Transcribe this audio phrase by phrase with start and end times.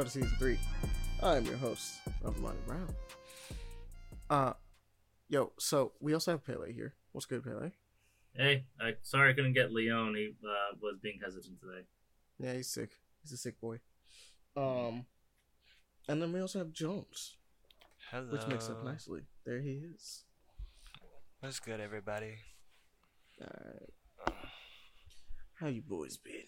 [0.00, 0.58] well, it's the start of season three.
[1.22, 2.00] I'm your host,
[2.40, 2.88] Monty Brown.
[4.30, 4.52] Uh,
[5.28, 6.94] yo, so we also have Pele here.
[7.12, 7.72] What's good, Pele?
[8.34, 10.14] Hey, I sorry I couldn't get Leon.
[10.14, 11.82] He uh, was being hesitant today.
[12.38, 12.92] Yeah, he's sick.
[13.22, 13.80] He's a sick boy.
[14.56, 15.04] Um,
[16.08, 17.36] and then we also have Jones,
[18.10, 18.32] Hello.
[18.32, 19.24] which makes up nicely.
[19.44, 20.24] There he is.
[21.40, 22.36] What's good, everybody?
[23.38, 23.90] Alright.
[25.56, 26.44] How you boys been?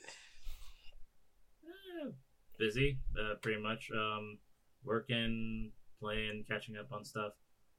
[2.59, 3.91] Busy, uh, pretty much.
[3.95, 4.39] Um,
[4.84, 7.33] working, playing, catching up on stuff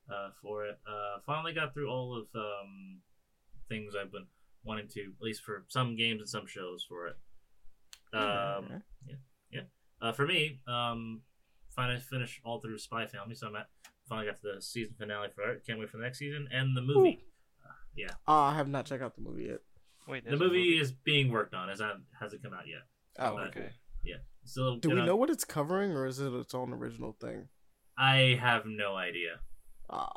[0.09, 0.79] uh, for it.
[0.87, 2.99] Uh, finally got through all of um,
[3.69, 4.27] things I've been
[4.63, 7.17] wanting to, at least for some games and some shows for it.
[8.13, 8.79] Um, Alright.
[10.01, 11.21] uh, for me, um,
[11.75, 13.67] finally finished all through Spy Family, so I'm at
[14.07, 15.63] finally got to the season finale for it.
[15.65, 17.25] Can't wait for the next season and the movie.
[17.65, 19.59] Uh, yeah, Uh, I have not checked out the movie yet.
[20.07, 21.69] Wait, the there's a movie is being worked on.
[21.69, 22.81] Is that hasn't come out yet?
[23.17, 23.59] Oh, okay.
[23.59, 23.69] Okay.
[24.45, 27.49] Still, Do we gonna- know what it's covering, or is it its own original thing?
[27.97, 29.39] I have no idea.
[29.89, 30.11] Ah,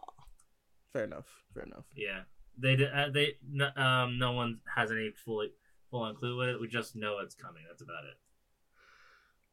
[0.93, 1.45] fair enough.
[1.55, 1.85] Fair enough.
[1.95, 2.25] Yeah,
[2.59, 2.91] they did.
[2.93, 5.53] Uh, they no, um, no one has any fully
[5.91, 6.61] full on clue with it.
[6.61, 7.65] We just know it's coming.
[7.69, 8.19] That's about it.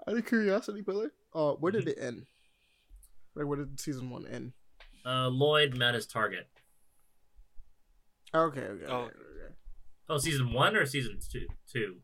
[0.08, 1.90] Out of curiosity, Billy, uh, where did Mhm.
[1.90, 2.26] it end?
[3.36, 4.54] Like, where did season one end?
[5.06, 6.48] Uh, Loid met his target.
[8.34, 8.86] Okay, okay.
[8.88, 8.96] Oh.
[9.04, 9.56] okay, okay.
[10.10, 11.48] Oh, season one or season two?
[11.68, 12.02] Two.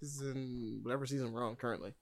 [0.00, 1.94] Season whatever season we're on currently.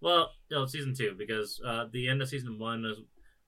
[0.00, 2.98] Well, no, season two because uh, the end of season one is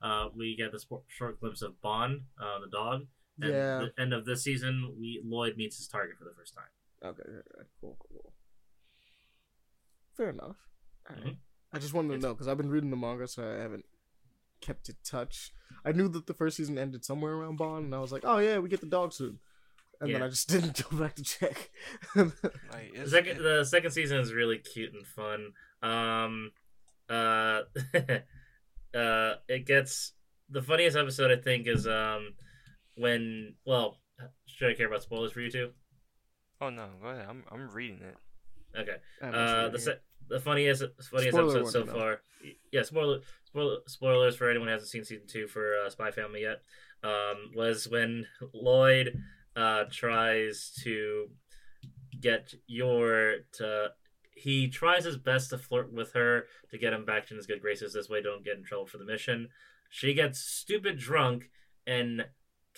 [0.03, 3.03] uh, we get this short glimpse of Bond, uh, the dog.
[3.41, 3.79] And Yeah.
[3.97, 6.65] The end of this season, we Loid meets his target for the first time.
[7.03, 7.69] Okay, okay, okay.
[7.81, 8.33] cool, cool.
[10.17, 10.57] Fair enough.
[11.09, 11.25] Alright.
[11.25, 11.37] Mhm.
[11.73, 13.87] I just wanted to It's- know because I've been reading the manga, so I haven't
[14.61, 15.53] kept in touch.
[15.85, 18.39] I knew that the first season ended somewhere around Bond, and I was like, "Oh
[18.39, 19.39] yeah, we get the dog soon,"
[20.01, 21.71] and then I just didn't go back to check.
[22.17, 25.53] Like, The second, the second season is really cute and fun.
[25.83, 26.53] Um,
[27.09, 27.63] uh,
[28.95, 30.13] uh, it gets
[30.51, 32.35] the funniest episode I think is um
[32.97, 33.99] when well
[34.47, 35.71] should I care about spoilers for you two?
[36.61, 37.27] oh no, go ahead.
[37.29, 38.17] I'm I'm reading it.
[38.79, 38.97] Okay.
[39.23, 42.01] Uh, the se- the funniest funniest Spoiler episode so warning, though.
[42.01, 42.21] far.
[42.73, 46.43] Yeah, spoiler, spoiler spoilers for anyone who hasn't seen season two for uh, Spy Family
[46.43, 46.63] yet.
[47.03, 49.17] Um, was when Loid
[49.57, 51.29] uh tries to
[52.21, 53.93] get Yor to
[54.41, 57.61] he tries his best to flirt with her to get him back in his good
[57.61, 57.93] graces.
[57.93, 59.49] This way, don't get in trouble for the mission.
[59.91, 61.51] She gets stupid drunk
[61.87, 62.27] and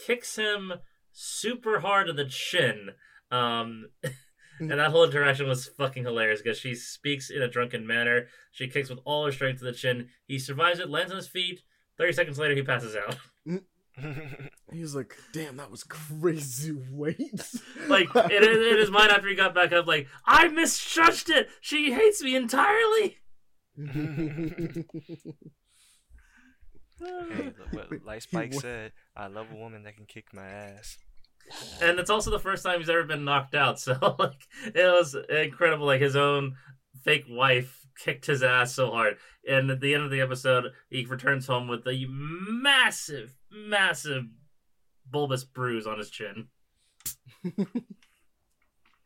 [0.07, 0.73] kicks him
[1.13, 2.91] super hard in the chin.
[3.31, 3.87] Um,
[4.61, 8.27] and that whole interaction was fucking hilarious because she speaks in a drunken manner.
[8.51, 10.09] She kicks with all her strength to the chin.
[10.27, 11.61] He survives it, lands on his feet.
[11.97, 13.17] Thirty seconds later, he passes out.
[14.73, 17.45] He was like, "Damn, that was crazy weight."
[17.89, 21.51] like in, in his mind after he got back up, like I misjudged it.
[21.61, 23.19] She hates me entirely.
[23.77, 24.85] hey,
[26.99, 30.97] look what like Spike said, I love a woman that can kick my ass.
[31.83, 33.79] and it's also the first time he's ever been knocked out.
[33.79, 35.85] So like it was incredible.
[35.85, 36.55] Like his own
[37.05, 39.17] fake wife kicked his ass so hard,
[39.49, 44.25] and at the end of the episode, he returns home with a massive, massive
[45.11, 46.49] bulbous bruise on his chin.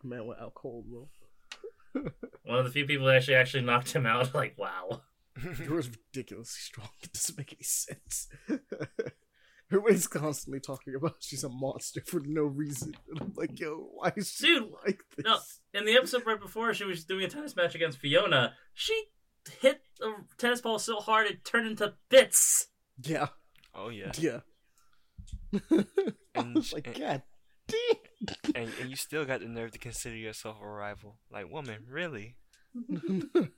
[0.02, 1.08] Man went out cold, bro.
[2.44, 4.30] One of the few people that actually actually knocked him out.
[4.34, 5.02] Like wow.
[5.62, 6.88] Yor's ridiculously strong.
[7.02, 8.28] It doesn't make any sense.
[9.70, 12.94] Everybody's constantly talking about she's a monster for no reason.
[13.08, 15.24] And I'm like, yo, why is she Dude, like this?
[15.24, 15.38] no.
[15.74, 18.54] In the episode right before, she was doing a tennis match against Fiona.
[18.74, 19.04] She
[19.60, 22.68] hit the tennis ball so hard it turned into bits.
[23.02, 23.28] Yeah,
[23.74, 24.12] oh yeah.
[24.18, 24.40] yeah.
[25.52, 25.84] I
[26.34, 27.22] And- was like, and- God
[27.68, 28.54] damn.
[28.54, 31.18] And and you still got the nerve to consider yourself a rival.
[31.30, 32.36] Like, woman, really?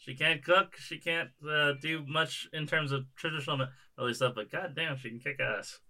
[0.00, 0.76] She can't cook.
[0.78, 3.66] She can't uh, do much in terms of traditional
[3.98, 4.34] early stuff.
[4.36, 5.80] But goddamn, she can kick ass.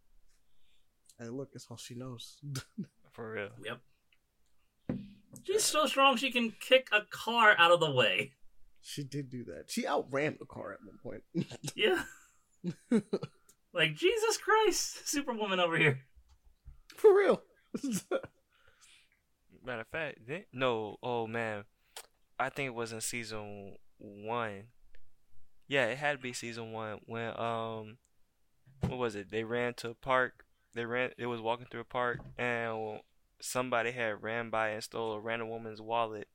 [1.18, 2.38] And look, it's all she knows.
[3.12, 3.50] For real.
[3.64, 4.98] Yep.
[5.44, 8.32] She's so strong she can kick a car out of the way.
[8.80, 9.64] she did do that.
[9.70, 11.22] She outran the car at one point.
[11.76, 12.02] Yeah.
[13.72, 16.00] like Jesus Christ, Superwoman over here.
[16.96, 17.42] For real.
[19.64, 21.64] Matter of fact, then, no, oh man,
[22.38, 24.64] I think it was in season one.
[25.66, 27.98] Yeah, it had to be season one when um,
[28.86, 29.30] what was it?
[29.30, 30.44] They ran to a park.
[30.74, 31.10] They ran.
[31.18, 33.00] It was walking through a park, and
[33.40, 36.28] somebody had ran by and stole a random woman's wallet,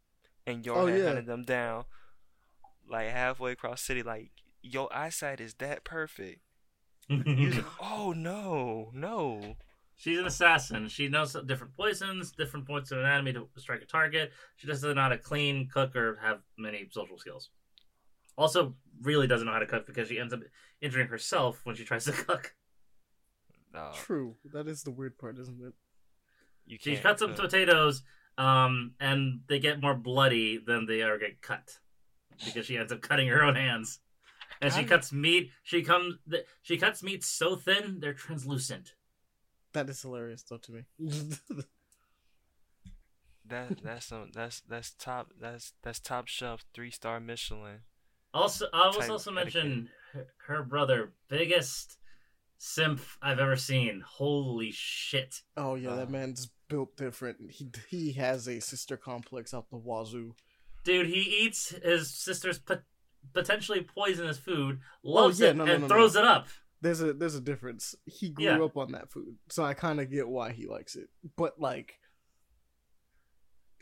[0.45, 1.05] and Yor Oh, had yeah.
[1.07, 1.85] hunted them down,
[2.89, 4.03] like halfway across city.
[4.03, 6.41] Like your eyesight is that perfect.
[7.09, 9.55] You like, oh no, no.
[9.95, 10.87] She's an assassin.
[10.89, 14.31] She knows different poisons, different points of anatomy to strike a target.
[14.55, 17.49] She doesn't know how to clean, cook, or have many social skills.
[18.37, 20.41] Also, really doesn't know how to cook because she ends up
[20.81, 22.55] injuring herself when she tries to cook.
[23.73, 24.35] No, True.
[24.53, 25.73] That is the weird part, isn't it?
[26.65, 27.03] you She can't.
[27.03, 27.45] cuts up cook.
[27.49, 28.03] potatoes,
[28.37, 31.77] um, and they get more bloody than they ever get cut
[32.45, 33.99] because she ends up cutting her own hands.
[34.61, 35.49] And she cuts meat.
[35.63, 36.15] She comes.
[36.61, 38.93] She cuts meat so thin they're translucent.
[39.73, 40.83] That is hilarious, though, to me.
[43.45, 47.79] That that's some that's that's top that's that's top shelf three star Michelin.
[48.33, 51.97] Also, I was also mention her, her brother, biggest
[52.57, 54.01] simp I've ever seen.
[54.07, 55.41] Holy shit!
[55.57, 56.11] oh yeah, that Uh.
[56.11, 57.51] man's built different.
[57.51, 60.35] He he has a sister complex out the wazoo.
[60.85, 62.83] Dude, he eats his sister's pot-
[63.33, 66.21] potentially poisonous food, loves Oh, yeah, it, no, no, and no, throws no.
[66.21, 66.47] it up.
[66.83, 67.95] There's a there's a difference.
[68.05, 68.61] He grew Yeah.
[68.63, 71.09] up on that food, so I kind of get why he likes it.
[71.37, 71.95] But like,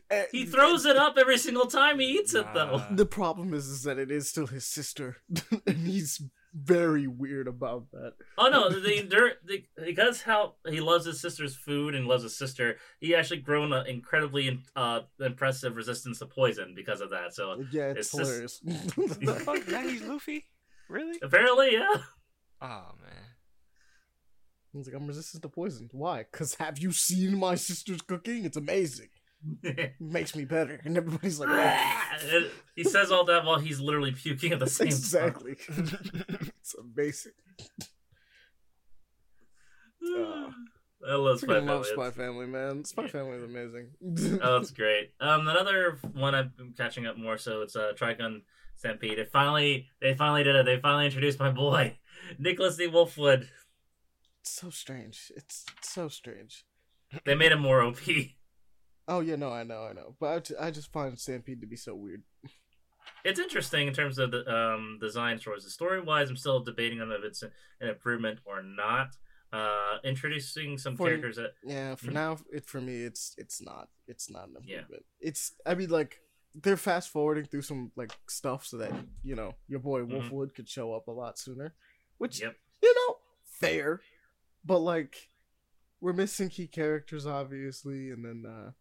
[0.09, 2.83] eh, He throws it up every single time he eats it, though.
[2.92, 5.18] The problem is, is that it is still his sister,
[5.68, 6.21] and he's
[6.53, 8.13] very weird about that.
[8.38, 12.38] Oh no, the, the, the because how he loves his sister's food and loves his
[12.38, 17.33] sister, he actually grown an incredibly uh, impressive resistance to poison because of that.
[17.33, 18.62] So Yeah, it's, It's just- hilarious.
[19.25, 19.68] The fuck?
[19.69, 20.45] Now he's Luffy?
[20.89, 21.18] Really?
[21.24, 22.01] apparently, yeah.
[22.62, 23.25] Oh man.
[24.74, 25.90] He's like, I'm resistant to poison.
[25.92, 26.25] Why?
[26.31, 28.46] Because have you seen my sister's cooking?
[28.46, 29.10] It's amazing.
[29.63, 30.80] It makes me better.
[30.86, 34.90] And everybody's like, oh, he says all that while he's literally puking at the same
[34.90, 34.98] time.
[34.98, 35.56] exactly.
[36.60, 37.34] it's amazing.
[40.04, 40.50] Uh,
[41.09, 42.09] I love Spy Freaking love Family.
[42.09, 42.83] Spy Family, man.
[42.86, 43.07] Spy Yeah.
[43.09, 44.39] Family is amazing.
[44.44, 45.12] Oh, that's great.
[45.19, 47.38] Um, another one I've been catching up more.
[47.38, 48.42] So it's uh, Trigun
[48.75, 49.19] Stampede.
[49.19, 50.65] It finally, they finally did it.
[50.65, 51.98] They finally introduced my boy,
[52.39, 52.88] Nicholas D.
[52.88, 53.48] Wolfwood.
[54.42, 55.31] It's so strange.
[55.36, 56.65] It's so strange.
[57.25, 57.98] They made him more OP.
[59.07, 60.15] Oh yeah, no, I know, I know.
[60.19, 62.24] But I, t- I just find Stampede to be so weird.
[63.24, 65.74] It's interesting in terms of the um, design choices.
[65.74, 67.51] Story wise, I'm still debating on if it's an
[67.81, 69.09] improvement or not.
[69.51, 72.13] Uh, introducing some For- characters that Yeah, for Mhm.
[72.13, 74.77] now, it for me, it's it's not it's not an Yeah.
[74.80, 75.06] improvement.
[75.19, 76.21] It's I mean like
[76.56, 78.94] they're fast forwarding through some like stuff so that
[79.24, 80.30] you know your boy Mhm.
[80.30, 81.75] Wolfwood could show up a lot sooner,
[82.18, 82.57] which Yep.
[82.81, 84.01] you know fair,
[84.63, 85.30] but like
[86.00, 88.71] we're missing key characters obviously, and then uh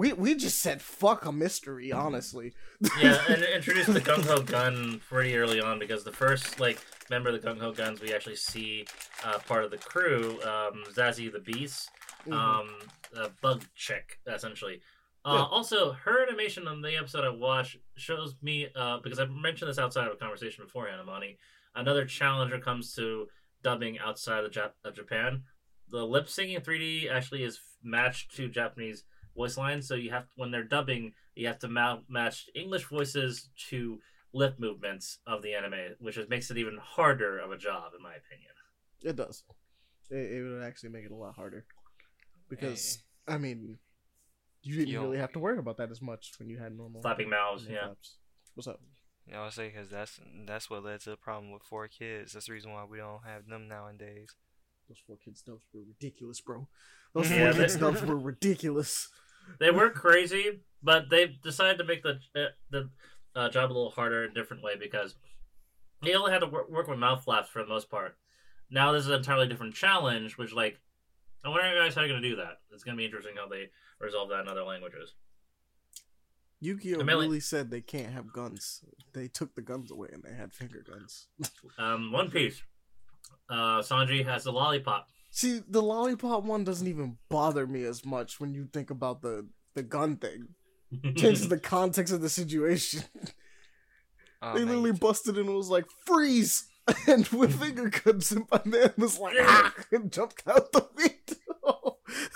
[0.00, 2.52] we we just said fuck a mystery honestly.
[2.98, 6.78] yeah, and introduced the Gung Ho Gun pretty early on because the first like
[7.10, 8.86] member of the Gung Ho Guns we actually see
[9.24, 11.90] uh, part of the crew, um, Zazie the Beast,
[12.26, 12.32] Mhm.
[12.32, 12.68] um,
[13.16, 14.80] a bug chick essentially.
[15.24, 15.44] Uh, Yeah.
[15.56, 19.78] Also, her animation on the episode I watched shows me uh, because I mentioned this
[19.78, 21.36] outside of a conversation beforehand, Amani.
[21.74, 23.28] Another challenger comes to
[23.62, 25.42] dubbing outside of, Jap- of Japan.
[25.90, 29.04] The lip syncing in 3D actually is matched to Japanese
[29.40, 33.48] voice lines, so you have when they're dubbing, you have to ma- match English voices
[33.68, 33.98] to
[34.32, 38.02] lip movements of the anime, which is, makes it even harder of a job, in
[38.02, 38.52] my opinion.
[39.02, 39.42] It does.
[40.10, 41.64] It, it would actually make it a lot harder
[42.48, 43.34] because eh.
[43.34, 43.78] I mean
[44.62, 45.02] you didn't Yo.
[45.04, 47.86] really have to worry about that as much when you had normal Flapping mouths, yeah.
[47.86, 48.16] flaps.
[48.54, 48.80] What's up?
[49.26, 52.32] You know, I say because that's that's what led to the problem with four kids.
[52.32, 54.28] That's the reason why we don't have them nowadays.
[54.88, 56.66] Those four kids dubs were ridiculous, bro.
[57.14, 59.08] Those Yeah, four kids dubs were ridiculous.
[59.58, 62.90] They were crazy, but they decided to make the uh, the
[63.34, 65.14] uh, job a little harder in a different way because
[66.02, 68.16] they only had to work, work with mouth flaps for the most part.
[68.70, 70.78] Now this is an entirely different challenge, which like
[71.44, 72.60] I wonder guys how you're gonna do that.
[72.72, 75.14] It's gonna be interesting how they resolve that in other languages.
[76.62, 78.84] Yu-Gi-Oh like- really said they can't have guns.
[79.14, 81.28] They took the guns away and they had finger guns.
[81.78, 82.62] Um, One Piece.
[83.48, 85.08] Uh, Sanji has the lollipop.
[85.30, 89.46] See, the lollipop one doesn't even bother me as much when you think about the
[89.74, 90.48] the gun thing.
[91.16, 93.04] Changes the context of the situation.
[94.42, 96.66] Oh, they man, literally busted in and was like, freeze!
[97.06, 99.72] And with finger guns, and my man was like, ah!
[99.92, 101.39] And jumped out the window.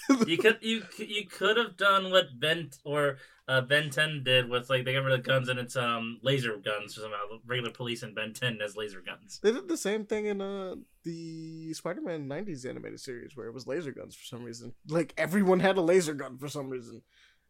[0.27, 4.71] you could you you could have done what Ben or uh, Ben Ten did with
[4.71, 7.19] like they got rid of guns and it's um laser guns or somehow.
[7.47, 9.41] Regular police and Ben Ten has laser guns.
[9.43, 13.67] They did the same thing in uh the Spider-Man '90s animated series where it was
[13.67, 14.73] laser guns for some reason.
[14.89, 17.03] Like everyone had a laser gun for some reason.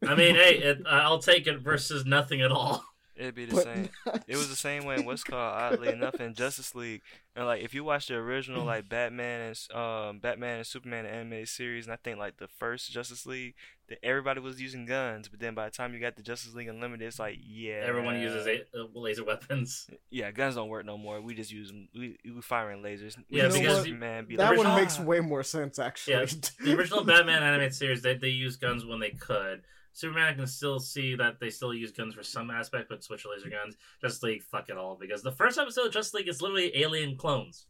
[0.05, 2.83] I mean, hey, it, I'll take it versus nothing at all.
[3.15, 3.89] It'd be the but same.
[4.05, 7.01] not- It was the same way in what's called oddly enough in Justice League.
[7.35, 11.47] And like if you watch the original like Batman and um Batman and Superman animated
[11.49, 13.55] series, and I think like the first Justice League,
[13.87, 16.67] that everybody was using guns, but then by the time you got the Justice League
[16.67, 19.87] Unlimited, it's like yeah, Everyone uses a- uh, laser weapons.
[20.09, 21.21] yeah, guns don't work no more.
[21.21, 23.15] We just use 'em- we we firing lasers.
[23.29, 25.79] We Yeah, because use you- Superman be that like, one original- makes way more sense
[25.79, 26.15] actually.
[26.15, 26.25] Yeah,
[26.63, 29.63] The original Batman animated series, they they used guns when they could.
[29.95, 33.23] Superman I can still see that they still use guns for some aspect, but switch
[33.23, 33.77] to laser guns.
[34.01, 37.15] Justice League, fuck it all, because the first episode of Justice League is literally alien
[37.15, 37.65] clones.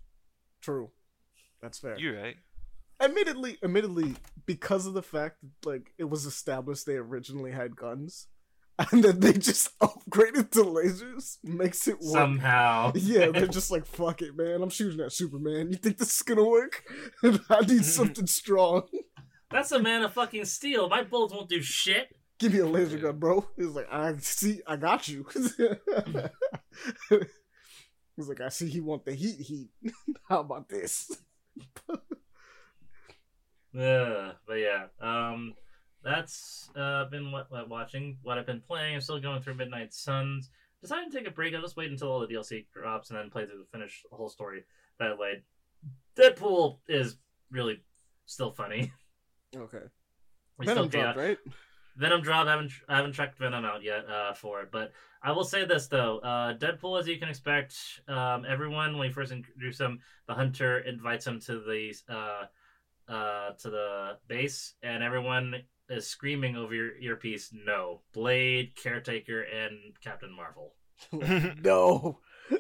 [0.60, 0.90] True.
[1.62, 1.98] That's fair.
[2.00, 2.38] You're right.
[3.00, 4.16] admittedly, admittedly,
[4.48, 8.28] because of the fact that like it was established they originally had guns,
[8.92, 12.14] and then they just upgraded to lasers, makes it work.
[12.14, 12.92] Somehow.
[12.96, 14.64] Yeah, they're just like, fuck it, man.
[14.64, 15.70] I'm shooting at Superman.
[15.70, 16.84] You think this is gonna work?
[17.24, 18.88] I need something strong.
[19.56, 20.90] That's a man of fucking steel.
[20.90, 22.14] My bullets won't do shit.
[22.40, 23.48] Give me a laser gun, bro.
[23.56, 25.26] He's like, I see, I got you.
[27.10, 29.70] He's like, I see he want the heat, heat.
[30.28, 31.10] How about this?
[33.78, 35.54] Uh, but yeah, um,
[36.02, 38.18] that's uh, been what I'm watching.
[38.24, 38.96] What I've been playing.
[38.96, 40.50] I'm still going through Midnight Suns.
[40.82, 41.54] Decided to take a break.
[41.54, 44.16] I'll just wait until all the DLC drops and then play through the finish the
[44.16, 44.64] whole story
[44.98, 45.44] that way.
[46.18, 47.18] Deadpool is
[47.52, 47.84] really
[48.26, 48.94] still funny.
[49.56, 49.86] Okay.
[50.58, 51.38] We Venom still dropped, right?
[51.98, 52.48] Venom drop.
[52.48, 55.66] I haven't I haven't checked Venom out yet uh, for it, but I will say
[55.66, 57.76] this though: uh, Deadpool, as you can expect,
[58.08, 63.52] um, everyone when you first introduce him, the hunter invites him to the uh, uh,
[63.60, 65.56] to the base, and everyone
[65.90, 67.54] is screaming over your earpiece.
[67.54, 70.74] No, Blade, Caretaker, and Captain Marvel.
[71.64, 72.20] no.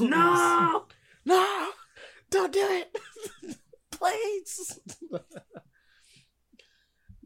[0.00, 0.86] No,
[1.24, 1.68] No!
[2.30, 2.98] Don't do it!
[3.90, 4.80] Please!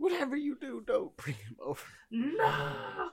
[0.01, 1.83] Whatever you do, don't bring him over.
[2.11, 3.11] no.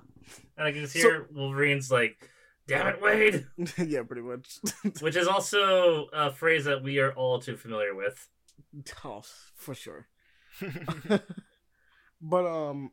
[0.58, 2.30] And I can just hear Wolverine's like,
[2.68, 3.46] "Damn it, Wade,"
[3.78, 4.60] yeah, pretty much.
[5.02, 8.28] which is also a phrase that we are all too familiar with.
[9.06, 9.22] oh,
[9.56, 10.08] for sure.
[12.22, 12.92] but um,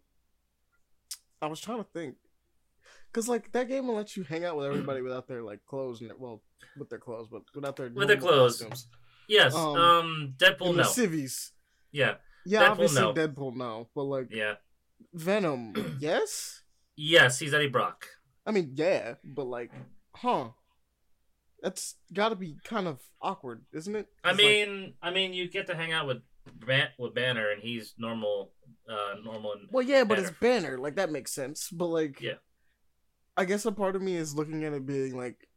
[1.40, 2.16] I was trying to think,
[3.12, 6.00] cause like that game will let you hang out with everybody without their like clothes
[6.00, 6.42] and well,
[6.78, 8.58] with their clothes, but without their With their clothes.
[8.60, 8.88] costumes.
[9.28, 10.70] Yes, Um, um, Deadpool.
[10.70, 11.52] In No, the civvies,
[11.92, 12.14] yeah,
[12.46, 13.14] yeah, Deadpool, obviously no.
[13.14, 14.54] Deadpool, no, but like yeah.
[15.12, 16.62] Venom, yes.
[16.96, 18.06] Yes, he's Eddie Brock.
[18.46, 19.72] I mean, yeah, but like,
[20.14, 20.48] huh?
[21.62, 24.06] That's got to be kind of awkward, isn't it?
[24.22, 26.18] I It's like- mean, I mean, you get to hang out with
[26.66, 28.52] Ban- with Banner, and he's normal,
[28.88, 29.52] uh, normal.
[29.54, 30.62] And, well, yeah, but it's Banner.
[30.72, 31.70] Banner, like that makes sense.
[31.70, 32.34] But like, Yeah.
[33.36, 35.48] I guess a part of me is looking at it being like,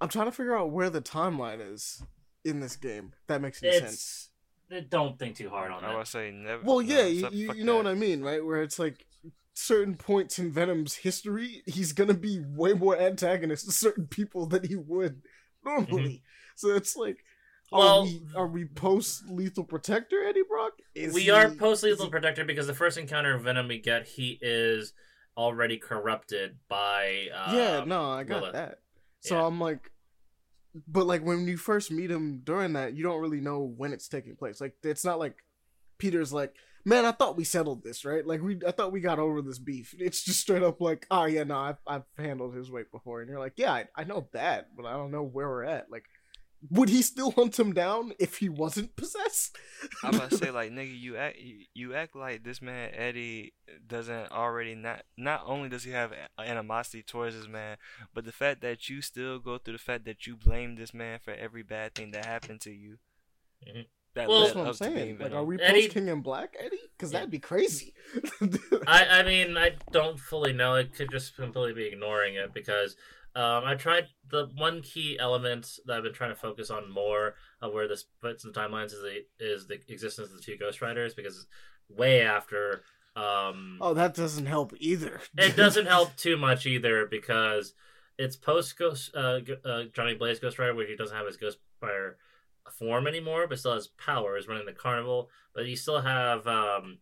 [0.00, 2.02] I'm trying to figure out where the timeline is
[2.44, 3.14] in this game.
[3.28, 4.28] That makes any sense.
[4.70, 5.86] It's don't think too hard on it.
[5.86, 5.98] I that.
[5.98, 6.62] would say never.
[6.62, 8.44] Well, no, yeah, you, you, you know what I mean, right?
[8.44, 9.06] Where it's like
[9.54, 14.66] certain points in Venom's history, he's gonna be way more antagonist to certain people than
[14.68, 15.22] he would
[15.64, 16.22] normally.
[16.56, 17.18] So it's like,
[17.72, 20.72] are Well- we are we post Lethal Protector Eddie Brock?
[20.94, 24.06] Is we he- are post lethal protector because the first encounter of Venom we get,
[24.06, 24.92] he is
[25.36, 27.28] already corrupted by.
[27.34, 28.52] Uh, yeah, no, I got Lilith.
[28.54, 28.78] that.
[29.20, 29.46] So Yeah.
[29.46, 29.90] I'm like,
[30.86, 34.08] but like when you first meet him during that, you don't really know when it's
[34.08, 34.60] taking place.
[34.60, 35.36] Like it's not like
[35.98, 36.54] Peter's like,
[36.84, 38.26] man, I thought we settled this, right?
[38.26, 39.94] Like we, I thought we got over this beef.
[39.98, 43.28] It's just straight up like, oh yeah, no, I've I've handled his weight before, and
[43.30, 45.90] you're like, yeah, I, I know that, but I don't know where we're at.
[45.90, 46.04] Like,
[46.70, 49.56] would he still hunt him down if he wasn't possessed?
[50.02, 53.52] I'm about to say like nigga, you act you, you act like this man Eddie
[53.86, 57.76] doesn't already not not only does he have animosity towards this man,
[58.14, 61.18] but the fact that you still go through the fact that you blame this man
[61.22, 62.98] for every bad thing that happened to you.
[63.66, 63.86] Mhm.
[64.14, 65.18] That Well- led That's what I'm up to being saying.
[65.18, 66.78] Like, are we Eddie- post King in Black Eddie?
[66.96, 67.18] Because Yeah.
[67.18, 67.92] that'd be crazy.
[68.86, 70.74] I, I mean, I don't fully know.
[70.76, 72.96] It could just completely be ignoring it because
[73.36, 77.34] um, I tried the one key element that I've been trying to focus on more
[77.60, 80.56] of where this fits in the timelines is the is the existence of the two
[80.56, 81.46] Ghost Riders because
[81.90, 82.82] way after.
[83.14, 85.20] Um, oh, that doesn't help either.
[85.36, 87.74] it doesn't help too much either because
[88.18, 91.58] it's post Ghost uh, uh, Johnny Blaze Ghost Rider where he doesn't have his Ghost
[91.82, 92.16] Rider
[92.70, 95.28] form anymore, but still has powers running the carnival.
[95.54, 97.00] But you still have um,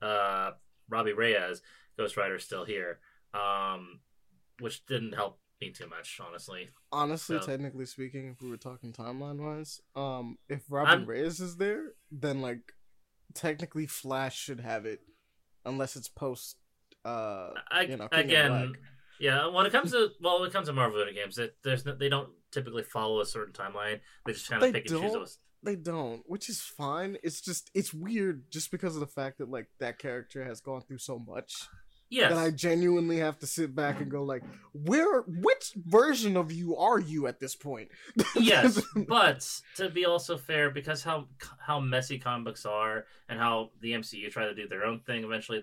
[0.00, 0.50] uh,
[0.88, 1.62] Robbie Reyes
[1.96, 2.98] Ghost Rider still here,
[3.32, 4.00] um,
[4.58, 6.68] which didn't help me too much, honestly.
[6.90, 11.40] Honestly, So- technically speaking, if we were talking timeline wise, um, if Robin I'm- Reyes
[11.40, 12.72] is there, then like
[13.34, 15.00] technically Flash should have it,
[15.64, 16.58] unless it's post.
[17.04, 18.76] Uh, I, you know, King again,
[19.18, 19.46] yeah.
[19.46, 21.94] When it comes to well, when it comes to Marvel video games, it, there's no,
[21.94, 24.00] they don't typically follow a certain timeline.
[24.26, 25.12] They just kind of pick and choose don't?
[25.12, 25.38] those.
[25.62, 27.18] they don't, which is fine.
[27.22, 30.82] It's just it's weird, just because of the fact that like that character has gone
[30.82, 31.68] through so much.
[32.12, 32.30] Yes.
[32.30, 34.42] that I genuinely have to sit back and go like,
[34.74, 37.88] where, which version of you are you at this point?
[38.36, 41.28] yes, but to be also fair, because how
[41.58, 45.24] how messy comic books are, and how the MCU try to do their own thing.
[45.24, 45.62] Eventually,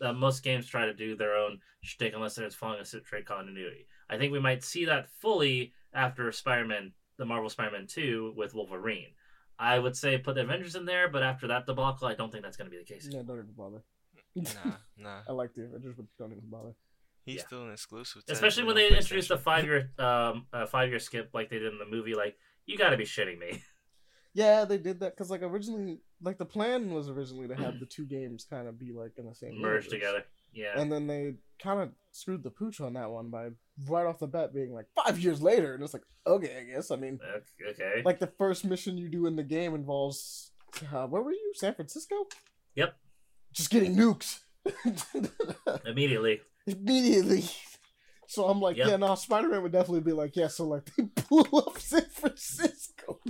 [0.00, 3.86] the, most games try to do their own shtick unless it's following a straight continuity.
[4.08, 9.08] I think we might see that fully after Spider-Man, the Marvel Spider-Man Two with Wolverine.
[9.58, 12.42] I would say put the Avengers in there, but after that debacle, I don't think
[12.42, 13.06] that's going to be the case.
[13.10, 13.84] yeah, don't even bother.
[14.36, 15.20] Nah, nah.
[15.28, 16.74] I like the Avengers, but don't even bother.
[17.24, 17.46] He's Yeah.
[17.46, 18.22] still an exclusive.
[18.28, 21.72] Especially when they introduced a five year um a five year skip like they did
[21.72, 22.14] in the movie.
[22.14, 22.36] Like
[22.66, 23.62] you got to be shitting me.
[24.36, 27.86] Yeah, they did that because like originally, like the plan was originally to have the
[27.86, 29.86] two games kind of be like in the same Merged universe.
[29.88, 30.24] together.
[30.52, 30.72] Yeah.
[30.76, 33.50] and then they kind of screwed the pooch on that one by
[33.88, 36.90] right off the bat being like five years later, and it's like okay, I guess.
[36.90, 37.20] I mean,
[37.70, 38.02] okay.
[38.04, 40.50] like the first mission you do in the game involves
[40.92, 41.52] uh, where were you?
[41.54, 42.26] San Francisco.
[42.74, 42.96] Yep.
[43.54, 44.40] Just getting nukes
[45.86, 46.40] Immediately.
[46.66, 47.44] immediately.
[48.26, 48.88] So I'm like, Yep.
[48.88, 50.48] yeah, no, Spider Man would definitely be like, yeah.
[50.48, 53.20] So like they blew up San Francisco.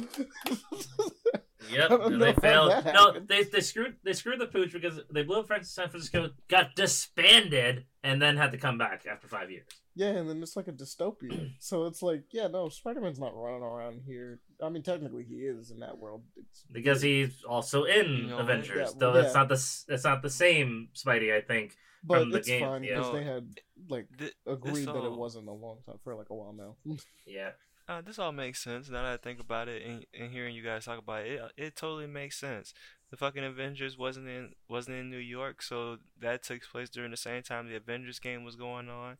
[1.71, 1.85] Yep.
[1.85, 2.85] I don't And know they failed.
[2.87, 6.31] No, they they screwed they screwed the pooch because they blew up Francis San Francisco,
[6.49, 9.67] got disbanded, and then had to come back after five years.
[9.97, 11.51] Yeah, and then it's like a dystopia.
[11.61, 14.41] So it's like, yeah, no, Spider Man's not running around here.
[14.63, 16.23] I mean, technically he is in that world.
[16.37, 18.39] It's, Because he's also in You know?
[18.39, 19.23] Avengers, Yeah, though yeah.
[19.23, 21.33] it's not the s- it's not the same Spidey.
[21.35, 21.77] I think.
[22.03, 22.97] but from the it's game, fine yeah.
[22.99, 23.49] because No, they had
[23.89, 26.77] like Th- agreed that it wasn't a long time for like a while now.
[27.27, 27.51] Yeah.
[27.87, 30.63] Uh, this all makes sense now that I think about it and, and hearing you
[30.63, 31.53] guys talk about it, it.
[31.57, 32.73] It totally makes sense.
[33.11, 37.17] The fucking Avengers wasn't in wasn't in New York, so that took place during the
[37.17, 39.19] same time the Avengers game was going on.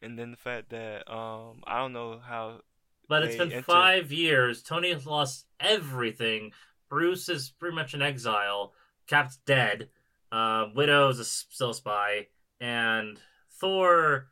[0.00, 2.60] And then the fact that um I don't know how
[3.08, 4.62] But it's been enter- five years.
[4.62, 6.52] Tony has lost everything.
[6.88, 8.72] Bruce is pretty much in exile.
[9.06, 9.90] Cap's dead.
[10.30, 13.20] Uh, Widow's a, still a spy, and
[13.60, 14.28] Thor.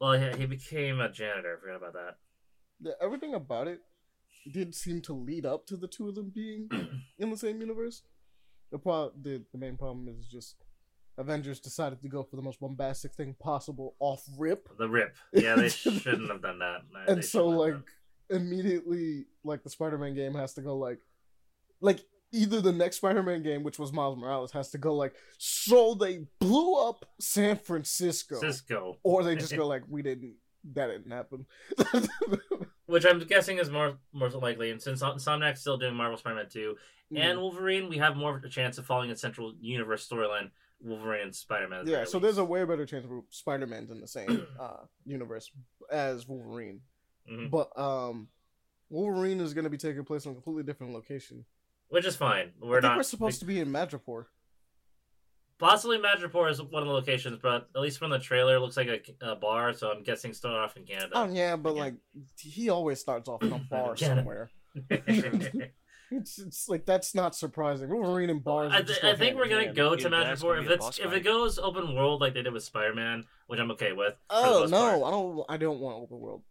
[0.00, 1.56] Well, he, he became a janitor.
[1.56, 2.16] I forgot about that.
[3.00, 3.80] Everything about it
[4.52, 6.68] did seem to lead up to the two of them being
[7.18, 8.02] in the same universe.
[8.70, 10.56] The pro- the, the main problem is just
[11.18, 14.68] Avengers decided to go for the most bombastic thing possible off rip.
[14.78, 15.14] The Rip.
[15.32, 16.78] Yeah, they shouldn't have done that.
[16.92, 17.84] No, and so like done-
[18.30, 20.98] immediately like the Spider-Man game has to go like
[21.80, 22.00] like
[22.32, 26.24] either the next Spider-Man game which was Miles Morales has to go like so they
[26.40, 30.34] blew up San Francisco Cisco, or they just go like we didn't
[30.74, 31.46] that didn't happen.
[32.86, 36.76] which I'm guessing is more more likely, and since Insomniac's still doing Marvel Spider-Man 2
[37.16, 40.50] and Wolverine, we have more of a chance of following a central universe storyline.
[40.84, 41.86] Wolverine and Spider-Man.
[41.86, 45.50] yeah, so there's a way better chance of Spider-Man's in the same uh universe
[45.90, 46.80] as Wolverine.
[47.30, 47.50] Mhm.
[47.50, 48.28] But um
[48.90, 51.44] Wolverine is going to be taking place in a completely different location.
[51.88, 52.50] which is fine.
[52.60, 54.26] We're not we're supposed to be in Madripoor.
[55.62, 58.76] Possibly Madripoor is one of the locations, but at least from the trailer, it looks
[58.76, 58.88] like
[59.22, 59.72] a, a bar.
[59.72, 61.10] So I'm guessing start off in Canada.
[61.14, 61.94] Oh yeah, but like
[62.36, 64.50] he always starts off in a bar somewhere.
[66.14, 67.88] It's, it's like that's not surprising.
[67.88, 68.70] Wolverine and bars.
[68.70, 69.76] I, th- I think we're gonna hand.
[69.76, 72.52] go to Yeah, that's Madripoor if it's if it goes open world like they did
[72.52, 74.14] with Spider Man, which I'm okay with.
[74.28, 75.04] Oh no, part.
[75.04, 75.44] I don't.
[75.48, 76.42] I don't want open world.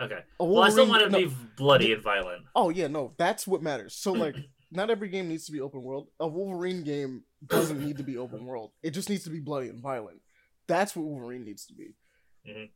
[0.00, 0.20] Okay.
[0.38, 1.28] Well, I still Wolverine- want it to no.
[1.30, 2.42] be bloody and violent.
[2.54, 3.94] Oh yeah, no, that's what matters.
[3.96, 4.36] So like,
[4.70, 6.08] not every game needs to be open world.
[6.20, 8.72] A Wolverine game doesn't need to be open world.
[8.82, 10.20] It just needs to be bloody and violent.
[10.66, 11.94] That's what Wolverine needs to be.
[12.46, 12.70] Mhm.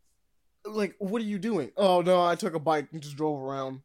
[0.64, 1.72] Like, what are you doing?
[1.76, 3.82] Oh no, I took a bike and just drove around.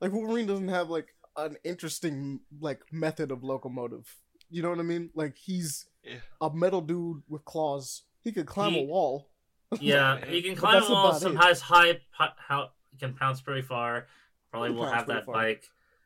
[0.00, 4.16] Like Wolverine doesn't have like an interesting like method of locomotive.
[4.50, 5.10] You know what I mean?
[5.14, 6.16] Like he's Yeah.
[6.40, 8.02] a metal dude with claws.
[8.22, 9.28] He could climb a wall.
[9.80, 11.14] Yeah, he can climb a wall.
[11.14, 11.42] Some it.
[11.42, 14.06] has high, hi- how he can pounce pretty far.
[14.50, 15.34] Probably will have pretty that far.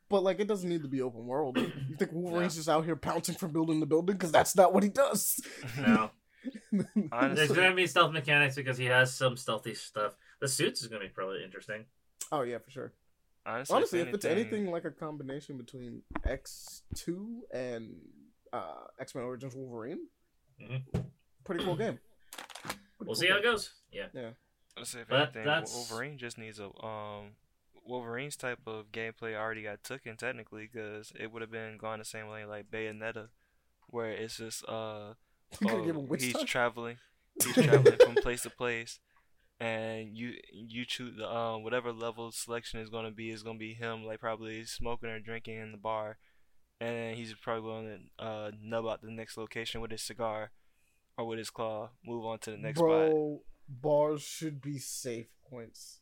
[0.07, 0.11] Bike.
[0.11, 1.59] But like, it doesn't need to be open world.
[1.89, 4.17] You think Wolverine's just out here pouncing from building to building?
[4.17, 5.41] Because that's not what he does.
[5.79, 6.11] No,
[7.13, 10.15] Honestly, there's gonna be stealth mechanics because he has some stealthy stuff.
[10.41, 11.85] The suits is gonna be probably interesting.
[12.33, 12.93] oh yeah, for sure.
[13.47, 17.97] honestly, Honestly, if it's anything like a combination between X two and
[18.53, 20.07] uh, X Men Origins Wolverine,
[20.61, 20.83] Mhm.
[21.45, 21.99] pretty cool game.
[22.33, 23.71] Pretty We'll cool see how it goes.
[23.93, 24.07] Yeah.
[24.15, 24.31] Yeah.
[24.77, 27.31] Let's say if But anything, that's- Wolverine just needs a um
[27.87, 32.05] Wolverine's type of gameplay already got taken technically because it would have been gone the
[32.05, 33.29] same way like Bayonetta,
[33.89, 35.15] where it's just uh
[35.69, 36.51] oh, him he's touch?
[36.51, 36.97] traveling,
[37.43, 38.99] he's traveling from place to place,
[39.61, 43.75] and you you choose the um whatever level selection is gonna be is gonna be
[43.75, 46.19] him like probably smoking or drinking in the bar,
[46.81, 50.51] and he's probably going to uh nub out the next location with his cigar,
[51.17, 52.89] or with his claw, move on to the next spot.
[52.89, 56.01] Bro, bars should be safe points.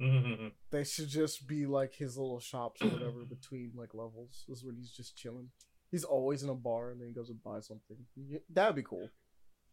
[0.00, 0.48] Mm-hmm.
[0.70, 4.44] They should just be like his little shops or whatever between like levels.
[4.48, 5.48] Is when he's just chilling.
[5.90, 7.96] He's always in a bar and then he goes and buys something.
[8.50, 9.08] That'd be cool.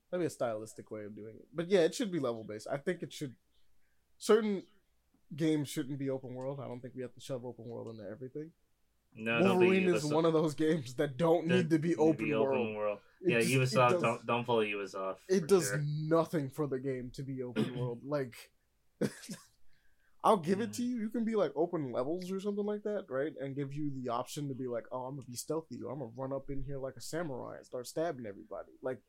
[0.09, 1.47] That'd be a stylistic way of doing it.
[1.53, 2.67] But yeah, it should be level based.
[2.71, 3.35] I think it should.
[4.17, 4.63] Certain
[5.35, 6.59] games shouldn't be open world.
[6.63, 8.51] I don't think we have to shove open world into everything.
[9.17, 12.75] No, Wolverine is one of those games that don't need to be open be world.
[12.75, 12.99] world.
[13.21, 15.17] Yeah, just- Ubisoft, does- don't don't follow Ubisoft.
[15.29, 15.83] It does sure.
[15.85, 17.99] nothing for the game to be open world.
[18.05, 18.35] Like,
[20.25, 20.97] I'll give it to you.
[20.97, 23.31] You can be like open levels or something like that, right?
[23.39, 25.79] And give you the option to be like, oh, I'm gonna be stealthy.
[25.85, 28.71] Or I'm gonna run up in here like a samurai and start stabbing everybody.
[28.81, 29.01] Like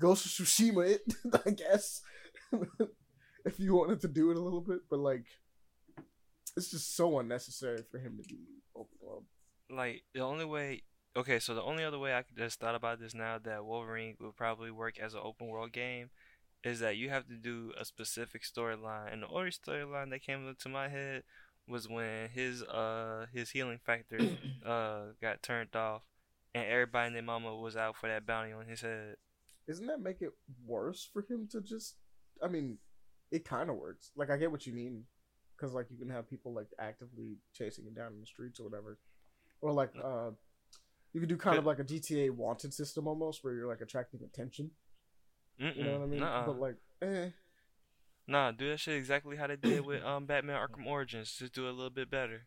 [0.00, 1.02] Ghost of Tsushima, it
[1.46, 2.02] I guess,
[3.44, 4.80] if you wanted to do it a little bit.
[4.88, 5.26] But like,
[6.56, 8.38] it's just so unnecessary for him to be
[8.76, 9.24] open world.
[9.68, 10.82] like the only way
[11.16, 14.16] okay so the only other way i could just thought about this now that wolverine
[14.20, 16.10] would probably work as an open world game
[16.64, 20.46] is that you have to do a specific storyline and the only storyline that came
[20.46, 21.22] into my head
[21.68, 24.18] was when his uh his healing factor
[24.66, 26.02] uh got turned off
[26.54, 29.16] and everybody and their mama was out for that bounty on his head
[29.66, 30.32] Doesn't that make it
[30.66, 31.94] worse for him to just?
[32.42, 32.78] I mean,
[33.30, 34.10] it kind of works.
[34.16, 35.04] Like I get what you mean,
[35.56, 38.64] because like you can have people like actively chasing him down in the streets or
[38.64, 38.98] whatever,
[39.60, 40.30] or like uh,
[41.12, 44.20] you could do kind of like a GTA wanted system almost, where you're like attracting
[44.24, 44.70] attention.
[45.60, 46.20] Mm-mm, You know what I mean?
[46.20, 46.46] nuh-uh.
[46.46, 47.30] But like, eh,
[48.26, 51.66] nah do that shit exactly how they did with um batman arkham origins just do
[51.66, 52.42] it a little bit better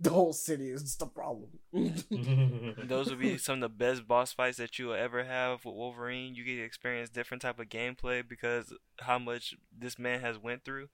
[0.00, 1.50] the whole city is just a problem.
[2.88, 5.74] Those would be some of the best boss fights that you will ever have with
[5.74, 6.34] Wolverine.
[6.34, 10.64] You get to experience different type of gameplay because how much this man has went
[10.64, 10.88] through.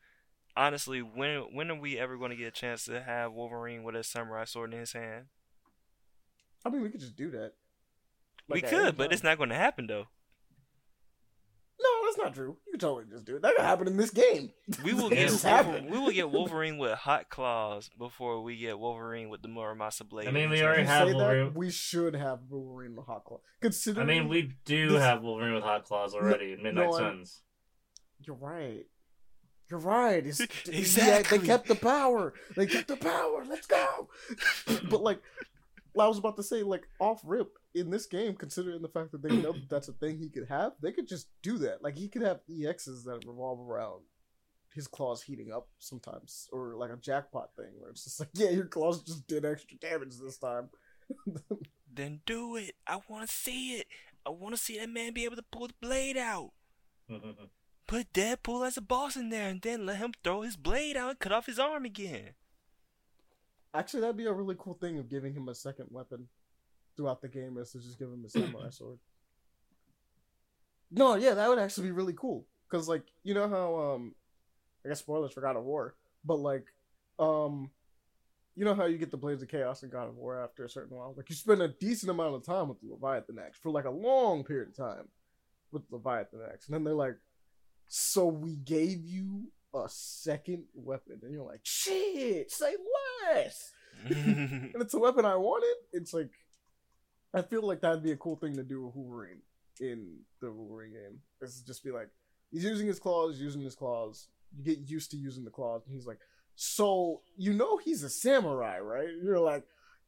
[0.56, 3.96] Honestly, when when are we ever going to get a chance to have Wolverine with
[3.96, 5.26] a samurai sword in his hand?
[6.64, 7.54] I mean, we could just do that.
[8.48, 10.08] we Like, at could, any but it's not going to happen though.
[11.82, 12.56] No, that's not true.
[12.66, 13.42] You could totally just do it.
[13.42, 14.50] That could happen in this game.
[14.84, 15.90] We will get just Wolver- happened.
[15.90, 20.28] we will get Wolverine with hot claws before we get Wolverine with the Muramasa blade.
[20.28, 21.46] I mean, we already have Wolverine.
[21.46, 23.40] that we should have Wolverine with Hot Claw.
[23.62, 27.42] I mean, we do This- have Wolverine with hot claws already in Midnight no, Suns.
[28.26, 28.84] You're right.
[29.70, 30.26] You're right.
[30.26, 31.38] It's, Exactly.
[31.38, 32.34] They kept the power.
[32.56, 33.44] They kept the power.
[33.48, 34.08] Let's go.
[34.90, 35.20] but like,
[35.98, 39.22] I was about to say, like off rip in this game, considering the fact that
[39.22, 41.82] they know that that's a thing he could have, they could just do that.
[41.82, 44.02] Like he could have EXs that revolve around
[44.74, 48.50] his claws heating up sometimes, or like a jackpot thing where it's just like, yeah,
[48.50, 50.68] your claws just did extra damage this time.
[51.92, 52.76] Then do it.
[52.86, 53.86] I want to see it.
[54.24, 56.52] I want to see that man be able to pull the blade out.
[57.88, 61.10] Put Deadpool as a boss in there and then let him throw his blade out
[61.10, 62.34] and cut off his arm again.
[63.74, 66.28] Actually, that'd be a really cool thing of giving him a second weapon
[67.00, 68.98] throughout the game, is to just give him a samurai sword.
[70.90, 72.46] No, yeah, that would actually be really cool.
[72.68, 74.14] Cause like you know how um,
[74.84, 76.66] I guess spoilers for God of War, but like
[77.18, 77.70] um,
[78.54, 80.68] you know how you get the Blades of Chaos in God of War after a
[80.68, 81.14] certain while.
[81.16, 83.90] Like you spend a decent amount of time with the Leviathan Axe for like a
[83.90, 85.08] long period of time
[85.72, 87.16] with Leviathan Axe, and then they're like,
[87.88, 92.76] "So we gave you a second weapon," and you're like, "Shit, say
[93.32, 93.72] less."
[94.08, 95.74] and it's a weapon I wanted.
[95.92, 96.30] It's like
[97.34, 99.42] I feel like that'd be a cool thing to do with Wolverine
[99.80, 101.18] in the Wolverine game.
[101.40, 102.08] Is just be like
[102.50, 104.28] he's using his claws, using his claws.
[104.56, 106.18] You get used to using the claws, and he's like,
[106.56, 109.64] "So you know he's a samurai, right?" And you're like,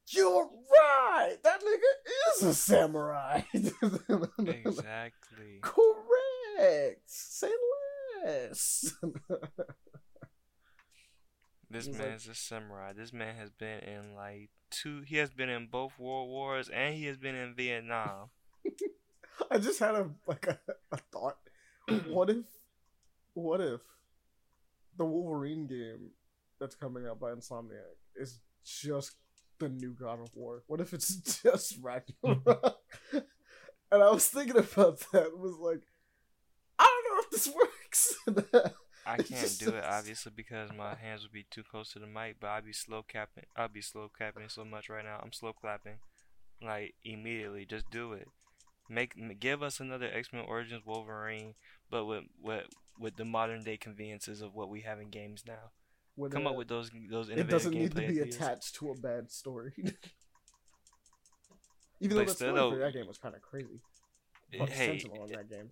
[0.09, 1.37] "You're right.
[1.45, 5.61] That nigga is a samurai." exactly.
[5.61, 7.03] Correct.
[7.07, 7.51] Say
[8.25, 8.95] less.
[11.71, 12.93] This He's like- man's a samurai.
[12.93, 15.03] This man has been in like two.
[15.03, 18.31] He has been in both world wars and he has been in Vietnam.
[19.51, 20.59] I just had a like a,
[20.91, 21.37] a thought.
[22.09, 22.37] What if,
[23.35, 23.81] what if,
[24.97, 26.11] the Wolverine game
[26.61, 29.17] that's coming out by Insomniac is just
[29.59, 30.63] the new God of War?
[30.69, 32.77] What if it's just Ragnarok?
[33.13, 33.23] and
[34.03, 35.37] I was thinking about that.
[35.37, 35.83] Was like,
[36.79, 38.73] I don't know if this works.
[39.07, 42.37] I can't do it obviously because my hands would be too close to the mic.
[42.41, 43.45] But I'd be slow capping.
[43.57, 45.21] I'd be slow capping so much right now.
[45.23, 45.99] I'm slow clapping,
[46.63, 47.65] like immediately.
[47.67, 48.29] Just do it.
[48.89, 51.55] Make give us another X Men Origins Wolverine,
[51.91, 52.67] but with with
[52.99, 55.73] with the modern day conveniences of what we have in games now.
[56.31, 58.37] Come uh, up with those those It doesn't need to be ideas.
[58.37, 59.73] attached to a bad story.
[62.01, 63.81] Even though But the still, story for that game was kind of crazy.
[64.57, 65.71] Fuck Hey, in that game.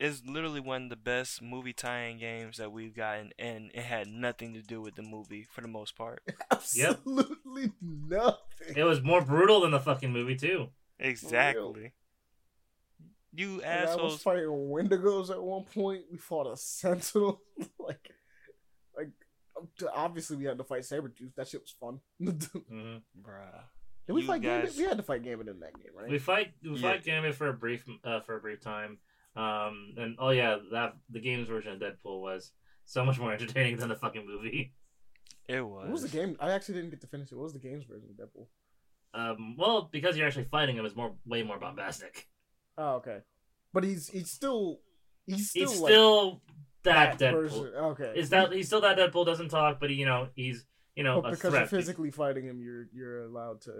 [0.00, 4.08] It's literally one of the best movie tie-in games that we've gotten, and it had
[4.08, 6.22] nothing to do with the movie for the most part.
[6.50, 8.74] Absolutely nothing.
[8.76, 10.68] It was more brutal than the fucking movie too.
[10.98, 11.92] Exactly.
[13.36, 16.02] You And I was fighting Wendigos at one point.
[16.10, 17.40] We fought a Sentinel.
[17.80, 18.10] like,
[18.96, 19.08] like
[19.92, 21.34] obviously we had to fight Sabretooth.
[21.36, 22.00] That shit was fun.
[22.22, 23.62] Did hmm Bruh.
[24.08, 24.74] we You fight Gambit?
[24.76, 26.08] We had to fight Gambit in that game, right?
[26.10, 26.92] We fight we Yeah.
[26.92, 28.98] fight Gambit for a brief uh, for a brief time.
[29.36, 32.52] Um, and oh yeah, that the games version of Deadpool was
[32.84, 34.72] so much more entertaining than the fucking movie.
[35.48, 35.84] It was.
[35.84, 36.36] What was the game?
[36.40, 37.34] I actually didn't get to finish it.
[37.36, 38.46] What was the games version of Deadpool?
[39.12, 42.28] Um, well, because you're actually fighting him is more way more bombastic.
[42.78, 43.18] Oh, okay.
[43.72, 44.80] But he's he's still
[45.26, 46.42] he's still He's like still
[46.84, 47.32] that, Deadpool.
[47.32, 47.66] version.
[47.76, 48.12] Okay.
[48.16, 50.64] Is that he's still that Deadpool doesn't talk, but he, you know he's
[50.96, 51.70] you know but a because threat.
[51.70, 53.72] you're physically fighting him, you're you're allowed to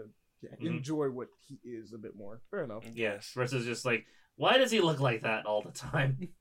[0.42, 0.66] yeah, Mhm.
[0.76, 2.40] enjoy what he is a bit more.
[2.50, 2.84] Fair enough.
[2.94, 3.32] Yes.
[3.34, 4.04] versus just like
[4.37, 6.29] why does he look like that all the time?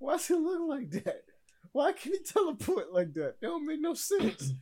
[0.00, 1.22] Why does he look like that?
[1.70, 3.40] Why can he teleport like that?
[3.40, 4.52] That don't make no sense.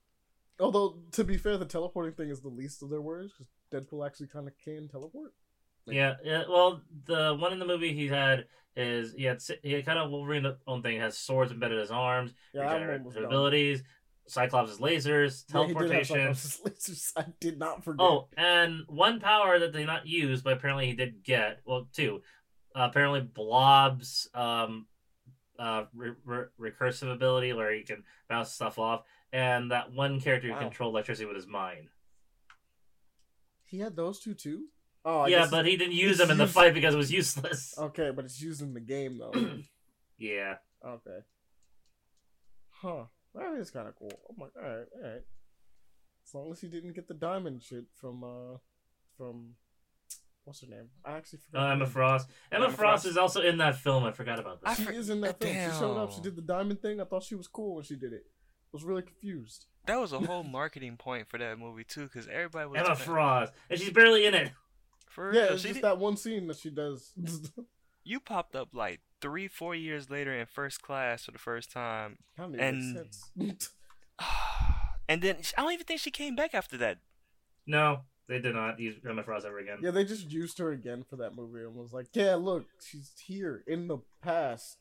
[0.60, 4.06] Although to be fair, the teleporting thing is the least of their worries because Deadpool
[4.06, 5.32] actually kind of can teleport.
[5.86, 6.44] Like- yeah, yeah.
[6.48, 10.10] Well, the one in the movie he had is he had he had kind of
[10.10, 13.82] Wolverine own thing has swords embedded in his arms, Yeah, that one was regenerative abilities,
[14.28, 16.34] Cyclops' lasers, Yeah, he did have teleportation.
[16.34, 17.12] Cyclops' lasers.
[17.16, 18.04] I did not forget.
[18.06, 21.60] Oh, and one power that they not use, but apparently he did get.
[21.64, 22.22] Well, two.
[22.76, 24.86] Uh, apparently, Blob's um,
[25.58, 30.48] uh, re- re- recursive ability, where he can bounce stuff off, and that one character
[30.48, 30.60] who Wow.
[30.60, 31.88] controlled electricity with his mind.
[33.64, 34.66] he had those two too.
[35.04, 37.10] Oh, I yeah, but he didn't use them in the used- fight because it was
[37.12, 37.74] useless.
[37.78, 39.32] okay, but it's used in the game though.
[40.20, 40.56] Yeah.
[40.84, 41.18] okay.
[42.70, 43.04] Huh.
[43.38, 44.10] That is kind of cool.
[44.30, 44.46] Oh my.
[44.60, 44.86] All right.
[44.96, 45.22] All right.
[46.26, 48.58] As long as he didn't get the diamond shit from uh
[49.16, 49.54] from
[50.44, 50.88] what's her name?
[51.04, 51.68] I actually forgot.
[51.68, 51.86] Uh, Emma.
[51.86, 52.28] Frost.
[52.52, 53.06] Emma, Emma Frost Frost.
[53.06, 54.04] is also in that film.
[54.04, 54.76] I forgot about I that.
[54.78, 55.54] She for- is in that film.
[55.54, 56.12] She showed up.
[56.12, 57.00] She did the diamond thing.
[57.00, 58.24] I thought she was cool when she did it.
[58.26, 59.66] I was really confused.
[59.86, 63.04] That was a whole marketing point for that movie too, because everybody was Emma talking-
[63.06, 64.50] Frost, and she's barely in it.
[65.08, 67.12] For Yeah, real, it's she just did- that one scene that she does.
[68.04, 72.18] you popped up like three, four years later in first class for the first time,
[72.36, 73.68] Kind of makes And-
[75.08, 76.98] and then I don't even think she came back after that.
[77.66, 79.78] No, they did not use Emma Frost ever again.
[79.82, 83.12] yeah, they just used her again for that movie and was like, "Yeah, look, she's
[83.26, 84.78] here in the past,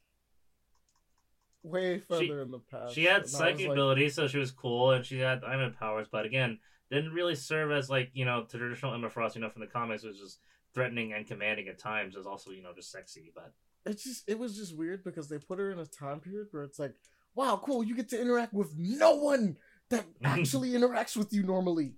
[1.64, 4.38] way further in the past." She had And I was psychic like, abilities, so she
[4.38, 6.08] was cool, and she had diamond powers.
[6.12, 6.60] But again,
[6.92, 9.36] didn't really serve as like you know traditional Emma Frost.
[9.36, 10.40] You know from the comics was just
[10.74, 12.16] threatening and commanding at times.
[12.16, 13.54] Is also you know just sexy, but
[13.88, 16.64] It just it was just weird because they put her in a time period where
[16.64, 16.96] it's like,
[17.36, 19.58] "Wow, cool, you get to interact with no one
[19.90, 21.94] that actually interacts with you normally."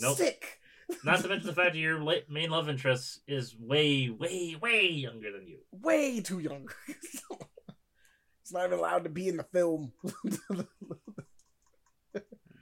[0.00, 0.16] Nope.
[0.16, 0.60] Sick.
[1.04, 4.88] not to mention the fact that your la- main love interest is way, way, way
[4.88, 5.58] younger than you.
[5.72, 6.68] Way too young.
[6.88, 9.92] it's not even allowed to be in the film.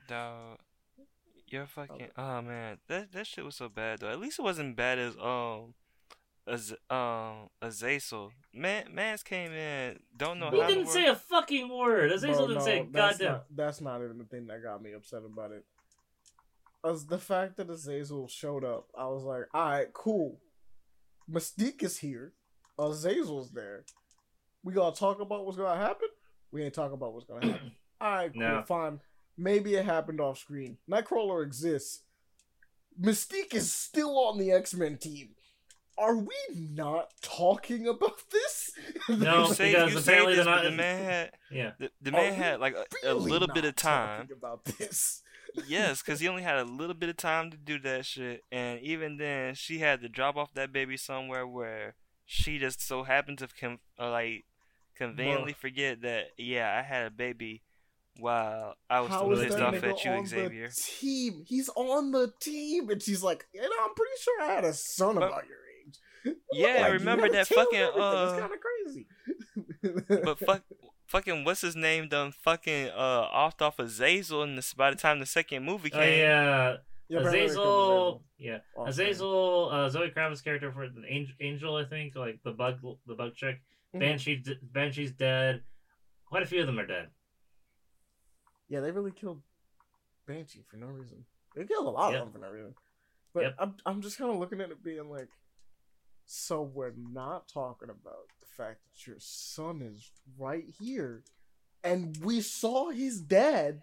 [0.09, 0.59] Dog,
[1.49, 2.09] you're fucking.
[2.17, 4.11] Oh man, that that shit was so bad though.
[4.11, 5.75] At least it wasn't bad as um,
[6.47, 8.33] as um Azazel.
[8.53, 9.99] Man, man's came in.
[10.17, 10.69] Don't know He how.
[10.69, 12.13] didn't say a fucking word.
[12.13, 13.33] Azazel Bro, didn't no, say that's goddamn.
[13.33, 15.65] Not, that's not even the thing that got me upset about it.
[16.85, 20.39] As the fact that Azazel showed up, I was like, all right, cool.
[21.31, 22.33] Mystique is here.
[22.79, 23.85] Azazel's there.
[24.63, 26.09] We gotta talk about what's gonna happen.
[26.53, 27.73] We ain't talking about what's gonna happen.
[28.01, 28.63] all right, cool, No.
[28.67, 29.01] fine.
[29.37, 30.79] Maybe it happened off screen.
[30.91, 32.03] Nightcrawler exists.
[33.01, 35.31] Mystique is still on the X Men team.
[35.99, 38.71] Are we not talking about this?
[39.09, 41.73] No, You say, because you say apparently this, not- the man had Yeah.
[41.79, 44.29] the, the man had like a, a really little bit of time.
[44.33, 45.23] about this.
[45.69, 48.81] yes, because he only had a little bit of time to do that shit, and
[48.81, 51.95] even then, she had to drop off that baby somewhere where
[52.27, 54.45] she just so happened to com- uh, like
[54.97, 57.63] conveniently forget that yeah, I had a baby
[58.19, 60.69] while I was How still pissed off at you, on Xavier.
[60.69, 61.45] the team?
[61.47, 64.73] He's on the team, and she's like, you know, I'm pretty sure I had a
[64.75, 65.63] son But- about your age.
[66.53, 68.03] Yeah, Like, you remember that fucking, everything.
[68.03, 70.23] uh, It's kind of crazy.
[70.25, 70.62] But fuck,
[71.07, 74.97] fucking what's his name done fucking uh offed off of Zazel, and this by the
[74.97, 76.77] time the second movie Oh came, yeah,
[77.09, 78.23] Yeah, apparently Azazel.
[78.39, 79.71] Yeah, Off Azazel.
[79.73, 83.35] Uh, Zoe Kravitz's character for the angel, angel, I think, like the bug, the bug
[83.35, 83.61] chick.
[83.95, 84.01] Mhm.
[84.01, 85.62] Banshee, Banshee's dead.
[86.27, 87.09] Quite a few of them are dead.
[88.69, 89.43] Yeah, they really killed
[90.27, 91.25] Banshee for no reason.
[91.55, 92.23] They killed a lot Yep.
[92.23, 92.75] of them for no reason.
[93.33, 93.55] But Yep.
[93.59, 95.29] I'm I'm just kind of looking at it being like,
[96.27, 101.23] so we're not talking about the fact that your son is right here,
[101.83, 103.83] and we saw his dad.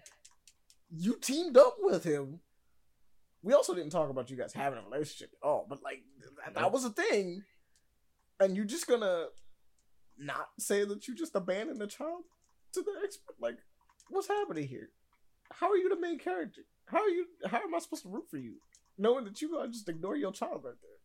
[0.95, 2.41] You teamed up with him.
[3.41, 6.03] We also didn't talk about you guys having a relationship at all, but like
[6.45, 7.43] that, that was a thing.
[8.39, 9.25] And you're just gonna
[10.17, 12.23] not say that you just abandoned the child
[12.73, 13.35] to the expert?
[13.39, 13.57] Like,
[14.09, 14.89] what's happening here?
[15.51, 16.61] How are you the main character?
[16.85, 17.25] How are you?
[17.45, 18.55] How am I supposed to root for you,
[18.97, 21.02] knowing that you gotta just ignore your child right there?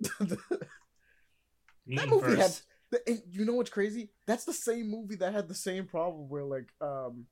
[1.86, 2.52] that movie had.
[2.90, 4.10] The, you know what's crazy?
[4.26, 7.26] That's the same movie that had the same problem where like um,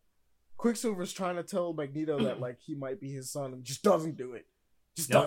[0.56, 4.16] Quicksilver's trying to tell Magneto that like he might be his son and just doesn't
[4.16, 4.46] do it.
[4.96, 5.24] Just Nope.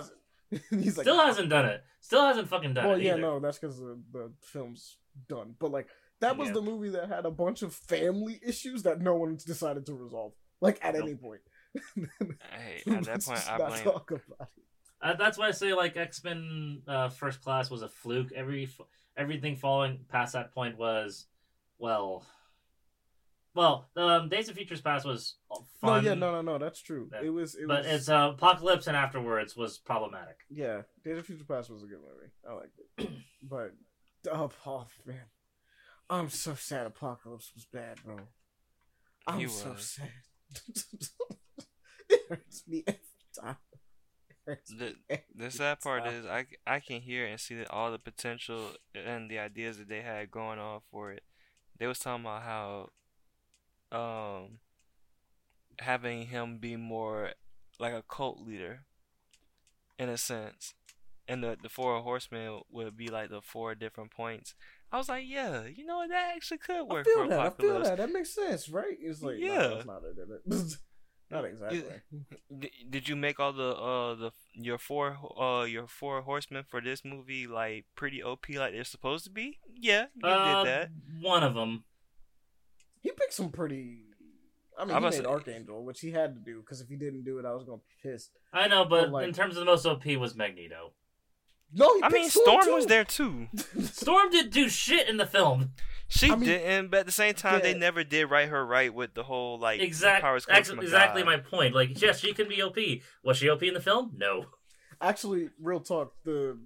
[0.50, 0.62] doesn't.
[0.84, 1.82] He's like, Still hasn't done it.
[2.00, 2.96] Still hasn't fucking done Well, it.
[2.98, 3.20] Well, yeah, either.
[3.22, 5.54] no, that's because the, the film's done.
[5.58, 5.88] But like
[6.20, 6.54] that was Yeah.
[6.54, 10.32] the movie that had a bunch of family issues that no one decided to resolve.
[10.60, 11.02] Like at Nope.
[11.04, 11.40] any point.
[12.50, 13.84] Hey, at that point, I blame.
[15.06, 15.20] Talk about it.
[15.20, 18.32] Uh, that's why I say like X Men uh, First Class was a fluke.
[18.32, 18.68] Every
[19.16, 21.26] everything following past that point was,
[21.78, 22.24] well,
[23.54, 25.36] well, um, Days of Futures Past was
[25.80, 26.04] fun.
[26.04, 26.58] No, yeah, no, no, no.
[26.58, 27.08] That's true.
[27.12, 27.26] Yeah.
[27.26, 27.54] It was.
[27.54, 27.92] It but was.
[27.92, 30.36] it's uh, Apocalypse and afterwards was problematic.
[30.50, 32.32] Yeah, Days of Future Past was a good movie.
[32.48, 33.08] I liked it.
[33.42, 33.72] but
[34.30, 35.22] oh, oh man,
[36.10, 36.86] I'm so sad.
[36.86, 38.16] Apocalypse was bad, bro.
[39.26, 39.84] I'm He so was.
[39.88, 40.10] sad.
[42.10, 43.00] it hurts me every
[43.42, 43.56] time.
[44.46, 47.70] It hurts me The, the sad part is I, I can hear and see that
[47.70, 51.22] all the potential and the ideas that they had going on for it.
[51.78, 52.88] They was talking about how
[53.92, 54.58] um
[55.78, 57.32] having him be more
[57.78, 58.86] like a cult leader
[59.98, 60.74] in a sense.
[61.28, 64.54] And the the four horsemen would be like the four different points.
[64.92, 67.40] I was like, yeah, you know what, that actually could I work feel for that.
[67.40, 67.98] I feel that.
[67.98, 68.96] That makes sense, right?
[69.00, 69.82] It's like yeah,
[70.46, 70.58] Yeah.
[71.30, 71.52] that's not it.
[71.52, 71.62] is it?
[71.62, 71.98] not exactly.
[72.58, 76.80] Did, did you make all the uh the your four uh your four horsemen for
[76.80, 79.58] this movie like pretty OP like they're supposed to be?
[79.74, 80.90] Yeah, you Uh, did that.
[81.20, 81.84] One of them.
[83.02, 84.02] He picked some pretty.
[84.78, 86.96] I mean, I'm he made to- Archangel, which he had to do because if he
[86.96, 88.30] didn't do it, I was gonna be pissed.
[88.52, 90.92] I know, but But, like- in terms of the most OP was Magneto.
[91.72, 92.74] No, he I mean, Storm too.
[92.74, 93.48] was there too.
[93.82, 95.72] Storm didn't do shit in the film.
[96.08, 98.94] She I mean, didn't, but at the same time, they never did right her right
[98.94, 101.26] with the whole like Exact, powers ex- exactly god.
[101.26, 101.74] my point.
[101.74, 102.76] Like, yes, she can be OP.
[103.24, 104.12] Was she OP in the film?
[104.16, 104.46] No.
[105.00, 106.58] Actually, real talk, the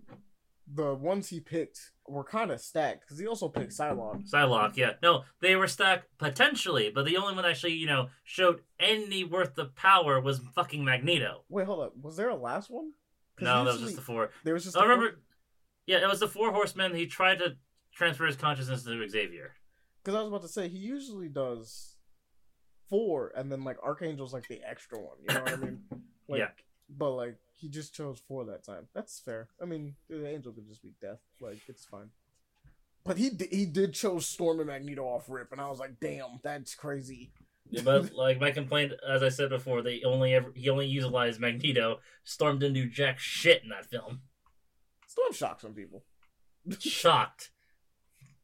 [0.72, 4.30] the ones he picked were kind of stacked because he also picked Psylocke.
[4.30, 4.92] Psylocke, yeah.
[5.02, 9.56] No, they were stacked potentially, but the only one actually, you know, showed any worth
[9.58, 11.44] of power was fucking Magneto.
[11.48, 11.94] Wait, hold up.
[12.00, 12.92] Was there a last one?
[13.40, 14.30] No, that was just the four.
[14.44, 14.76] There was just.
[14.76, 15.18] I remember.
[15.86, 16.94] Yeah, it was the four horsemen.
[16.94, 17.56] He tried to
[17.94, 19.52] transfer his consciousness to Xavier.
[20.02, 21.96] Because I was about to say he usually does
[22.88, 25.16] four, and then like Archangel's like the extra one.
[25.28, 25.80] You know what I mean?
[26.28, 26.48] Like, Yeah.
[26.88, 28.86] But like he just chose four that time.
[28.94, 29.48] That's fair.
[29.60, 31.18] I mean, the angel could just be death.
[31.40, 32.10] Like it's fine.
[33.04, 35.98] But he di- he did chose Storm and Magneto off rip, and I was like,
[36.00, 37.32] damn, that's crazy.
[37.70, 41.40] Yeah, but like my complaint, as I said before, they only ever he only utilized
[41.40, 42.00] Magneto.
[42.24, 44.22] Storm didn't do jack shit in that film.
[45.06, 46.04] Storm shocked some people.
[46.78, 47.50] Shocked.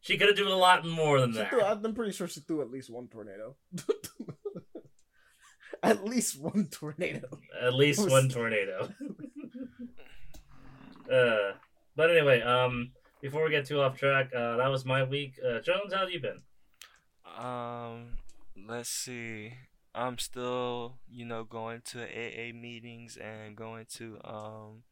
[0.00, 1.50] She could have done a lot more than She that.
[1.50, 3.56] threw, I'm pretty sure she threw at least one tornado.
[5.82, 7.28] at least one tornado.
[7.60, 8.90] At least Was- one tornado.
[11.12, 11.52] uh,
[11.96, 15.38] but anyway, um, before we get too off track, uh, that was my week.
[15.44, 16.40] Uh, Jones, how have you been?
[17.38, 18.12] Um,
[18.56, 19.54] let's see.
[19.94, 24.82] I'm still, you know, going to AA meetings and going to um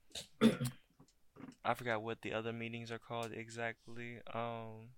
[1.65, 4.19] I forgot what the other meetings are called exactly.
[4.33, 4.91] Um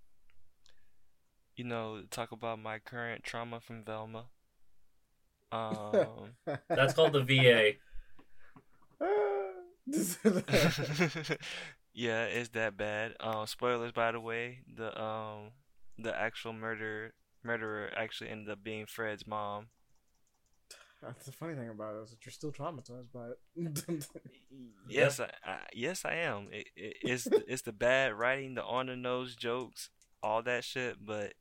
[1.57, 4.27] you know, talk about my current trauma from Velma.
[5.53, 6.35] Um
[6.69, 7.73] That's called the VA.
[11.95, 13.15] yeah, it's that bad.
[13.21, 14.59] Um, spoilers by the way.
[14.75, 15.51] The um,
[15.99, 17.15] the actual murder
[17.47, 19.69] murderer actually ended up being Fred's mom.
[21.03, 24.07] That's the funny thing about it is that you're still traumatized by it.
[24.89, 26.49] Yes, I, I yes I am.
[26.53, 29.91] It, it, it's it's the bad writing, the on the nose jokes,
[30.23, 31.05] all that shit.
[31.05, 31.35] But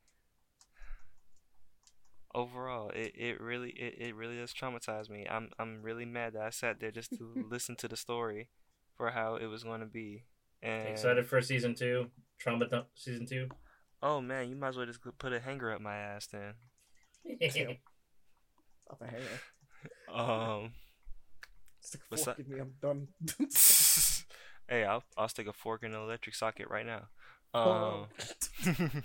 [2.33, 5.25] overall, it, it really it, it really does traumatize me.
[5.29, 8.49] I'm I'm really mad that I sat there just to listen to the story
[8.95, 10.23] for how it was going to be.
[10.61, 12.09] And Excited for season two?
[12.39, 13.49] Trauma th- season two?
[14.01, 16.53] Oh man, you might as well just put a hanger up my ass then.
[17.49, 19.41] Stop a hanger.
[20.13, 20.71] Um,
[21.85, 22.59] Stick a What's fork in me.
[22.59, 23.07] I'm done.
[24.67, 27.03] hey, I'll I'll stick a fork in an electric socket right now.
[27.53, 28.07] Oh.
[28.65, 29.03] Um,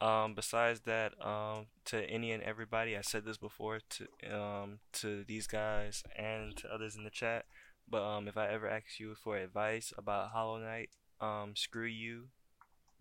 [0.08, 5.24] um, besides that, um, to any and everybody, I said this before to um to
[5.24, 7.44] these guys and to others in the chat.
[7.90, 10.90] But um, if I ever ask you for advice about Hollow Knight,
[11.20, 12.26] um, screw you,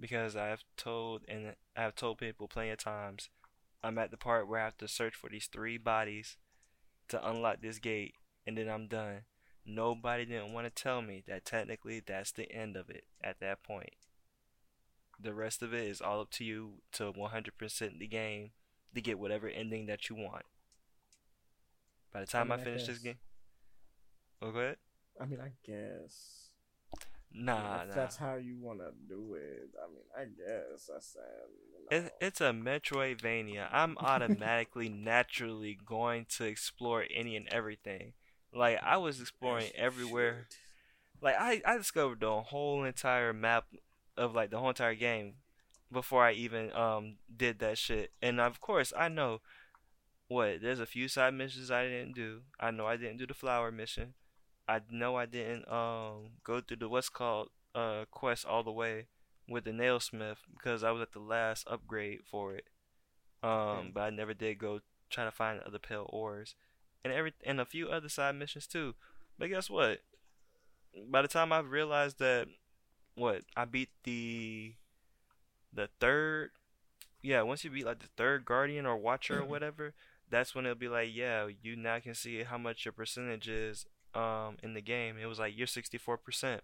[0.02, 3.30] because I've told and I've told people plenty of times,
[3.84, 6.38] I'm at the part where I have to search for these three bodies
[7.10, 9.22] to unlock this gate, and then I'm done.
[9.66, 13.64] Nobody didn't want to tell me that technically that's the end of it at that
[13.64, 13.94] point.
[15.20, 18.52] The rest of it is all up to you to 100% the game
[18.96, 20.46] to get whatever ending that you want.
[22.12, 23.20] By the time I, mean, I finish this game,
[24.42, 24.78] oh, go ahead.
[25.20, 26.51] I mean, I guess.
[27.34, 27.96] Nah, if nah.
[27.96, 32.06] that's how you want to do it, I mean, I guess that's um, you know.
[32.06, 33.68] It, it's a Metroidvania.
[33.72, 38.14] I'm automatically, naturally going to explore any and everything.
[38.54, 40.48] Like I was exploring As everywhere.
[41.22, 43.66] Like I, I discovered the whole entire map
[44.18, 45.36] of like the whole entire game
[45.92, 48.12] before I even um did that shit.
[48.22, 49.40] And of course, I know
[50.28, 52.42] what there's a few side missions I didn't do.
[52.60, 54.16] I know I didn't do the flower mission.
[54.68, 59.08] I know I didn't um go through the what's called uh quest all the way
[59.48, 62.66] with the nailsmith because I was at the last upgrade for it.
[63.44, 66.56] Um, but I never did go try to find other pale ores,
[67.04, 68.94] and every and a few other side missions too.
[69.38, 70.02] But guess what?
[71.10, 72.48] By the time I realized that,
[73.16, 74.76] what I beat the
[75.74, 76.52] the third,
[77.22, 79.94] yeah, once you beat like the third guardian or watcher or whatever,
[80.30, 83.86] that's when it'll be like, yeah, you now can see how much your percentage is
[84.14, 85.16] um in the game.
[85.22, 86.62] It was like you're sixty four percent.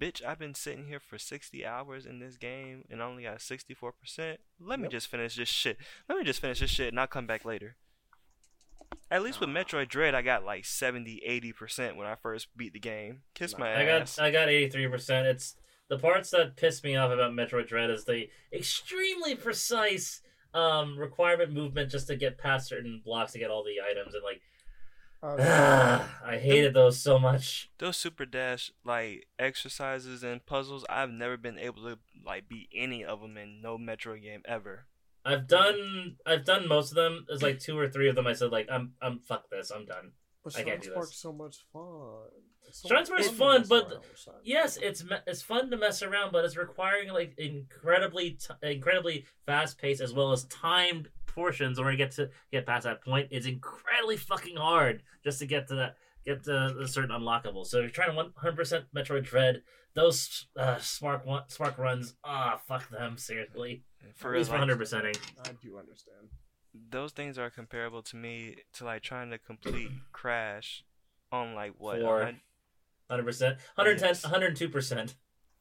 [0.00, 3.38] Bitch, I've been sitting here for 60 hours in this game and I only got
[3.38, 4.38] 64%.
[4.58, 5.76] Let me just finish this shit.
[6.08, 7.76] Let me just finish this shit and I'll come back later.
[9.12, 11.22] At least with Metroid Dread, I got like 70,
[11.56, 13.22] 80% when I first beat the game.
[13.34, 14.18] Kiss my I got ass.
[14.18, 15.26] I got eighty three percent.
[15.26, 15.54] It's
[15.88, 20.22] the parts that piss me off about Metroid Dread is the extremely precise
[20.54, 24.24] um requirement movement just to get past certain blocks to get all the items and
[24.24, 24.40] like
[25.38, 27.70] Uh, I hated those so much.
[27.78, 33.04] Those Super Dash like exercises and puzzles, I've never been able to like beat any
[33.04, 34.86] of them in no Metro game ever.
[35.24, 37.24] I've done I've done most of them.
[37.28, 38.26] There's like two or three of them.
[38.26, 39.70] I said like I'm I'm fuck this.
[39.70, 40.10] I'm done.
[40.42, 41.14] but I can't Shrine do this.
[41.14, 41.84] So much fun.
[42.66, 45.42] It's so Shrine much Spark's to fun, but around with Shrine Yes, it's me- it's
[45.42, 50.32] fun to mess around, but it's requiring like incredibly t- incredibly fast paced as well
[50.32, 53.28] as timed portions in order to get to get past that point.
[53.30, 57.66] is incredibly fucking hard just to get to that get to the certain unlockable.
[57.66, 59.62] So if you're trying to 100 percent Metroid Dread,
[59.94, 63.82] those uh, smart one, smart runs, ah, fuck them seriously.
[64.14, 65.16] For At least 100 percenting.
[65.44, 66.28] I do understand.
[66.90, 70.84] those things are comparable to me to like trying to complete Crash
[71.30, 72.00] on like what?
[72.00, 72.22] Four.
[72.22, 72.34] a
[73.08, 74.22] 100 percent, 110, Yes.
[74.24, 75.14] 102 percent.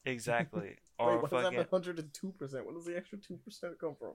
[0.05, 0.61] Exactly.
[0.61, 2.65] Wait, or what does that 102 percent?
[2.65, 4.13] Where does the extra two percent come from?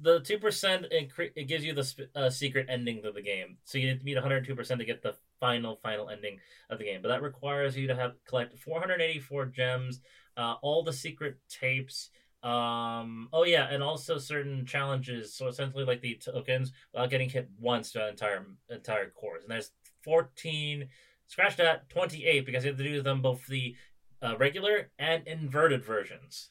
[0.00, 3.58] The two percent it gives you the sp- uh, secret ending to the game.
[3.64, 6.38] So you need to meet one hundred two percent to get the final final ending
[6.70, 7.02] of the game.
[7.02, 10.00] But that requires you to have collect four hundred eighty four gems,
[10.36, 12.10] uh, all the secret tapes.
[12.42, 13.28] Um.
[13.32, 15.34] Oh yeah, and also certain challenges.
[15.34, 19.42] So essentially, like the tokens without getting hit once to the entire entire course.
[19.42, 19.72] And there's
[20.02, 20.88] fourteen.
[21.26, 23.74] Scratch that twenty eight because you have to do them both the
[24.22, 26.50] uh, regular and inverted versions.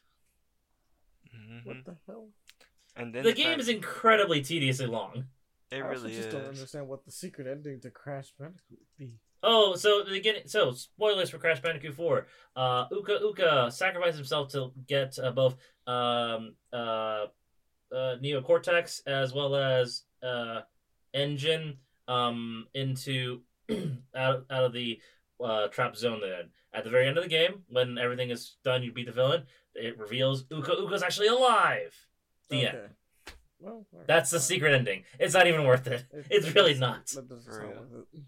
[1.33, 1.65] Mhm.
[1.65, 2.27] What the hell?
[2.97, 5.25] And then The the game fact- is incredibly tediously long.
[5.71, 8.97] it I also really just don't understand what the secret ending to Crash Bandicoot would
[8.97, 9.19] be.
[9.43, 10.43] Oh, so the beginning.
[10.47, 12.27] So spoilers for Crash Bandicoot Four.
[12.55, 17.25] Uh, Uka Uka sacrificed himself to get uh, both um, uh,
[17.95, 20.61] uh, Neo Cortex as well as uh,
[21.13, 21.37] N.
[21.37, 21.77] Gin
[22.07, 23.41] um, into
[24.15, 24.99] out out of the
[25.43, 26.19] uh, trap zone.
[26.21, 29.11] Then at the very end of the game, when everything is done, you beat the
[29.11, 29.43] villain.
[29.75, 31.95] It reveals Uka Uka's actually alive.
[32.49, 32.77] The end.
[33.59, 35.03] Well, alright, That's the secret ending.
[35.19, 36.05] It's not even worth it.
[36.13, 37.07] It- It's really doesn't- not.
[37.07, 38.21] That doesn't sound worth it.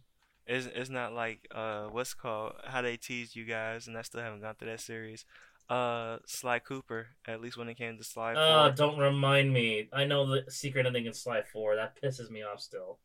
[0.48, 4.22] It's it's not like uh what's called how they teased you guys and I still
[4.22, 5.24] haven't gone through that series.
[5.70, 8.76] Uh Sly Cooper, at least when it came to Sly Uh, 4.
[8.76, 9.88] don't remind me.
[9.94, 11.76] I know the secret ending in Sly 4.
[11.76, 12.98] That pisses me off still.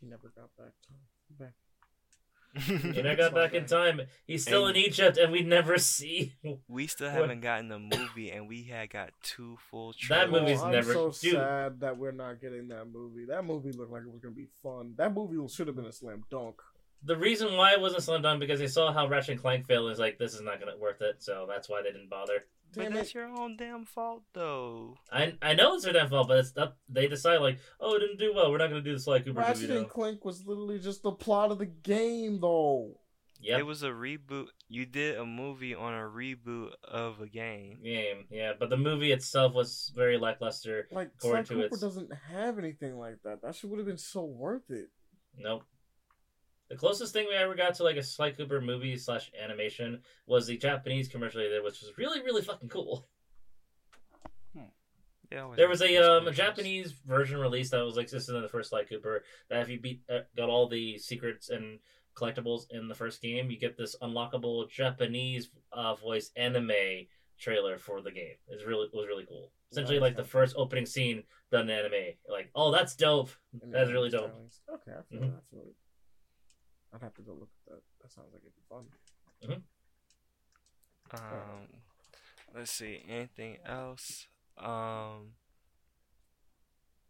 [0.00, 0.92] He never got back to
[1.42, 1.54] back.
[2.60, 4.00] He I got back in time.
[4.26, 6.34] He's still in Egypt, and we never see.
[6.66, 7.20] we still What?
[7.20, 10.30] haven't gotten the movie and we had got two full That trailers.
[10.32, 11.32] movie's oh, I'm never- so dude.
[11.34, 13.26] sad that we're not getting that movie.
[13.26, 14.94] That movie looked like it was gonna be fun.
[14.96, 16.56] That movie should have been a slam dunk.
[17.04, 19.82] The reason why it wasn't slam dunk because they saw how Ratchet and Clank failed
[19.84, 22.44] and was like, this is not gonna worth it, so that's why they didn't bother.
[22.74, 23.14] But Damn that's it!
[23.14, 24.96] your own damn fault though.
[25.10, 26.76] I I know it's their damn fault, but it's up.
[26.88, 28.50] They decide like, oh, it didn't do well.
[28.50, 29.88] We're not gonna do the Sly Cooper Ratchet movie and.
[29.88, 33.00] Clank was literally just the plot of the game, though.
[33.40, 34.48] Yeah, It was a reboot.
[34.68, 37.78] You did a movie on a reboot of a game.
[37.84, 40.88] Game, yeah, but the movie itself was very lackluster.
[40.90, 43.40] Like Sly Cooper its- doesn't have anything like that.
[43.42, 44.88] That shit would have been so worth it.
[45.36, 45.62] Nope.
[46.68, 50.46] The closest thing we ever got to like a Sly Cooper movie slash animation was
[50.46, 53.06] the Japanese commercial did, which was really really fucking cool.
[55.30, 56.32] Yeah, There was a um, a.
[56.32, 59.24] Japanese version released that was like existed in the first Sly Cooper.
[59.50, 61.78] That if you beat uh, got all the secrets and
[62.16, 67.06] collectibles in the first game, you get this unlockable Japanese uh, voice anime
[67.38, 68.36] trailer for the game.
[68.48, 69.52] It's really it was really cool.
[69.70, 72.14] Essentially, like the first opening scene done in anime.
[72.30, 73.30] Like, oh, that's dope.
[73.64, 74.34] That's really dope.
[74.72, 75.24] Okay, I feel.
[75.24, 75.74] I feel it.
[76.94, 77.82] I'd have to go look at that.
[78.02, 79.62] That sounds like it'd be fun.
[81.12, 81.68] Um,
[82.54, 83.02] let's see.
[83.08, 84.26] Anything else?
[84.58, 85.32] Um,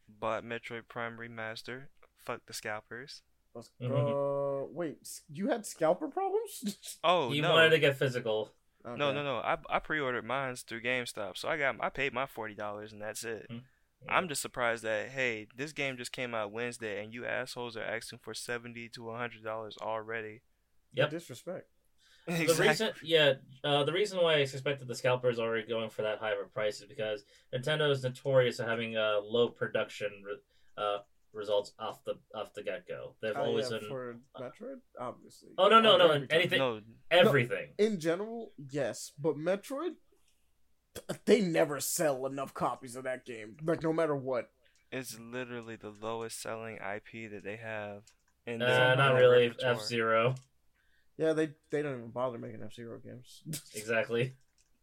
[0.08, 1.84] bought Metroid Prime Remaster.
[2.24, 3.22] Fuck the scalpers.
[3.54, 4.70] Let's Mhm.
[4.72, 4.98] Wait,
[5.28, 6.98] you had scalper problems?
[7.04, 7.52] Oh you no!
[7.52, 8.52] wanted to get physical.
[8.84, 8.98] No, Okay.
[9.14, 9.36] no, no.
[9.38, 13.00] I I pre-ordered mine through GameStop, so I got I paid my forty dollars and
[13.02, 13.50] that's it.
[14.08, 17.82] I'm just surprised that hey, this game just came out Wednesday and you assholes are
[17.82, 20.42] asking for seventy to hundred dollars already.
[20.94, 21.10] Yep.
[21.10, 21.66] Disrespect.
[22.28, 23.34] The reason, yeah,
[23.64, 26.48] uh, the reason why I suspected the scalpers already going for that high of a
[26.48, 27.24] price is because
[27.54, 30.36] Nintendo is notorious for having uh, low production re-
[30.76, 30.98] uh,
[31.32, 33.14] results off the off the get go.
[33.22, 35.48] They've Oh, always yeah, been for Metroid, obviously.
[35.56, 36.80] Oh, no, no, no, every anything- No,
[37.10, 37.68] everything.
[37.78, 39.94] In general, yes, but Metroid,
[41.24, 43.56] they never sell enough copies of that game.
[43.64, 44.50] Like no matter what.
[44.90, 48.02] it's literally the lowest selling IP that they have.
[48.46, 49.52] And Uh, not really.
[49.62, 50.34] F Zero,
[51.16, 53.42] Yeah, they they don't even bother making F Zero games.
[53.74, 54.34] exactly.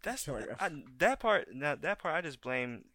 [0.03, 1.47] That's I, that part.
[1.53, 2.85] Now that part, I just blame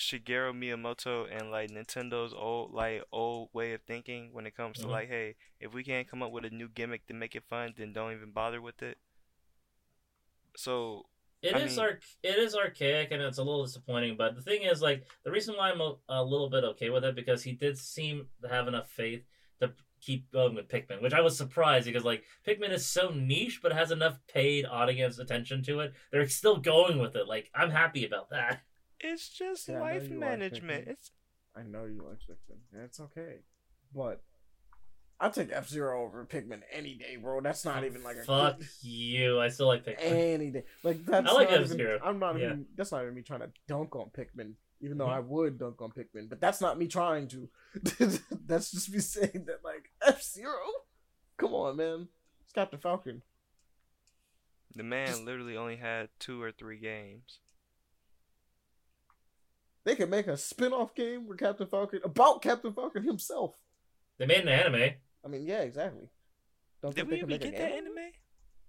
[0.00, 4.86] Shigeru Miyamoto and like Nintendo's old like old way of thinking when it comes to
[4.86, 4.90] Mhm.
[4.90, 7.74] like, hey, if we can't come up with a new gimmick to make it fun,
[7.76, 8.96] then don't even bother with it.
[10.56, 11.06] So
[11.44, 14.16] It I is mean- arch- it is archaic and it's a little disappointing.
[14.16, 17.04] But the thing is, like, the reason why I'm a, a little bit okay with
[17.04, 19.24] it because he did seem to have enough faith
[19.60, 23.60] to keep going with Pikmin, which I was surprised because like Pikmin is so niche,
[23.62, 25.92] but has enough paid audience attention to it.
[26.12, 27.26] They're still going with it.
[27.28, 28.62] Like, I'm happy about that.
[29.00, 30.88] it's just Yeah, life you like management.
[30.88, 31.10] It's
[31.56, 33.40] I know you like Pikmin, it's okay,
[33.94, 34.22] but
[35.20, 37.40] I'd take F Zero over Pikmin any day, bro.
[37.40, 39.40] That's not even like a Fuck you.
[39.40, 39.96] I still like Pikmin.
[40.02, 40.64] any day.
[40.82, 41.94] Like that's I like not F-Zero.
[41.96, 42.46] even, I'm not Yeah.
[42.46, 42.66] even.
[42.76, 45.12] That's not even me trying to dunk on Pikmin, even though Mhm.
[45.12, 46.28] I would dunk on Pikmin.
[46.28, 47.48] But that's not me trying to.
[48.46, 50.58] that's just me saying that like F Zero.
[51.36, 52.08] Come on, man.
[52.42, 53.22] It's Captain Falcon.
[54.76, 57.38] the man Just- literally only had two or three games.
[59.84, 63.54] They could make a spin-off game with Captain Falcon about Captain Falcon himself.
[64.18, 64.94] They made an anime.
[65.24, 66.10] I mean, yeah, exactly.
[66.82, 67.76] Don't Did we they even get an that anime?
[67.98, 68.10] anime?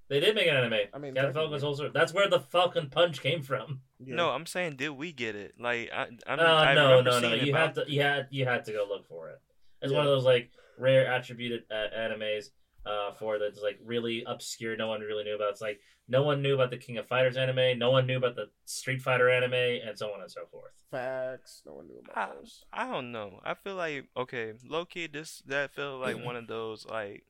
[0.07, 0.79] They did make an anime.
[0.93, 1.67] I mean, Captain Falcon's technically.
[1.85, 3.81] also that's where the Falcon Punch came from.
[3.99, 4.15] Yeah.
[4.15, 5.55] No, I'm saying did we get it?
[5.59, 7.33] Like I, I'm, Uh, I no, no, no.
[7.33, 9.41] You but had to, you had, you had to go look for it.
[9.81, 12.49] It's one of those like rare attributed uh, animes
[12.85, 14.75] uh, for that's like really obscure.
[14.75, 15.51] No one really knew about.
[15.51, 17.79] It's like no one knew about the King of Fighters anime.
[17.79, 20.73] No one knew about the Street Fighter anime, and so on and so forth.
[20.91, 21.63] Facts.
[21.65, 22.63] No one knew I, about those.
[22.71, 23.39] I don't know.
[23.43, 25.07] I feel like okay, low key.
[25.07, 27.23] This that felt like one of those like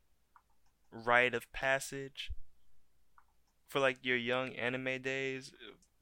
[0.91, 2.31] rite of passage
[3.67, 5.53] for like your young anime days.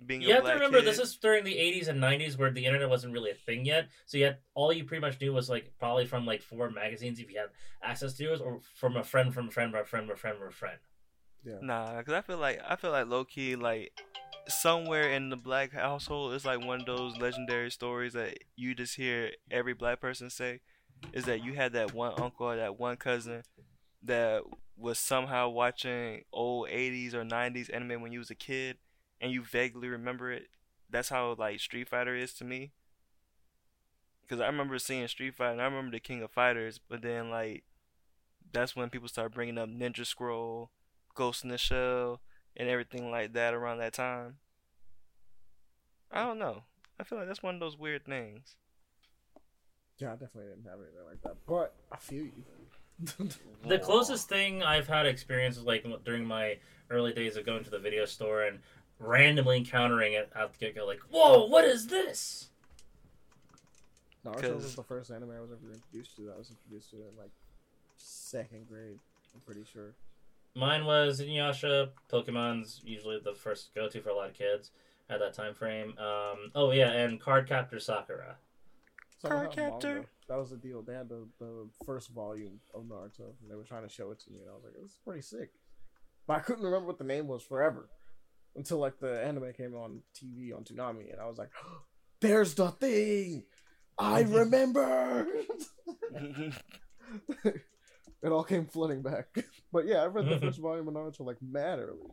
[0.06, 0.88] Being You a have to remember kid.
[0.88, 3.90] this is during the 80s and 90s where the internet wasn't really a thing yet.
[4.06, 7.20] So you had all you pretty much knew was like probably from like four magazines
[7.20, 7.50] if you had
[7.82, 10.18] access to it, or from a friend, from a friend, from a friend, from a
[10.18, 10.78] friend, from a friend.
[11.46, 11.58] Yeah.
[11.62, 13.92] Nah, cause I feel like I feel like low key like
[14.48, 18.96] somewhere in the black household it's like one of those legendary stories that you just
[18.98, 20.60] hear every black person say
[21.14, 23.42] is that you had that one uncle or that one cousin
[24.04, 24.42] that
[24.76, 28.78] was somehow watching old 80s or 90s anime when you was a kid
[29.24, 30.50] and you vaguely remember it.
[30.90, 32.74] That's how like Street Fighter is to me.
[34.30, 37.30] Cause I remember seeing Street Fighter and I remember the King of Fighters, but then
[37.30, 37.64] like
[38.52, 40.72] that's when people start bringing up Ninja Scroll,
[41.16, 42.20] Ghost in the Shell,
[42.58, 44.36] and everything like that around that time.
[46.12, 46.64] I don't know.
[47.00, 48.58] I feel like that's one of those weird things.
[50.00, 51.38] Yeah, I definitely didn't have anything like that.
[51.48, 52.44] But I feel you.
[53.68, 56.58] The closest thing I've had experience is like during my
[56.90, 58.60] early days of going to the video store and
[59.00, 62.50] randomly encountering it at the get go, like, "Whoa, what is this?"
[64.26, 66.32] Naruto 'Cause- was the first anime I was ever introduced to.
[66.32, 67.32] I was introduced to it in like
[67.98, 69.00] second grade.
[69.34, 69.96] I'm pretty sure.
[70.56, 71.92] Mine was Inuyasha.
[72.10, 74.72] Pokemon's usually the first go to for a lot of kids
[75.10, 75.98] at that time frame.
[75.98, 78.38] Um, oh yeah, and Card Captor Sakura.
[79.18, 80.06] Somehow Cardcaptor?
[80.28, 80.82] That was the deal.
[80.82, 84.20] They had the, the first volume of Naruto, and they were trying to show it
[84.20, 85.52] to me, and I was like, "This is pretty sick."
[86.28, 87.90] But I couldn't remember what the name was forever
[88.56, 91.50] until like the anime came on TV on Toonami, and I was like,
[92.22, 93.44] "There's the thing!
[93.98, 95.28] I remember."
[98.24, 99.28] it all came flooding back.
[99.72, 102.10] but yeah, I read the first volume of Naruto like mad early.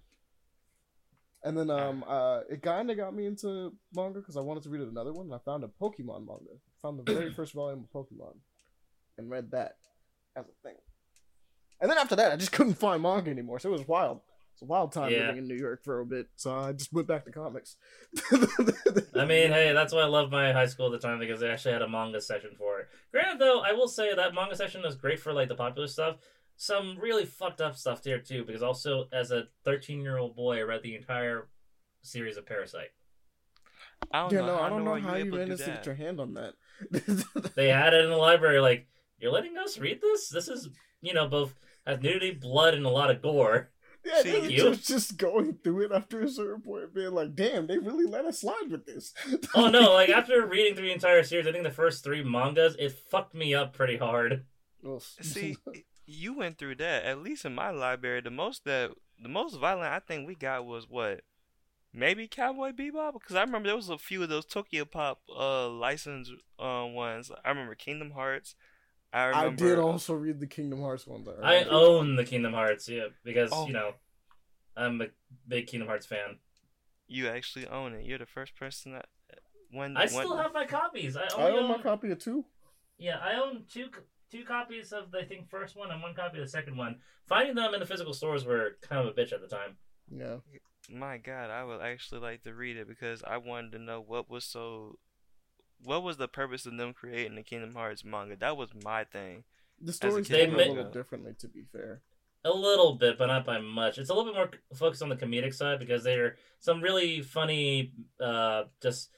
[1.43, 4.83] And then um uh it kinda got me into manga because I wanted to read
[4.83, 6.59] another one and I found a Pokemon manga.
[6.83, 8.35] Found the very first volume of Pokemon
[9.17, 9.77] and read that
[10.37, 10.77] as a thing.
[11.81, 14.21] And then after that I just couldn't find manga anymore, so it was wild.
[14.61, 15.21] It's a wild time Yeah.
[15.21, 17.77] living in New York for a bit, so I just went back to comics.
[19.15, 21.49] I mean, hey, that's why I love my high school at the time because they
[21.49, 22.89] actually had a manga section for it.
[23.11, 26.19] Granted, though, I will say that manga section is great for like the popular stuff.
[26.59, 30.59] Some really fucked up stuff there too, because also as a 13 year old boy,
[30.59, 31.49] I read the entire
[32.03, 32.93] series of Parasyte.
[34.13, 34.47] I don't yeah, know.
[34.47, 35.95] no, how I don't know are you how you able to managed to get your
[35.95, 36.53] hand on that.
[37.55, 38.61] They had it in the library.
[38.61, 38.89] Like,
[39.19, 40.29] you're letting us read this?
[40.29, 40.69] This is,
[41.01, 41.55] you know, both
[41.87, 43.71] has nudity, blood, and a lot of gore.
[44.05, 47.67] Yeah, See, you- just, just going through it after a certain point, being like, "Damn,
[47.67, 49.13] they really let us slide with this."
[49.55, 49.93] Oh no!
[49.93, 53.35] Like after reading through the entire series, I think the first three mangas it fucked
[53.35, 54.45] me up pretty hard.
[55.21, 55.57] See,
[56.07, 57.05] you went through that.
[57.05, 58.91] At least in my library, the most that
[59.23, 61.21] the most violent I think we got was what,
[61.93, 63.13] maybe Cowboy Bebop.
[63.15, 67.31] Because I remember there was a few of those Tokyo Pop uh license uh ones.
[67.45, 68.55] I remember Kingdom Hearts.
[69.13, 71.29] I I did also read the Kingdom Hearts ones.
[71.43, 73.67] I own the Kingdom Hearts, yeah, because Oh.
[73.67, 73.95] you know
[74.77, 75.07] I'm a
[75.49, 76.39] big Kingdom Hearts fan.
[77.09, 78.05] You actually own it.
[78.07, 79.07] You're the first person that
[79.73, 81.17] when I when, still have my copies.
[81.17, 82.45] I I own own, my copy of two.
[82.99, 83.89] yeah, I own two
[84.31, 87.01] two copies of the I think first one and one copy of the second one.
[87.27, 89.77] Finding them in the physical stores were kind of a bitch at the time.
[90.09, 90.37] Yeah,
[90.93, 94.29] My God, I would actually like to read it because I wanted to know what
[94.31, 94.99] was so.
[95.83, 98.37] What was the purpose of them creating the Kingdom Hearts manga?
[98.37, 99.45] That was my thing.
[99.81, 101.33] the stories kid, told They a little differently.
[101.39, 102.03] To be fair,
[102.45, 103.99] A little bit, but not by much.
[103.99, 107.93] It's a little bit more focused on the comedic side because they're some really funny,
[108.21, 109.11] uh, just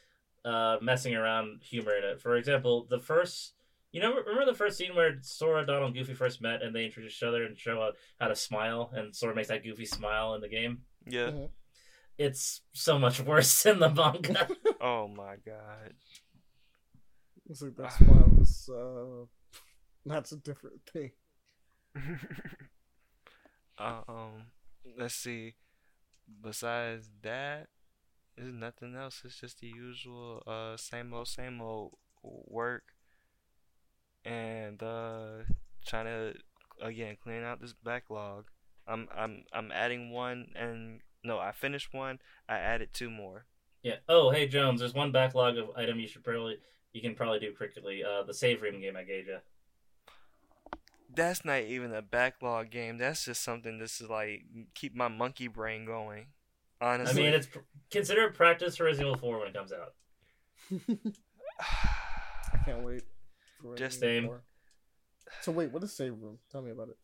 [0.45, 2.21] uh, messing around humor in it.
[2.21, 3.55] For example, the first,
[3.93, 6.85] you know, remember the first scene where Sora, Donald, and Goofy first met and they
[6.85, 10.35] introduce each other and show how, how to smile, and Sora makes that Goofy smile
[10.35, 10.83] in the game.
[11.07, 11.31] Yeah.
[11.31, 11.51] Mhm.
[12.19, 14.49] It's so much worse in the manga.
[14.81, 15.95] Oh my God.
[17.53, 19.27] It's like that smile is uh,
[20.07, 21.13] that's a different thing.
[23.79, 24.45] Um,
[24.99, 25.55] let's see.
[26.41, 27.69] Besides that,
[28.37, 29.23] there's nothing else.
[29.25, 32.85] It's just the usual, uh, same old, same old work,
[34.25, 35.45] and uh,
[35.87, 36.35] trying to
[36.81, 38.47] again clean out this backlog.
[38.87, 42.19] I'm, I'm, I'm adding one, and no, I finished one.
[42.49, 43.47] I added two more.
[43.83, 43.97] yeah.
[44.09, 46.59] Oh, hey Jones, there's one backlog of item you should probably
[46.93, 48.03] you can probably do quickly.
[48.05, 49.39] Uh, the save room game I gave you.
[51.15, 52.99] That's not even a backlog game.
[52.99, 56.27] That's just something that's just like keep my monkey brain going.
[56.81, 57.49] Honestly, I mean, it's
[57.91, 59.95] consider it practice for Resident Evil 4 when it comes out.
[62.53, 63.03] I can't wait.
[63.61, 64.41] For Just Resident same.
[65.43, 66.39] So wait, what is save room?
[66.51, 66.97] Tell me about it.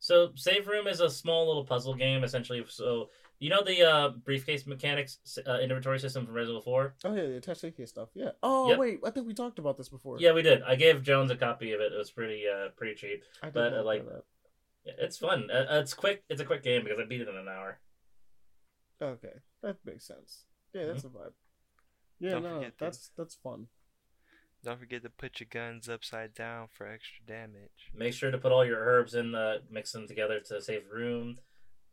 [0.00, 2.64] So, Save Room is a small little puzzle game, essentially.
[2.68, 6.94] So, you know the uh, briefcase mechanics uh, inventory system from Resident Evil 4?
[7.04, 8.08] Oh yeah, the attached AK stuff.
[8.14, 8.30] Yeah.
[8.42, 8.78] Oh Yep.
[8.78, 10.18] wait, I think we talked about this before.
[10.18, 10.62] Yeah, we did.
[10.62, 11.92] I gave Jones a copy of it.
[11.92, 13.22] It was pretty uh, pretty cheap.
[13.42, 14.24] I did but, uh, like- that.
[14.84, 15.50] Yeah, it's fun.
[15.50, 16.22] Uh, it's quick.
[16.30, 17.78] It's a quick game because I beat it in an hour.
[19.02, 20.44] Okay, that makes sense.
[20.74, 21.32] Yeah, that's a vibe.
[22.18, 23.66] Yeah, Don't no, forget the- that's that's fun.
[24.64, 27.90] Don't forget to put your guns upside down for extra damage.
[27.94, 31.36] Make sure to put all your herbs in the mix them together to save room.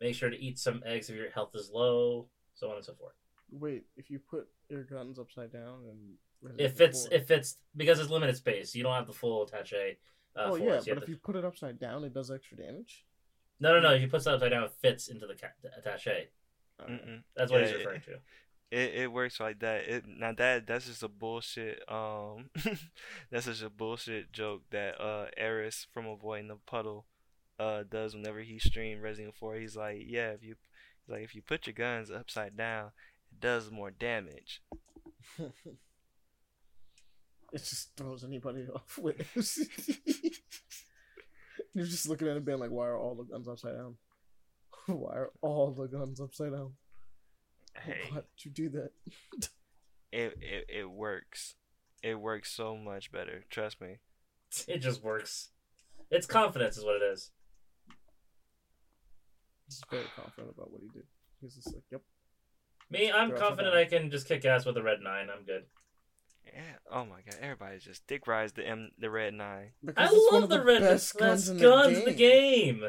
[0.02, 2.94] Make sure to eat some eggs if your health is low, so on and so
[2.94, 3.16] forth.
[3.52, 8.10] Wait, if you put your guns upside down and If it's if it's because it's
[8.10, 9.98] limited space, you don't have the full attache.
[10.36, 10.62] Uh, oh force.
[10.62, 13.06] yeah, You but if to- you put it upside down, it does extra damage.
[13.60, 13.94] No, no, no.
[13.96, 15.48] If you put it upside down, it fits into the ca-
[15.78, 16.28] attache.
[16.80, 17.08] Alright.
[17.08, 17.24] Mm-mm.
[17.36, 18.20] That's what Yeah, he's it- referring to.
[18.70, 19.88] It it works like that.
[19.88, 21.82] It now that that's just a bullshit.
[21.90, 22.50] Um,
[23.32, 27.06] that's just a bullshit joke that uh Eris from avoiding the puddle,
[27.60, 29.56] uh does whenever he stream Resident Evil 4.
[29.56, 30.56] He's like, yeah, if you
[31.08, 32.92] like if you put your guns upside down,
[33.32, 34.62] it does more damage.
[35.40, 35.52] it
[37.54, 39.26] just throws anybody off with.
[41.74, 43.96] You're just looking at it being like, why are all the guns upside down?
[44.88, 46.74] Why are all the guns upside down?
[47.84, 48.92] Hey, Why did you do that?
[50.12, 51.56] it, it it works.
[52.04, 53.44] It works so much better.
[53.50, 53.98] Trust me.
[54.68, 55.50] It just works.
[56.10, 57.32] It's confidence, is what it is.
[59.68, 61.04] He's very confident about what he did.
[61.42, 62.02] He's just like, yep.
[62.90, 63.76] Me, I'm They're confident.
[63.76, 65.28] I can just kick ass with a red nine.
[65.30, 65.66] I'm good.
[66.46, 66.62] Yeah.
[66.90, 69.72] Oh my god, everybody's just dick rides the M the red nine.
[69.84, 72.84] Because I love of the red best best guns in guns the in the game.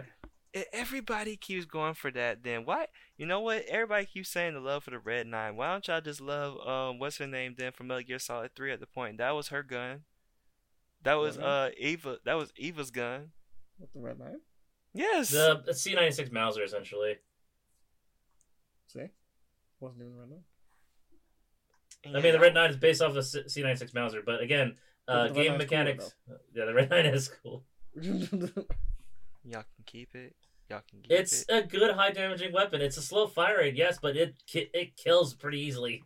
[0.54, 0.62] Game.
[0.62, 2.42] E- Everybody keeps going for that.
[2.42, 2.86] Then why?
[3.16, 3.64] You know what?
[3.68, 5.56] Everybody keeps saying the love for the red nine.
[5.56, 8.72] Why don't y'all just love um what's her name then from Metal Gear Solid Three
[8.72, 9.18] at the point?
[9.18, 10.02] That was her gun.
[11.02, 12.18] That was What uh Eva.
[12.24, 13.30] That was Eva's gun.
[13.78, 14.40] With the red knife?
[14.94, 15.30] Yes.
[15.30, 17.16] The C96 Mauser, essentially.
[18.86, 19.06] See?
[19.80, 20.38] Wasn't even red knife.
[22.16, 24.76] I mean, the red nine is based off the C- C96 Mauser, but again,
[25.06, 26.14] uh, But the red game nine's mechanics.
[26.54, 27.64] yeah, the red nine is cool.
[29.50, 30.34] Y'all can keep it.
[30.68, 31.50] Y'all can keep It's it.
[31.50, 32.80] a good high damaging weapon.
[32.82, 36.04] It's a slow fire rate, yes, but it it kills pretty easily.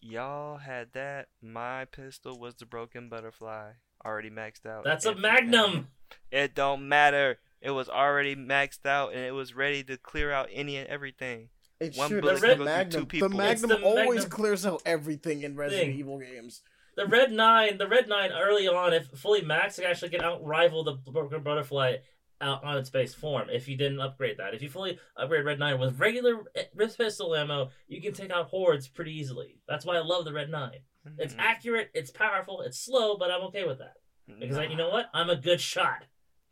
[0.00, 1.28] Y'all had that.
[1.40, 3.72] My pistol was the broken butterfly.
[4.04, 4.84] Already maxed out.
[4.84, 5.22] That's a Everything.
[5.32, 5.88] Magnum.
[6.30, 7.38] It don't matter.
[7.62, 11.48] It was already maxed out and it was ready to clear out any and everything.
[11.80, 12.20] It One should.
[12.20, 13.06] bullet It's can the go through two Magnum.
[13.06, 13.28] people.
[13.30, 14.30] The Magnum the always Magnum.
[14.30, 15.98] clears out everything in Resident Thing.
[15.98, 16.60] Evil games.
[16.96, 20.84] The red nine, the red nine early on, if fully maxed, can actually can outrival
[20.84, 21.96] the broken butterfly
[22.40, 24.54] out on its base form if you didn't upgrade that.
[24.54, 26.64] If you fully upgrade Red 9 with regular eh,
[26.96, 29.58] pistol ammo, you can take out hordes pretty easily.
[29.68, 30.70] That's why I love the Red 9.
[31.18, 33.94] It's Mm, accurate, it's powerful, it's slow, but I'm okay with that.
[34.40, 35.10] Because I, you know what?
[35.12, 36.04] I'm a good shot.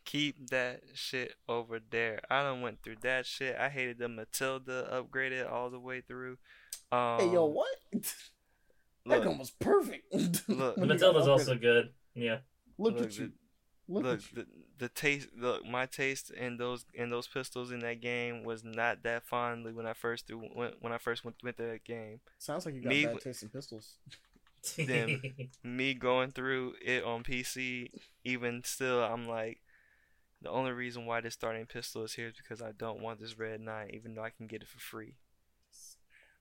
[0.05, 2.21] Keep that shit over there.
[2.29, 3.57] I done went through that shit.
[3.59, 6.37] I hated the Matilda upgraded all the way through.
[6.91, 7.69] Um, Hey, yo, what?
[7.93, 8.05] that
[9.07, 10.13] look, gun was perfect.
[10.13, 11.91] Look, The When you Matilda's got also good.
[12.15, 12.39] Yeah.
[12.79, 13.27] Look, look, at you.
[13.27, 13.33] the-
[13.89, 14.37] Look, look, at you.
[14.43, 14.47] the,
[14.83, 19.05] the taste, look, my taste in those in those pistols in that game was not
[19.05, 22.19] that fondly when I first threw, when, when I first went went to that game.
[22.39, 23.95] Sounds like you got me- bad taste in pistols.
[24.77, 25.23] Them.
[25.63, 27.91] Me going through it on PC,
[28.25, 29.61] even still, I'm like,
[30.41, 33.39] the only reason why this starting pistol is here is because I don't want this
[33.39, 35.15] red nine, even though I can get it for free.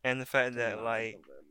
[0.04, 1.44] And the fact that Nah, like the red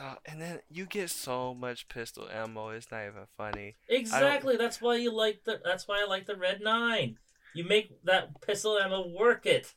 [0.00, 2.70] Uh, and then you get so much pistol ammo.
[2.70, 3.76] It's not even funny.
[3.88, 4.56] exactly.
[4.56, 5.60] That's why you like the.
[5.62, 7.18] That's why I like the Red 9.
[7.54, 9.74] You make that pistol ammo work it.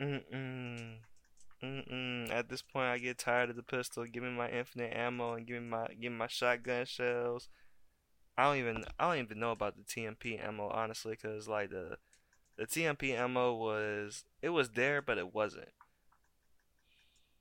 [0.00, 0.96] Mm-mm.
[1.62, 2.30] Mm-mm.
[2.30, 4.04] At this point, I get tired of the pistol.
[4.04, 7.48] Give me my infinite ammo and give me my give me my shotgun shells.
[8.36, 11.96] I don't even I don't even know about the TMP ammo honestly, because like the
[12.58, 15.68] the TMP ammo was it was there, but it wasn't.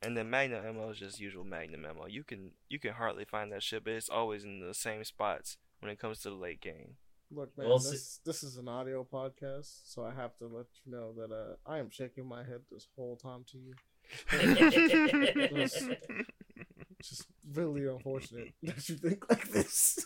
[0.06, 2.08] And then Magnum ammo is just usual Magnum ammo.
[2.08, 5.58] You can you can hardly find that shit, but it's always in the same spots
[5.80, 6.96] when it comes to the late game.
[7.32, 10.92] Look, man, We'll this, this is an audio podcast, so I have to let you
[10.92, 13.74] know that uh, I am shaking my head this whole time to you.
[14.32, 15.80] It's
[17.10, 20.06] just really unfortunate that you think like this.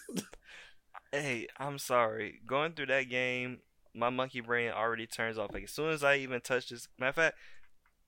[1.12, 2.41] Hey, I'm sorry.
[2.45, 3.60] Going through that game,
[3.93, 5.54] my monkey brain already turns off.
[5.54, 7.38] Like as soon as I even touch this, matter of fact,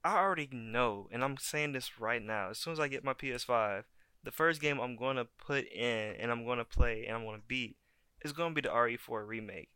[0.04, 2.50] I already know, and I'm saying this right now.
[2.50, 3.84] As soon as I get my PS5,
[4.24, 7.76] the first game I'm gonna put in and I'm gonna play and I'm gonna beat
[8.22, 9.70] is gonna be the RE4 remake.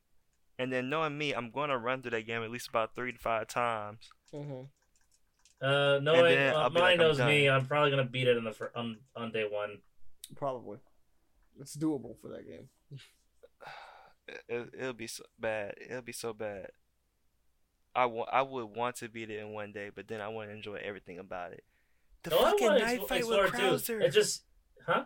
[0.58, 3.18] And then knowing me, I'm gonna run through that game at least about three to
[3.18, 4.08] five times.
[4.32, 4.62] hmm
[5.60, 8.44] Uh, knowing then uh, mine like, I'm knows me, I'm probably gonna beat it in
[8.44, 9.78] the fir- on on day one.
[10.36, 10.78] Probably.
[11.60, 12.68] It's doable for that game.
[14.48, 15.74] It, it'll be so bad.
[15.86, 16.70] It'll be so bad.
[17.96, 20.48] I wa- I would want to beat it in one day, but then I want
[20.50, 21.64] to enjoy everything about it.
[22.24, 23.60] The Oh, fucking knife explore- fight with.
[23.86, 24.00] Krauser.
[24.02, 24.44] It just,
[24.86, 25.04] huh?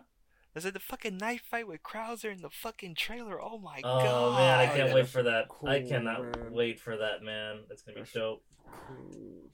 [0.55, 3.39] I said the fucking knife fight with Krauser in the fucking trailer.
[3.41, 4.39] Oh my Oh god!
[4.39, 5.47] man, I can't wait for that.
[5.65, 6.51] I cannot man.
[6.51, 7.59] wait for that, man.
[7.69, 8.43] It's gonna be That's- dope.
[8.87, 9.51] Cool.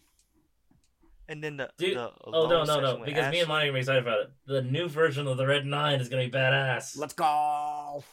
[1.27, 2.65] And then the Dude, the Oh no, no, no!
[2.65, 4.31] section with Because me and Ashley- Monty are excited about it.
[4.45, 6.97] The new version of the Red Nine is gonna be badass.
[6.97, 8.03] Let's go.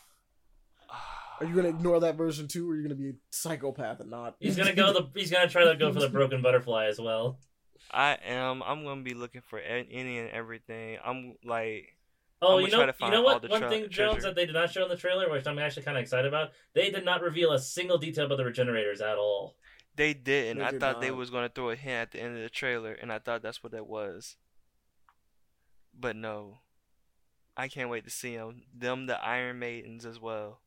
[1.42, 4.10] Are you gonna ignore that version too, or are you gonna be a psychopath and
[4.10, 4.36] not?
[4.38, 5.08] He's gonna go the.
[5.18, 7.38] He's gonna try to go for the broken butterfly as well.
[7.90, 8.62] I am.
[8.62, 10.98] I'm gonna be looking for any and everything.
[11.04, 11.96] I'm like,
[12.40, 13.42] Oh, I'm you gonna know, to you find know what?
[13.42, 14.20] the One tre- thing, Jones, treasure.
[14.28, 16.52] that they did not show in the trailer, which I'm actually kind of excited about,
[16.74, 19.56] they did not reveal a single detail about the regenerators at all.
[19.96, 20.58] they didn't.
[20.58, 22.48] They I did thought they was gonna throw a hint at the end of the
[22.50, 24.36] trailer, and I thought that's what that was.
[25.92, 26.60] But no,
[27.56, 28.62] I can't wait to see them.
[28.74, 30.60] Them, the Iron Maidens as well.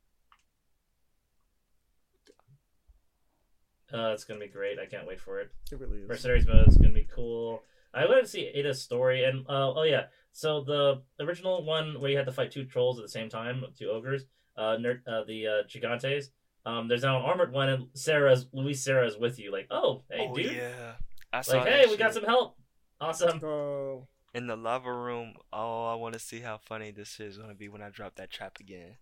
[3.94, 4.80] Uh, it's gonna be great.
[4.80, 5.52] I can't wait for it.
[5.72, 6.08] It really is.
[6.08, 7.64] Mercenaries mode is gonna be cool.
[7.94, 12.12] I want to see Ada's story, and uh, oh yeah, so the original one where
[12.12, 14.26] you had to fight two trolls at the same time, two ogres,
[14.58, 16.26] uh, ner- uh the uh, gigantes.
[16.66, 19.52] Um, there's now an armored one, and Sarah's Luis Serra is with you.
[19.52, 20.94] Like, oh, hey, oh dude, yeah,
[21.32, 22.58] I saw like, that hey, we got some help.
[23.00, 23.40] Let's Awesome.
[23.40, 24.08] go.
[24.34, 25.34] in the lava room.
[25.54, 28.32] Oh, I want to see how funny this is gonna be when I drop that
[28.32, 28.98] trap again.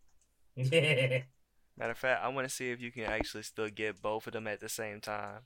[1.77, 4.33] Matter of fact, I want to see if you can actually still get both of
[4.33, 5.39] them at the same time.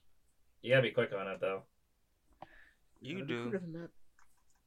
[0.62, 1.64] you gotta be quick on it though.
[3.00, 3.50] You do.
[3.50, 3.90] quicker than that.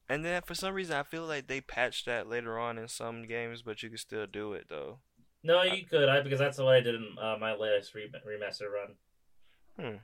[0.08, 3.26] And then for some reason, I feel like they patched that later on in some
[3.26, 4.98] games, but you can still do it though.
[5.42, 8.70] No, you could, I because that's what I did in uh, my latest re- remaster
[8.72, 8.94] run.
[9.78, 9.96] Hmm.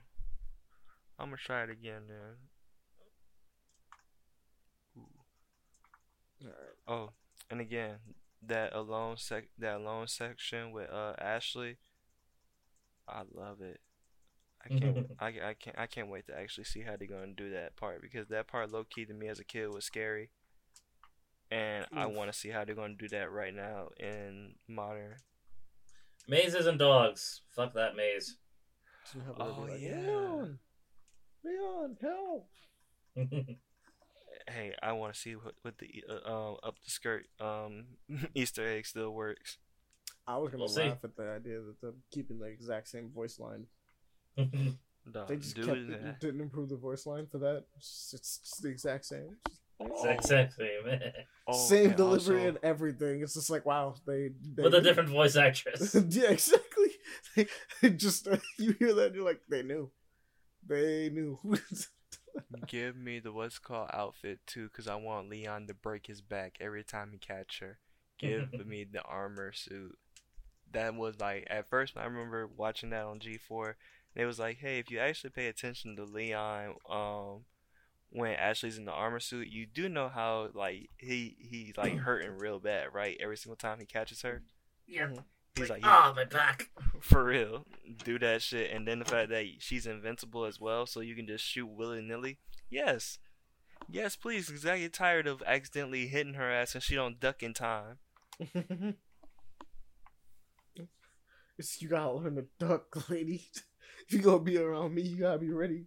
[1.19, 2.35] I'm gonna try it again then.
[4.97, 6.45] Ooh.
[6.45, 6.77] Alright.
[6.87, 7.09] Oh,
[7.49, 7.95] and again,
[8.45, 11.77] that alone sec that alone section with uh Ashley,
[13.07, 13.79] I love it.
[14.63, 17.51] I can't I, I can't I can't wait to actually see how they're gonna do
[17.51, 20.29] that part because that part low key to me as a kid was scary,
[21.51, 25.15] and I want to see how they're gonna do that right now in modern.
[26.27, 27.41] Mazes and dogs.
[27.55, 28.37] Fuck that maze.
[29.05, 29.95] So have her be Oh, like, yeah.
[30.01, 30.59] Leon,
[31.45, 32.49] Leon, help!
[34.49, 37.85] Hey, I want to see what what the uh, um up the skirt um
[38.35, 39.57] Easter egg still works.
[40.25, 40.83] I was gonna We'll see.
[40.83, 43.65] laugh at the idea that they're keeping the exact same voice line.
[45.11, 46.19] Dog, They just kept that.
[46.19, 47.63] didn't improve the voice line for that.
[47.77, 49.37] It's, it's just the exact same.
[49.79, 51.11] Exact same thing,
[51.47, 53.21] Oh, same and delivery also- and everything.
[53.21, 55.95] It's just like wow, they, they with a different voice actress.
[56.09, 56.89] yeah, exactly.
[57.95, 58.27] just
[58.57, 59.89] you hear that, you're like, they knew,
[60.65, 61.37] they knew.
[62.67, 66.57] Give me the what's called outfit too, cause I want Leon to break his back
[66.59, 67.79] every time he catch her.
[68.17, 69.97] Give me the armor suit.
[70.71, 73.77] That was like at first I remember watching that on G four.
[74.15, 77.45] They was like, hey, if you actually pay attention to Leon, um,
[78.09, 82.37] when Ashley's in the armor suit, you do know how like he he like hurting
[82.37, 83.17] real bad, right?
[83.21, 84.43] Every single time he catches her,
[84.87, 85.09] Yeah.
[85.57, 86.69] He's like, ah, my back.
[86.99, 87.65] for real,
[88.03, 88.71] do that shit.
[88.71, 92.01] And then the fact that she's invincible as well, so you can just shoot willy
[92.01, 92.37] nilly.
[92.69, 93.19] Yes,
[93.89, 97.41] yes, please, because I get tired of accidentally hitting her ass and she don't duck
[97.43, 97.97] in time.
[101.59, 103.49] It's- you gotta learn to duck, lady.
[104.07, 105.85] If you gonna be around me, you gotta be ready.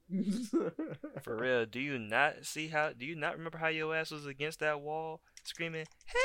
[1.22, 2.90] For real, do you not see how?
[2.92, 6.24] Do you not remember how your ass was against that wall screaming help?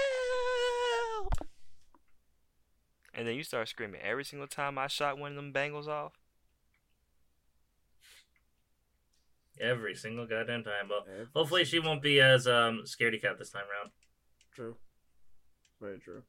[3.17, 6.13] And then you start screaming every single time I shot one of them bangles off.
[9.59, 10.89] Every single goddamn time.
[10.89, 13.91] But Every hopefully she won't be as um scaredy cat this time around.
[14.53, 14.75] True.
[15.79, 16.23] Very true.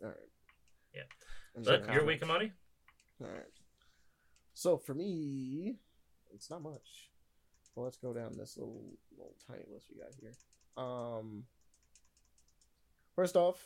[0.00, 0.16] Alright.
[0.94, 1.02] Yeah.
[1.56, 2.06] And But your comments.
[2.06, 2.52] week, Amani?
[3.20, 3.44] Alright.
[4.54, 5.74] So for me,
[6.32, 7.10] it's not much.
[7.74, 8.82] Well, let's go down this little
[9.16, 10.32] little tiny list we got here.
[10.76, 11.44] Um
[13.16, 13.58] First off,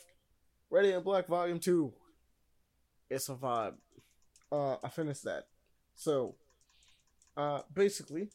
[0.69, 1.93] Radiant Black Volume 2.
[3.09, 3.75] It's a vibe.
[4.51, 5.47] Uh I finished that.
[5.95, 6.35] So
[7.37, 8.29] uh basically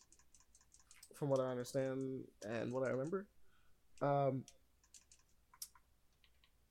[1.15, 3.27] from what I understand and what I remember,
[4.01, 4.45] um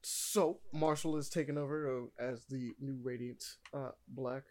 [0.02, 3.44] so Marshall is taken over uh, as the new Radiant
[3.74, 4.44] uh, Black.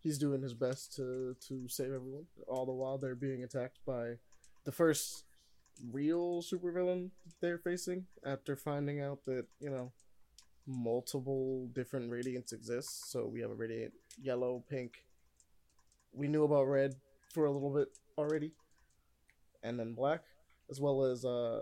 [0.00, 4.14] He's doing his best to to save everyone, all the while they're being attacked by
[4.64, 5.24] the first
[5.92, 7.10] real supervillain
[7.40, 9.92] they're facing after finding out that you know
[10.68, 13.10] multiple different Radiants exist.
[13.10, 15.04] So we have a Radiant yellow, pink.
[16.12, 16.94] We knew about red
[17.32, 18.52] for a little bit already,
[19.62, 20.22] and then black,
[20.70, 21.60] as well as uh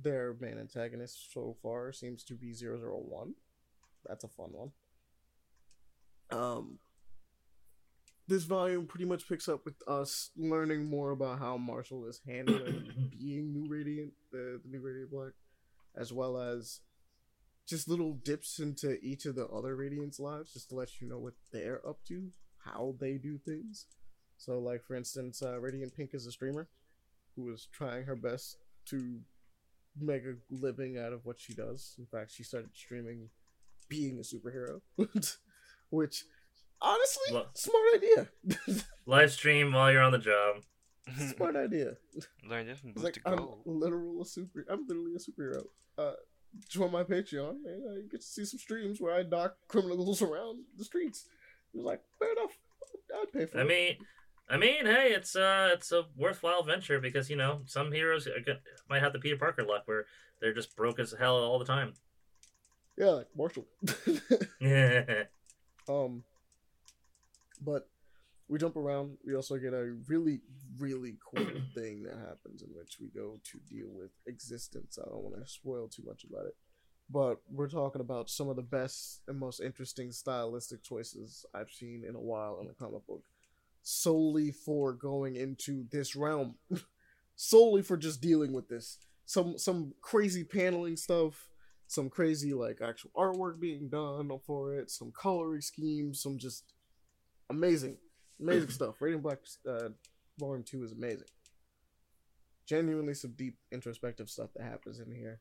[0.00, 3.34] their main antagonist so far seems to be 001.
[4.06, 4.72] That's a fun one.
[6.30, 6.78] Um,
[8.26, 13.10] this volume pretty much picks up with us learning more about how Marshall is handling
[13.18, 15.32] being New Radiant, the, the New Radiant Black,
[15.94, 16.80] as well as
[17.68, 21.18] just little dips into each of the other Radiant's lives, just to let you know
[21.18, 22.28] what they're up to,
[22.64, 23.86] how they do things.
[24.36, 26.68] So, like for instance, uh, Radiant Pink is a streamer
[27.36, 28.56] who is trying her best
[28.86, 29.20] to
[30.00, 31.94] make a living out of what she does.
[31.98, 33.28] In fact, she started streaming
[33.88, 34.80] being a superhero,
[35.90, 36.24] which
[36.80, 38.28] honestly, Well- smart idea.
[39.06, 40.62] Live stream while you're on the job.
[41.36, 41.96] smart idea.
[42.48, 43.62] Learn this from It's like I'm Gold.
[43.66, 44.64] literal super.
[44.68, 45.64] I'm literally a superhero.
[45.98, 46.12] Uh,
[46.68, 50.22] join my Patreon, and uh, you get to see some streams where I knock criminals
[50.22, 51.26] around the streets.
[51.74, 52.52] It was like fair enough.
[53.14, 53.66] I'd pay for I it.
[53.68, 53.96] mean,
[54.48, 58.28] I mean, hey, it's uh, it's a worthwhile venture because you know some heroes
[58.88, 60.06] might have the Peter Parker luck where
[60.40, 61.94] they're just broke as hell all the time.
[62.96, 63.66] yeah, like Marshall.
[64.60, 65.24] yeah,
[65.88, 66.22] Um,
[67.60, 67.88] but
[68.52, 69.16] we jump around.
[69.26, 70.40] We also get a really,
[70.78, 74.98] really cool thing that happens in which we go to deal with existence.
[75.00, 76.54] I don't want to spoil too much about it,
[77.08, 82.04] but we're talking about some of the best and most interesting stylistic choices I've seen
[82.06, 83.22] in a while in a comic book,
[83.82, 86.56] solely for going into this realm,
[87.36, 88.98] solely for just dealing with this.
[89.24, 91.48] Some some crazy paneling stuff
[91.86, 96.72] some crazy like actual artwork being done for it, some coloring schemes, some just
[97.50, 97.98] amazing,
[98.40, 99.00] amazing stuff.
[99.00, 99.90] Radiant Black uh,
[100.38, 101.28] Volume Two is amazing.
[102.66, 105.40] Genuinely, some deep introspective stuff that happens in here.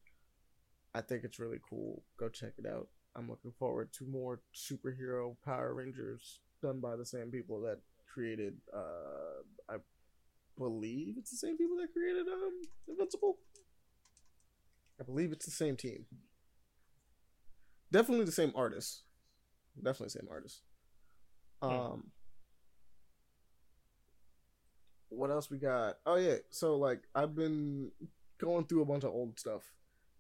[0.94, 2.04] I think it's really cool.
[2.18, 2.88] Go check it out.
[3.16, 7.80] I'm looking forward to more superhero Power Rangers done by the same people that
[8.12, 8.56] created.
[8.74, 9.78] Uh, I
[10.58, 13.38] believe it's the same people that created um Invincible.
[15.00, 16.06] I believe it's the same team.
[17.92, 19.04] Definitely the same artist.
[19.76, 20.62] Definitely the same artist.
[21.62, 22.12] Um
[25.12, 25.98] what else we got?
[26.06, 27.92] Oh yeah, so like I've been
[28.40, 29.62] going through a bunch of old stuff.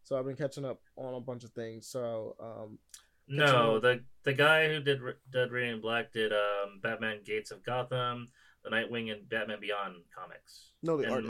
[0.03, 1.87] So I've been catching up on a bunch of things.
[1.87, 2.79] So um
[3.27, 4.99] no, the the guy who did
[5.31, 8.27] Dead Radiant Black did um Batman Gates of Gotham,
[8.63, 10.71] the Nightwing, and Batman Beyond comics.
[10.83, 11.29] no the And artist.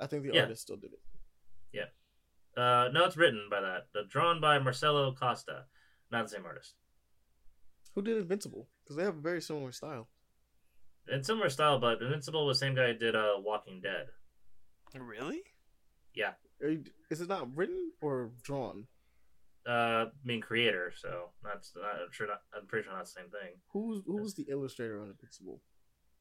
[0.00, 0.42] my- I think the Yeah.
[0.42, 1.00] artist still did it.
[1.72, 1.86] Yeah.
[2.56, 3.88] Uh, no, it's written by that.
[3.92, 5.66] The drawn by Marcelo Costa,
[6.10, 6.74] not the same artist.
[7.94, 8.68] Who did Invincible?
[8.82, 10.08] Because they have a very similar style.
[11.12, 14.06] In similar style, but Invincible was the same guy who did uh Walking Dead.
[14.94, 15.42] Really?
[16.14, 16.32] Yeah,
[16.62, 18.86] Are you- Is it not written or drawn?
[19.66, 22.40] uh, mean creator, so that's I'm sure not.
[22.56, 23.60] I'm pretty sure not the same thing.
[23.72, 25.60] Who's who was the illustrator on Invincible?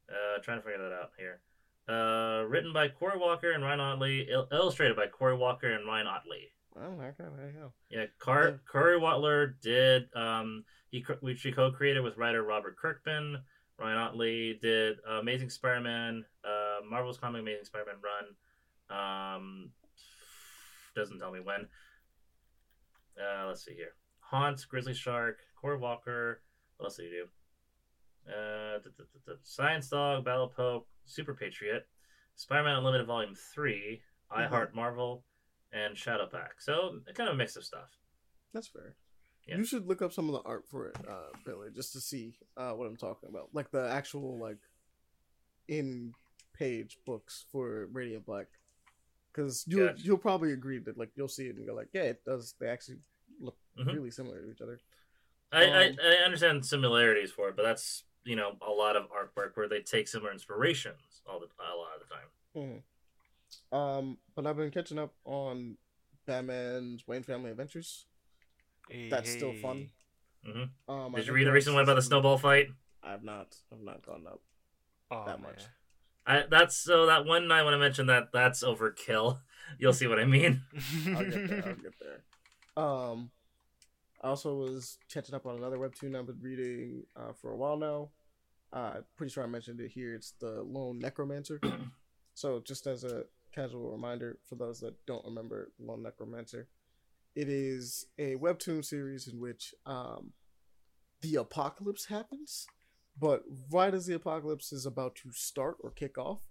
[0.09, 1.39] Uh, trying to figure that out here.
[1.87, 6.07] Uh, written by Cory Walker and Ryan Ottley, il- illustrated by Cory Walker and Ryan
[6.07, 6.51] Ottley.
[6.75, 7.73] Oh, okay, there you go.
[7.89, 8.57] Yeah, Car- Yeah.
[8.69, 10.13] Corey Watler did.
[10.13, 13.37] Um, he co- which he co-created with writer Robert Kirkman.
[13.79, 19.35] Ryan Ottley did Amazing Spider-Man, uh, Marvel's comic Amazing Spider-Man run.
[19.35, 19.69] Um,
[20.95, 21.67] doesn't tell me when.
[23.21, 23.93] Uh, let's see here.
[24.19, 26.41] Haunts, Grizzly Shark, Cory Walker.
[26.77, 28.31] What else did he do?
[28.31, 31.87] Uh, d- d- d- Science Dog, Battle Pope, Super Patriot,
[32.35, 34.49] Spider-Man Unlimited Volume 3, I Mhm.
[34.49, 35.23] Heart Marvel,
[35.71, 36.59] and Shadow Pack.
[36.61, 37.89] So, kind of a mix of stuff.
[38.53, 38.95] That's fair.
[39.47, 39.57] Yeah.
[39.57, 42.33] You should look up some of the art for it, uh, Billy, just to see
[42.57, 43.49] uh, what I'm talking about.
[43.53, 44.57] Like the actual like
[45.67, 46.13] in
[46.53, 48.47] page books for Radiant Black.
[49.31, 50.01] Because you'll Gotcha.
[50.03, 52.55] you'll probably agree that like you'll see it and go like, yeah, it does.
[52.59, 52.97] They actually
[53.39, 53.93] look Mhm.
[53.93, 54.79] really similar to each other.
[55.51, 59.09] I, I, Um, I understand similarities for it, but that's you know a lot of
[59.11, 62.83] artwork where they take similar inspirations all the a lot of the time.
[63.71, 63.75] Mhm.
[63.77, 65.77] Um, but I've been catching up on
[66.25, 68.07] Batman's Wayne Family Adventures.
[69.09, 69.89] That's still fun.
[70.47, 70.69] Mhm.
[70.87, 72.67] Um, I you read the recent one about the snowball fight?
[73.03, 73.55] I've not.
[73.71, 74.41] I've not gone up.
[75.11, 75.63] Oh, that much.
[76.25, 79.39] I, that's so that one I want to mention that that's overkill.
[79.79, 80.61] You'll see what I mean.
[81.07, 81.63] I'll get there.
[81.65, 82.23] I'll get there.
[82.75, 83.31] Um,
[84.21, 87.77] I also was catching up on another webtoon I've been reading uh, for a while
[87.77, 88.09] now.
[88.73, 90.13] Uh, pretty sure I mentioned it here.
[90.15, 91.59] It's the Lone Necromancer.
[92.33, 93.23] so, just as a
[93.53, 96.67] casual reminder for those that don't remember Lone Necromancer,
[97.37, 100.31] it is a webtoon series in which um,
[101.21, 102.65] the apocalypse happens,
[103.15, 106.47] but right as the apocalypse is about to start or kick off,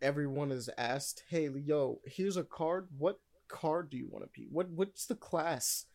[0.00, 2.86] everyone is asked, "Hey, yo, here's a card.
[2.96, 3.18] What
[3.48, 4.46] card do you want to be?
[4.48, 5.86] What what's the class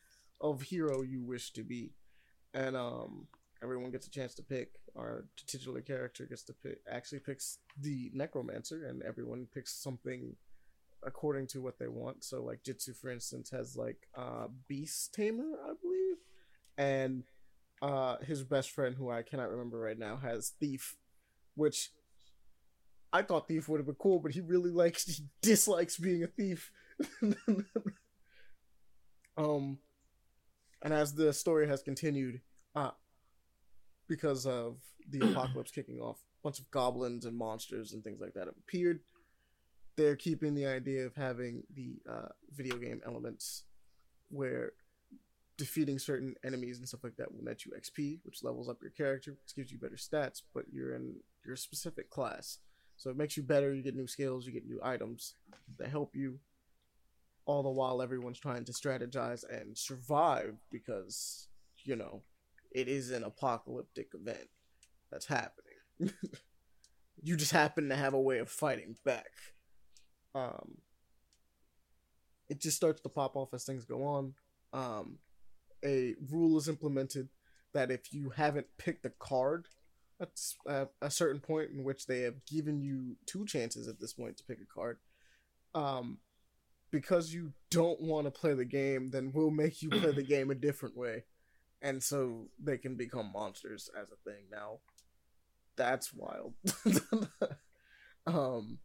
[0.41, 1.93] of hero you wish to be?"
[2.53, 3.27] And um,
[3.63, 4.71] everyone gets a chance to pick.
[4.97, 6.79] Our titular character gets to pick.
[6.91, 10.35] Actually, picks the necromancer, and everyone picks something
[11.05, 12.23] according to what they want.
[12.23, 16.17] So, like Jitsu, for instance, has like uh, Beast Tamer, I believe,
[16.77, 17.23] and
[17.81, 20.95] uh, his best friend, who I cannot remember right now, has Thief,
[21.55, 21.89] which
[23.11, 26.27] I thought Thief would have been cool, but he really likes, he dislikes being a
[26.27, 26.71] thief.
[29.37, 29.77] um,
[30.81, 32.41] and as the story has continued,
[32.75, 32.91] uh,
[34.07, 34.77] because of
[35.09, 38.57] the apocalypse kicking off, a bunch of goblins and monsters and things like that have
[38.57, 39.01] appeared.
[39.95, 43.63] They're keeping the idea of having the uh, video game elements
[44.29, 44.73] where
[45.57, 48.91] defeating certain enemies and stuff like that will net you XP, which levels up your
[48.91, 51.15] character, which gives you better stats, but you're in
[51.45, 52.57] your specific class.
[52.97, 55.35] So it makes you better, you get new skills, you get new items
[55.77, 56.39] that help you.
[57.45, 61.49] All the while everyone's trying to strategize and survive because,
[61.83, 62.21] you know,
[62.71, 64.47] it is an apocalyptic event
[65.11, 66.13] that's happening.
[67.21, 69.31] you just happen to have a way of fighting back.
[70.36, 70.77] Um
[72.49, 74.34] it just starts to pop off as things go on.
[74.73, 75.19] Um
[75.84, 77.29] a rule is implemented
[77.73, 79.67] that if you haven't picked a card
[80.21, 80.29] at
[81.01, 84.43] a certain point in which they have given you two chances at this point to
[84.43, 84.97] pick a card,
[85.75, 86.19] um,
[86.91, 90.51] because you don't want to play the game, then we'll make you play the game
[90.51, 91.23] a different way,
[91.81, 94.79] and so they can become monsters as a thing now.
[95.75, 96.53] That's wild.
[98.27, 98.77] um,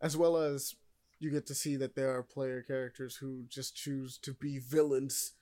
[0.00, 0.74] as well as
[1.20, 5.32] you get to see that there are player characters who just choose to be villains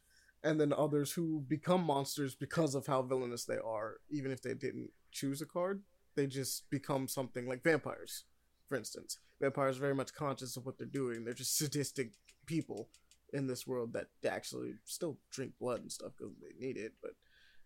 [0.43, 3.97] and then others who become monsters because of how villainous they are.
[4.11, 5.83] Even if they didn't choose a card
[6.17, 8.25] they just become something like vampires
[8.69, 9.19] for instance.
[9.41, 11.25] Vampires are very much conscious of what they're doing.
[11.25, 12.13] They're just sadistic
[12.47, 12.89] people
[13.33, 17.13] in this world that actually still drink blood and stuff because they need it but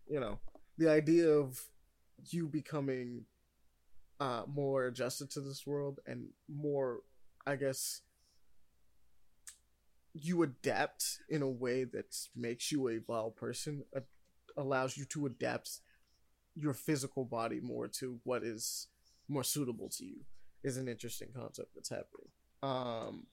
[0.08, 0.38] you know
[0.78, 1.60] the idea of
[2.30, 3.24] you becoming
[4.20, 7.00] uh, more adjusted to this world and more
[7.46, 8.02] i guess
[10.12, 14.00] you adapt in a way that makes you a vile person uh,
[14.56, 15.80] allows you to adapt
[16.54, 18.88] your physical body more to what is
[19.28, 20.16] more suitable to you
[20.64, 22.28] is an interesting concept that's happening.
[22.62, 23.26] Um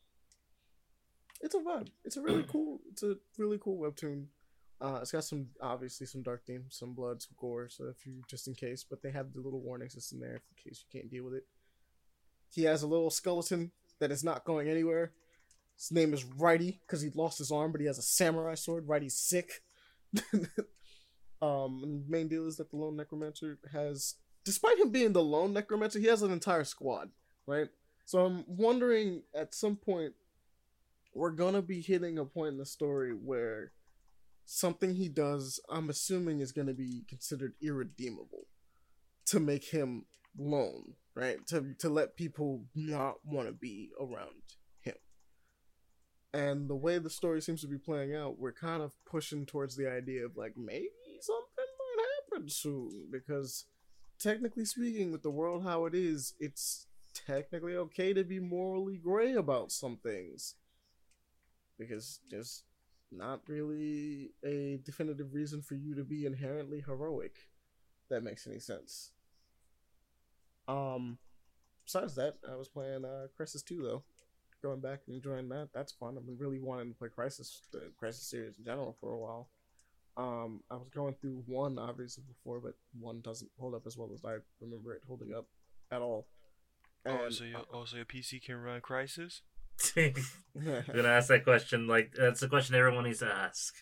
[1.41, 1.89] it's a vibe.
[2.05, 4.25] It's a really cool it's a really cool webtoon
[4.81, 8.21] uh it's got some obviously some dark themes some blood some gore so if you
[8.27, 11.11] just in case but they have the little warning system there in case you can't
[11.11, 11.45] deal with it
[12.49, 15.11] he has a little skeleton that is not going anywhere
[15.77, 18.87] his name is Righty because he lost his arm, but he has a samurai sword.
[18.87, 19.61] Righty's sick.
[21.41, 25.99] um, main deal is that the lone necromancer has, despite him being the lone necromancer,
[25.99, 27.11] he has an entire squad,
[27.45, 27.67] right?
[28.05, 30.13] So I'm wondering at some point
[31.13, 33.71] we're gonna be hitting a point in the story where
[34.47, 38.47] something he does, I'm assuming, is going to be considered irredeemable
[39.27, 40.05] to make him
[40.37, 41.45] lone, right?
[41.47, 44.41] To to let people not want to be around
[44.79, 44.95] him.
[46.33, 49.75] And the way the story seems to be playing out, we're kind of pushing towards
[49.75, 50.89] the idea of like maybe
[51.21, 51.45] something
[51.97, 53.65] might happen soon because
[54.19, 59.33] technically speaking with the world how it is, it's technically okay to be morally gray
[59.33, 60.55] about some things.
[61.77, 62.63] Because there's
[63.11, 67.35] not really a definitive reason for you to be inherently heroic.
[68.09, 69.11] That makes any sense.
[70.67, 71.17] Um,
[71.85, 74.03] besides that, I was playing uh, Crysis 2 though.
[74.61, 75.69] Going back and enjoying that.
[75.73, 76.15] That's fun.
[76.17, 79.49] I've been really wanting to play Crysis, the Crysis series in general for a while.
[80.17, 84.09] Um, I was going through one obviously before, but one doesn't hold up as well
[84.13, 85.45] as I remember it holding up
[85.91, 86.27] at all.
[87.05, 89.41] oh, so your oh, so your PC can run Crysis?
[89.95, 90.13] I'm
[90.95, 91.87] gonna ask that question.
[91.87, 93.75] Like that's the question everyone needs to ask.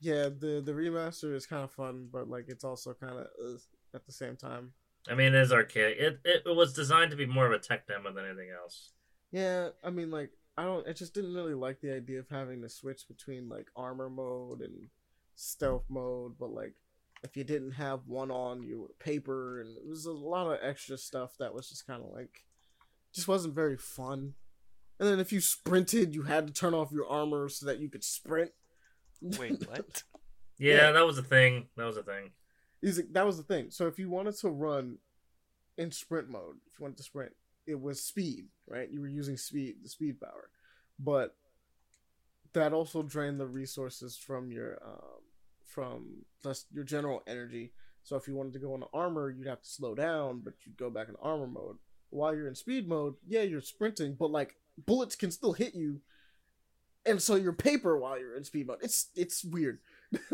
[0.00, 3.58] yeah, the the remaster is kind of fun, but like it's also kind of uh,
[3.94, 4.72] at the same time.
[5.10, 5.96] I mean, it is archaic.
[5.98, 8.92] It, it it was designed to be more of a tech demo than anything else.
[9.30, 10.86] Yeah, I mean, like I don't.
[10.88, 14.60] I just didn't really like the idea of having to switch between like armor mode
[14.60, 14.88] and
[15.34, 16.74] stealth mode, but like
[17.22, 20.58] if you didn't have one on, you were paper, and it was a lot of
[20.62, 22.44] extra stuff that was just kind of like
[23.14, 24.34] just wasn't very fun.
[25.02, 27.88] And then if you sprinted, you had to turn off your armor so that you
[27.88, 28.52] could sprint.
[29.20, 30.04] Wait, what?
[30.58, 30.92] Yeah, Yeah.
[30.92, 31.66] that was a thing.
[31.76, 32.30] That was a thing.
[32.82, 33.70] Is it, that was the thing.
[33.70, 34.98] So if you wanted to run
[35.76, 37.32] in sprint mode, if you wanted to sprint,
[37.66, 38.88] it was speed, right?
[38.88, 40.50] You were using speed, the speed power,
[41.00, 41.34] but
[42.52, 45.22] that also drained the resources from your um,
[45.66, 47.72] from less your general energy.
[48.04, 50.76] So if you wanted to go into armor, you'd have to slow down, but you'd
[50.76, 51.78] go back in armor mode.
[52.10, 56.00] While you're in speed mode, yeah, you're sprinting, but like bullets can still hit you,
[57.06, 58.78] and so you're paper while you're in speed mode.
[58.82, 59.80] It's it's weird,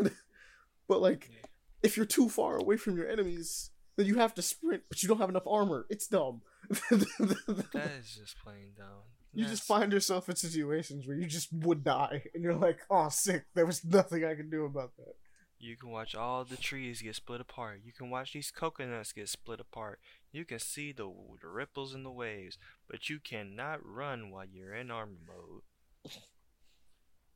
[0.87, 1.45] but like Yeah.
[1.83, 5.09] if you're too far away from your enemies, then you have to sprint, but you
[5.09, 5.85] don't have enough armor.
[5.89, 6.41] It's dumb.
[6.89, 9.03] That is just plain dumb.
[9.33, 13.09] you just find yourself in situations where you just would die, and you're like, "Oh,
[13.09, 13.45] sick!
[13.55, 15.15] There was nothing I could do about that."
[15.59, 17.81] You can watch all the trees get split apart.
[17.83, 19.99] You can watch these coconuts get split apart.
[20.31, 22.57] You can see the, the ripples in the waves,
[22.89, 26.13] but you cannot run while you're in armor mode.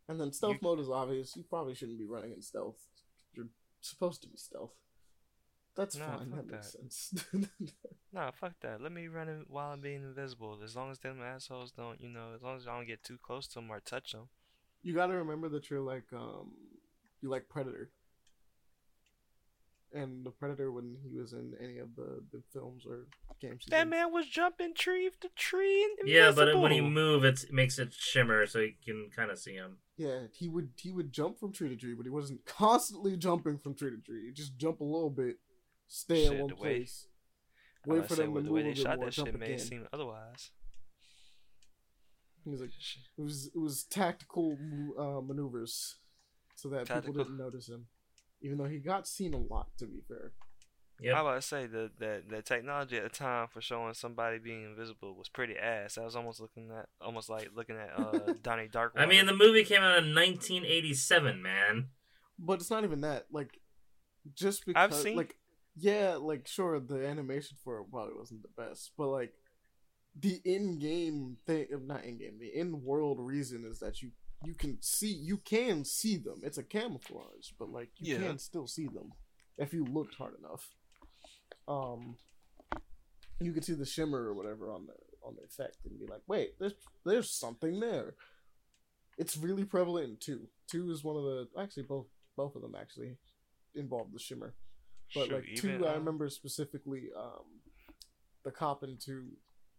[0.09, 1.35] And then stealth You- mode is obvious.
[1.35, 2.75] You probably shouldn't be running in stealth.
[3.33, 3.47] You're
[3.81, 4.73] supposed to be stealth.
[5.77, 6.29] That's Nah, fine.
[6.29, 7.13] fuck That makes sense.
[8.13, 8.79] Nah, fuck that.
[8.81, 10.59] Let me run in while I'm being invisible.
[10.63, 13.17] As long as them assholes don't, you know, as long as I don't get too
[13.17, 14.27] close to them or touch them.
[14.83, 16.51] you got to remember that you're like um,
[17.21, 17.89] you like Predator.
[19.95, 23.05] And the Predator, when he was in any of the, the films or
[23.39, 26.89] games, That man was jumping tree to tree and Yeah, but when he invisible.
[26.89, 29.77] move, it's, it makes it shimmer so you can kind of see him.
[29.95, 33.59] Yeah, he would he would jump from tree to tree, but he wasn't constantly jumping
[33.59, 34.25] from tree to tree.
[34.25, 35.37] He'd just jump a little bit,
[35.87, 37.07] stay Shit, in one the way- place,
[37.85, 39.11] wait for say, them to with move the way a they bit shot more, that
[39.11, 39.65] jump shit made it again.
[39.67, 40.49] seem otherwise.
[42.43, 42.71] He was like,
[43.17, 44.57] it was it was tactical
[44.97, 45.97] uh, maneuvers,
[46.55, 47.85] so that Tactical- people didn't notice him,
[48.43, 49.67] even though he got seen a lot.
[49.79, 50.31] To be fair,
[51.01, 51.17] Yeah.
[51.17, 54.63] I about to say the, the the technology at the time for showing somebody being
[54.63, 55.97] invisible was pretty ass.
[55.97, 58.91] I was almost looking at almost like looking at uh Donnie Darkwater.
[58.99, 61.87] I mean, the movie came out in 1987, man.
[62.37, 63.25] but it's not even that.
[63.31, 63.59] Like,
[64.35, 65.35] just because, I've seen- like,
[65.75, 69.33] yeah, like sure, the animation for it probably wasn't the best, but like,
[70.19, 74.11] the in-game thing, uh, not in-game, the in-world reason is that you
[74.45, 76.41] you can see you can see them.
[76.43, 78.27] It's a camouflage, but like you Yeah.
[78.27, 79.11] can still see them
[79.57, 80.69] if you looked hard enough.
[81.67, 82.17] Um,
[83.39, 84.93] you could see the shimmer or whatever on the
[85.25, 86.73] on the effect and be like, wait, there's
[87.05, 88.15] there's something there.
[89.17, 90.47] It's really prevalent in two.
[90.69, 93.17] Two is one of the actually both both of them actually
[93.75, 94.55] involve the shimmer.
[95.13, 97.61] But Shoot, like two, I uh, remember specifically um
[98.43, 99.27] the cop in two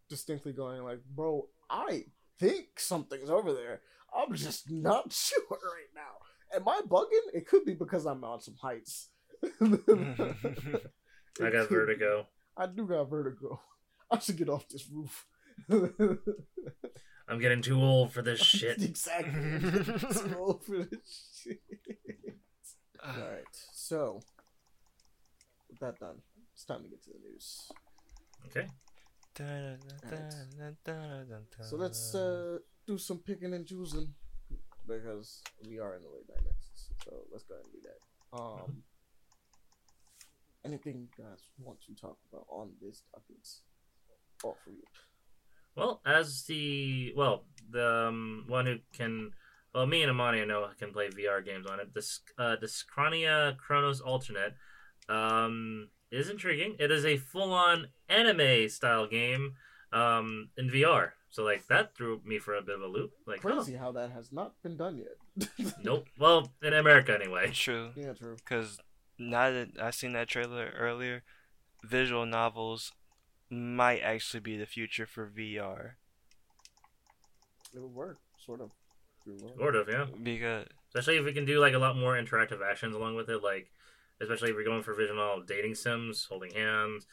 [0.09, 2.05] distinctly going like, "Bro, I
[2.39, 3.81] think something's over there.
[4.15, 6.55] I'm just not sure right now.
[6.55, 7.33] Am I bugging?
[7.33, 9.09] It could be because I'm on some heights.
[9.61, 12.27] I got vertigo.
[12.57, 13.59] I do got vertigo.
[14.09, 15.25] I should get off this roof.
[17.27, 18.81] I'm getting too old for this shit.
[18.81, 19.59] exactly.
[19.59, 21.59] Too old for this shit.
[23.03, 23.43] All right.
[23.73, 24.21] So,
[25.69, 26.21] with that done,
[26.53, 27.69] it's time to get to the news.
[28.45, 28.67] Okay.
[31.61, 34.13] So let's uh, do some picking and choosing
[34.87, 36.89] because we are in the late night next.
[37.03, 37.99] So let's go ahead and do that.
[38.39, 38.83] Um,
[40.63, 43.35] anything you guys want to talk about on this topic?
[44.43, 44.83] All for you.
[45.75, 49.31] Well, as the well, the um, one who can
[49.73, 51.93] well, me and Amani I know can play VR games on it.
[51.93, 54.53] This uh, Dyschronia Chronos Alternate
[55.09, 56.75] um, is intriguing.
[56.79, 59.55] It is a full-on anime style game
[59.91, 61.11] um, in VR.
[61.29, 63.11] So like that threw me for a bit of a loop.
[63.27, 65.73] Like, oh, Crazy how that has not been done yet.
[65.83, 66.05] nope.
[66.17, 67.51] Well, in America anyway.
[67.51, 67.89] True.
[67.95, 68.37] Yeah, true.
[68.37, 68.79] Because
[69.19, 71.23] now that I seen that trailer earlier,
[71.83, 72.93] visual novels
[73.49, 75.91] might actually be the future for VR.
[77.73, 78.71] It would work, sort of.
[79.27, 79.59] It would work.
[79.59, 80.05] Sort of, yeah.
[80.21, 83.43] Because Especially if we can do like a lot more interactive actions along with it,
[83.43, 83.67] like
[84.21, 87.05] especially if we're going for visual dating sims, holding hands,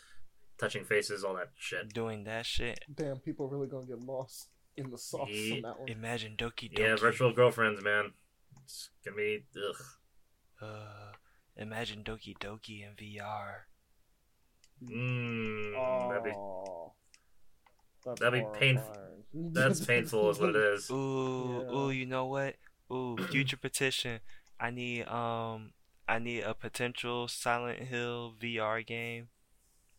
[0.59, 1.93] touching faces, all that shit.
[1.93, 2.81] doing that shit.
[2.95, 5.89] Damn, people are really gonna get lost in the sauce Ye- on that one.
[5.89, 6.79] Imagine Doki Doki.
[6.79, 8.13] Yeah, virtual girlfriends, man.
[8.65, 9.85] It's gonna be ugh.
[10.61, 11.13] Uh,
[11.57, 13.63] imagine Doki Doki in VR.
[14.83, 16.93] Mm, that'd be Oh,
[18.05, 18.97] that's that'd be painful.
[19.35, 20.91] that's painful, is what it is.
[20.91, 21.75] Ooh, Yeah.
[21.77, 22.57] ooh, you know what?
[22.93, 24.21] Ooh, future petition.
[24.59, 25.73] I need um,
[26.09, 29.29] I need a potential Silent Hill VR game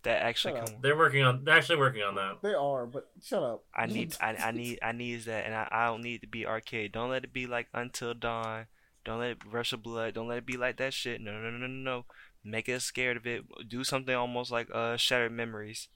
[0.03, 0.81] that actually Shut can.
[0.81, 1.43] They're working on.
[1.43, 2.41] They're actually working on that.
[2.41, 3.63] They are, but shut up.
[3.75, 6.27] I need, I, I need, I need that, and I, I don't need it to
[6.27, 6.91] be arcade.
[6.91, 8.65] Don't let it be like Until Dawn.
[9.05, 10.13] Don't let it Rush of Blood.
[10.13, 11.19] Don't let it be like that shit.
[11.21, 12.05] No, no, no, no, no, no.
[12.43, 13.43] Make us scared of it.
[13.67, 15.87] Do something almost like uh Shattered Memories,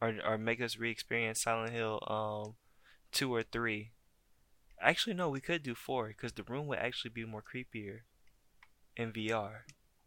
[0.00, 2.54] or or make us re-experience Silent Hill um
[3.10, 3.92] two or three.
[4.80, 8.00] Actually, no, we could do four because the room would actually be more creepier
[8.96, 9.64] in VR.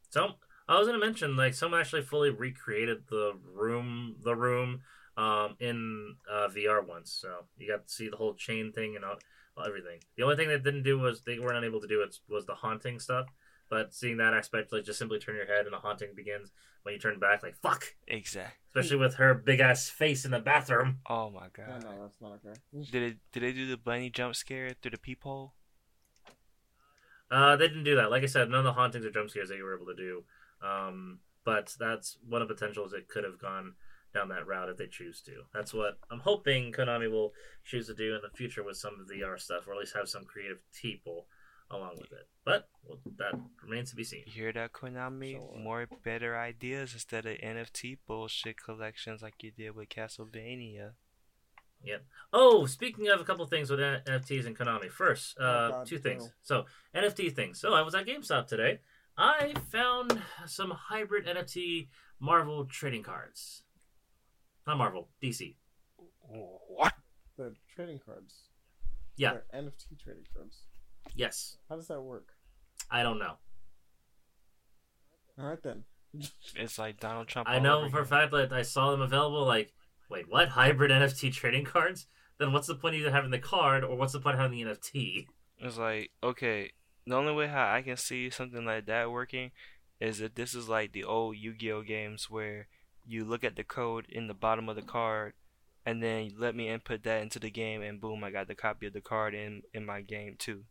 [0.10, 0.34] So
[0.68, 4.82] I was gonna mention like someone actually fully recreated the room, the room,
[5.18, 7.12] um, in uh, VR once.
[7.12, 9.18] So you got to see the whole chain thing and all,
[9.66, 10.00] everything.
[10.16, 12.56] The only thing they didn't do was they weren't unable to do it was the
[12.56, 13.28] haunting stuff.
[13.70, 16.52] But seeing that aspect, like just simply turn your head and a haunting begins
[16.82, 17.44] when you turn back.
[17.44, 18.56] Like fuck, Exactly.
[18.70, 21.00] especially with her big ass face in the bathroom.
[21.08, 21.84] Oh my Yeah, god.
[21.84, 22.60] no, that's not okay.
[22.92, 23.18] Did it?
[23.32, 25.54] Did they do the bunny jump scare through the peephole?
[27.32, 28.12] Uh, they didn't do that.
[28.12, 29.96] Like I said, none of the hauntings or jump scares that you were able to
[29.96, 30.24] do.
[30.66, 33.74] Um, but that's one of the potentials it could have gone
[34.14, 35.44] down that route if they choose to.
[35.54, 37.34] That's what I'm hoping Konami will
[37.64, 39.96] choose to do in the future with some of the VR stuff, or at least
[39.96, 41.28] have some creative people
[41.72, 42.28] along with it.
[42.44, 44.24] But well, that remains to be seen.
[44.26, 45.34] You hear that, Konami?
[45.34, 45.60] Sure.
[45.60, 50.92] More better ideas instead of NFT bullshit collections like you did with Castlevania.
[52.32, 54.90] Oh, speaking of a couple things with NFTs and Konami.
[54.90, 56.24] First, uh, Oh, God, two things.
[56.26, 56.30] no.
[56.44, 56.66] So
[56.96, 57.60] NFT things.
[57.60, 58.80] So I was at GameStop today.
[59.18, 61.88] I found some hybrid NFT
[62.20, 63.64] Marvel trading cards.
[64.68, 65.56] Not Marvel, DC.
[66.28, 66.94] What?
[67.38, 68.44] The trading cards.
[69.18, 69.34] Yeah.
[69.52, 70.60] They're NFT trading cards.
[71.16, 72.34] Yes, How does that work?
[72.92, 73.34] I don't know.
[75.40, 75.84] All right then.
[76.56, 77.48] It's like Donald Trump.
[77.50, 79.46] I know for a fact that I saw them available.
[79.46, 79.74] Like,
[80.10, 80.50] wait, what?
[80.50, 82.08] Hybrid NFT trading cards?
[82.38, 84.64] Then what's the point of either having the card or what's the point of having
[84.64, 85.28] the NFT?
[85.60, 86.72] It's like okay.
[87.06, 89.52] The only way how I can see something like that working
[90.00, 92.68] is if this is like the old Yu-Gi-Oh games where
[93.06, 95.34] you look at the code in the bottom of the card,
[95.86, 98.56] and then you let me input that into the game, and boom, I got the
[98.56, 100.64] copy of the card in in my game too.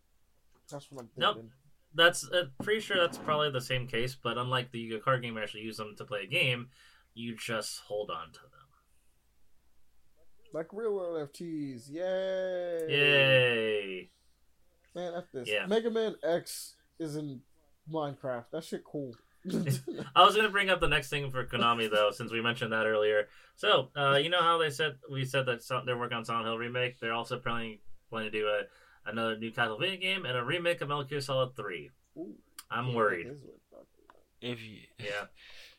[0.70, 1.51] That's what I'm thinking Nope.
[1.94, 5.35] That's uh, pretty sure that's probably the same case, but unlike the Yu-Gi-Oh card game,
[5.35, 6.69] where you actually use them to play a game.
[7.15, 8.68] You just hold on to them.
[10.53, 11.91] Like real NFTs.
[11.91, 12.87] Yay!
[12.89, 14.11] Yay!
[14.95, 15.49] Man, F this.
[15.49, 15.66] Yeah.
[15.66, 17.41] Mega Man X is in
[17.93, 18.47] Minecraft.
[18.53, 19.15] That shit cool.
[20.16, 22.87] I was gonna bring up the next thing for Konami though, since we mentioned that
[22.87, 23.29] earlier.
[23.57, 26.47] So, uh, you know how they said we said that so- they're working on Silent
[26.47, 26.99] Hill remake.
[26.99, 27.79] They're also planning
[28.11, 28.62] planning to do a
[29.09, 31.91] another new Castlevania game and a remake of Metal Gear Solid Three.
[32.16, 32.35] Ooh,
[32.70, 33.27] I'm yeah, worried.
[33.27, 34.23] that is what I'm talking about.
[34.41, 35.27] If you Yeah,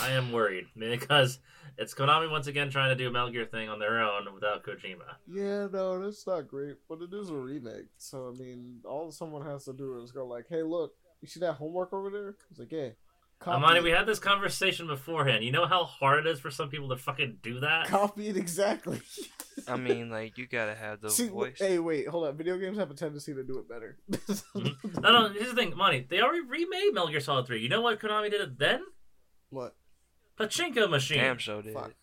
[0.00, 1.38] I am worried because
[1.78, 4.64] it's Konami once again trying to do a Metal Gear thing on their own without
[4.64, 5.16] Kojima.
[5.26, 7.88] Yeah, no, that's not great, but it is a remake.
[7.98, 11.40] So I mean, all someone has to do is go like, "Hey, look, you see
[11.40, 12.90] that homework over there?" It's like, "Yeah."
[13.38, 13.84] Copy Amani, it.
[13.84, 15.44] we had this conversation beforehand.
[15.44, 17.86] You know how hard it is for some people to fucking do that.
[17.86, 19.02] Copy it exactly.
[19.68, 21.56] I mean, like you gotta have the See, voice.
[21.58, 22.36] hey, wait, hold on.
[22.38, 23.98] Video games have a tendency to do it better.
[24.56, 25.00] Mm-hmm.
[25.02, 25.28] No, no.
[25.34, 26.06] Here's the thing, Monty.
[26.08, 27.60] They already remade Metal Gear Solid Three.
[27.60, 28.80] You know what Konami did it then?
[29.50, 29.76] What?
[30.38, 31.18] Pachinko machine.
[31.18, 31.74] Damn show did.
[31.74, 31.94] Fuck.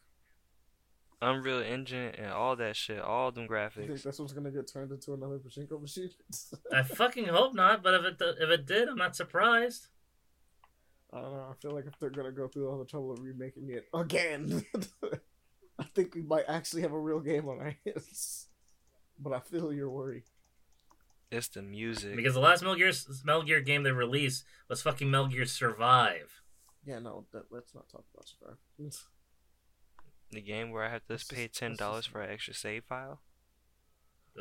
[1.21, 4.03] Unreal Engine and all that shit, all them You think graphics.
[4.03, 6.09] that's what's gonna get turned into another pachinko machine?
[6.73, 7.81] I fucking hope not.
[7.81, 9.87] But if it if it did, I'm not surprised.
[11.13, 11.47] I don't know.
[11.49, 14.65] I feel like if they're gonna go through all the trouble of remaking it again,
[15.79, 18.47] I think we might actually have a real game on our hands.
[19.17, 20.23] But I feel your worry.
[21.31, 22.15] It's the music.
[22.15, 22.91] Because the last Metal Gear
[23.23, 26.41] Metal Gear game they released was fucking Metal Gear Survive.
[26.85, 28.57] Yeah, no, that, let's not talk about Survive.
[30.31, 33.21] The game where I have to pay ten dollars for an extra save file.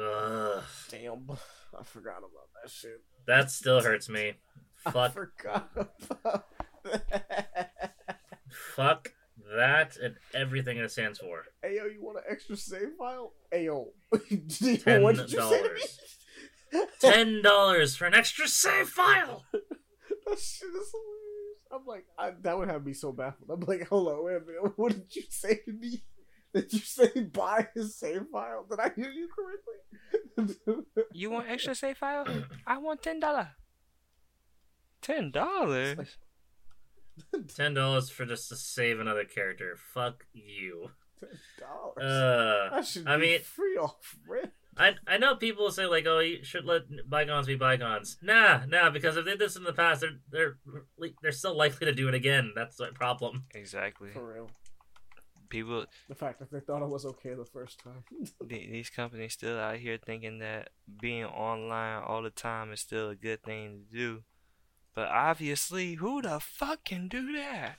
[0.01, 1.29] Ugh, Damn,
[1.79, 3.03] I forgot about that shit.
[3.27, 4.33] that still hurts me.
[4.77, 4.97] Fuck.
[4.97, 6.45] I Fuck, forgot about
[6.85, 7.93] that.
[8.75, 9.13] fuck
[9.55, 11.45] that and everything it stands for.
[11.63, 13.35] Hey yo, you want an extra save file?
[13.51, 13.89] Hey yo,
[14.83, 15.99] Ten what did you say to dollars.
[16.73, 16.81] me?
[17.01, 19.45] Ten dollars for an extra save file.
[19.53, 21.32] That shit is hilarious.
[21.73, 23.51] I'm like, I, that would have me so baffled.
[23.51, 24.73] I'm like, hold on, wait a minute.
[24.77, 26.03] What did you say to me?
[26.55, 28.67] Did you say buy his save file?
[28.69, 30.85] Did I hear you correctly?
[31.13, 32.27] You want extra save file?
[32.67, 33.51] I want ten dollar.
[35.01, 36.19] Ten dollars.
[37.55, 39.77] Ten dollars for just to save another character.
[39.95, 40.91] Fuck you.
[41.21, 41.29] Ten
[41.61, 42.03] dollars.
[42.13, 44.53] Uh, I should I be mean- free off rent.
[44.77, 48.17] I I know people say like, oh, you should let bygones be bygones.
[48.23, 51.87] Nah, nah, because if they did this in the past, they're they're they're still likely
[51.87, 52.53] to do it again.
[52.55, 53.45] That's the problem.
[53.55, 54.11] Exactly.
[54.11, 54.51] For real.
[55.49, 58.05] People, The fact that they thought it was okay the first time.
[58.49, 63.15] these companies still out here thinking that being online all the time is still a
[63.15, 64.23] good thing to do.
[64.95, 67.77] But obviously, who the fuck can do that?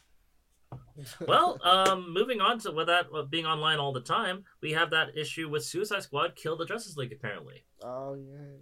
[1.28, 4.90] Well, um, moving on to with that uh, being online all the time, we have
[4.92, 7.64] that issue with Suicide Squad killed the Justice League apparently.
[7.84, 8.58] oh yeah.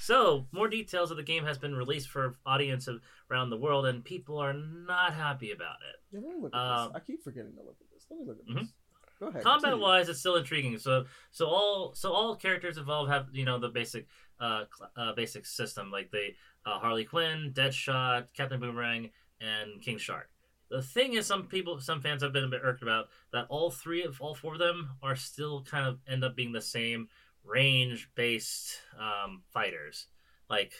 [0.00, 2.88] So more details of the game has been released for audience
[3.30, 5.96] around the world, and people are not happy about it.
[6.12, 6.96] Yeah, let me look at Um, this.
[6.96, 8.06] I keep forgetting to look at this.
[8.10, 8.60] Let me look at Mhm.
[8.60, 8.72] this.
[9.20, 9.42] Go ahead.
[9.42, 9.84] combat continue.
[9.84, 13.68] wise it's still intriguing so so all so all characters involved have you know the
[13.68, 14.06] basic
[14.40, 16.28] uh, cl- uh basic system like the
[16.64, 19.10] uh, harley quinn deadshot captain boomerang
[19.42, 20.30] and king shark
[20.70, 23.70] the thing is some people some fans have been a bit irked about that all
[23.70, 27.08] three of all four of them are still kind of end up being the same
[27.44, 30.06] range based um fighters
[30.48, 30.72] like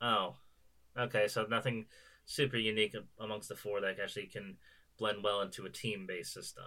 [0.00, 0.34] oh
[0.98, 1.86] okay so nothing
[2.24, 4.56] super unique amongst the four that actually can
[4.98, 6.66] blend well into a team based system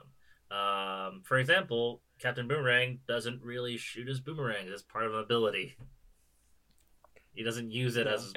[0.51, 5.75] um, for example, Captain Boomerang doesn't really shoot his boomerangs as part of an ability.
[7.33, 8.33] He doesn't use it as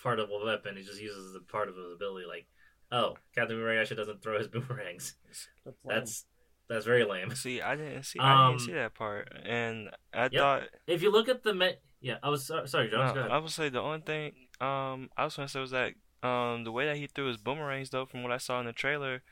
[0.00, 0.76] part of a weapon.
[0.76, 2.26] He just uses it as part of his ability.
[2.26, 2.46] Like,
[2.92, 5.16] oh, Captain Boomerang actually doesn't throw his boomerangs.
[5.64, 5.76] That's.
[5.84, 6.24] That's
[6.68, 7.34] that's very lame.
[7.34, 10.32] see, I didn't see, I Um, didn't see that part, and I Yep.
[10.32, 13.08] thought If you look at the me- yeah, I was so- sorry, Jones.
[13.08, 13.32] No, go ahead.
[13.32, 16.70] I would say the only thing um I was gonna say was that um the
[16.70, 19.22] way that he threw his boomerangs though from what I saw in the trailer,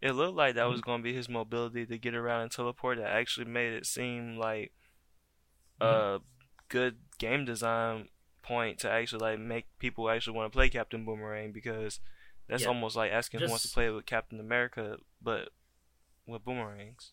[0.00, 0.90] it looked like that was Mm-hmm.
[0.90, 2.98] gonna be his mobility to get around and teleport.
[2.98, 4.72] That actually made it seem like
[5.80, 6.20] Mm-hmm.
[6.20, 6.20] a
[6.68, 8.08] good game design
[8.42, 11.98] point to actually like make people actually want to play Captain Boomerang because
[12.48, 12.68] that's Yeah.
[12.68, 15.50] almost like asking who wants to play with Captain America but
[16.26, 17.12] with boomerangs.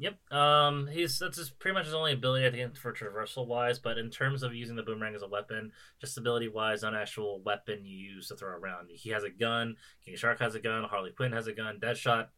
[0.00, 0.32] Yep.
[0.32, 3.80] Um, he's that's his, pretty much his only ability I think for traversal wise.
[3.80, 7.40] But in terms of using the boomerang as a weapon, just ability wise, not actual
[7.40, 8.90] weapon you use to throw around.
[8.92, 9.76] He has a gun.
[10.04, 10.84] King Shark has a gun.
[10.84, 11.80] Harley Quinn has a gun.
[11.80, 12.28] Deadshot,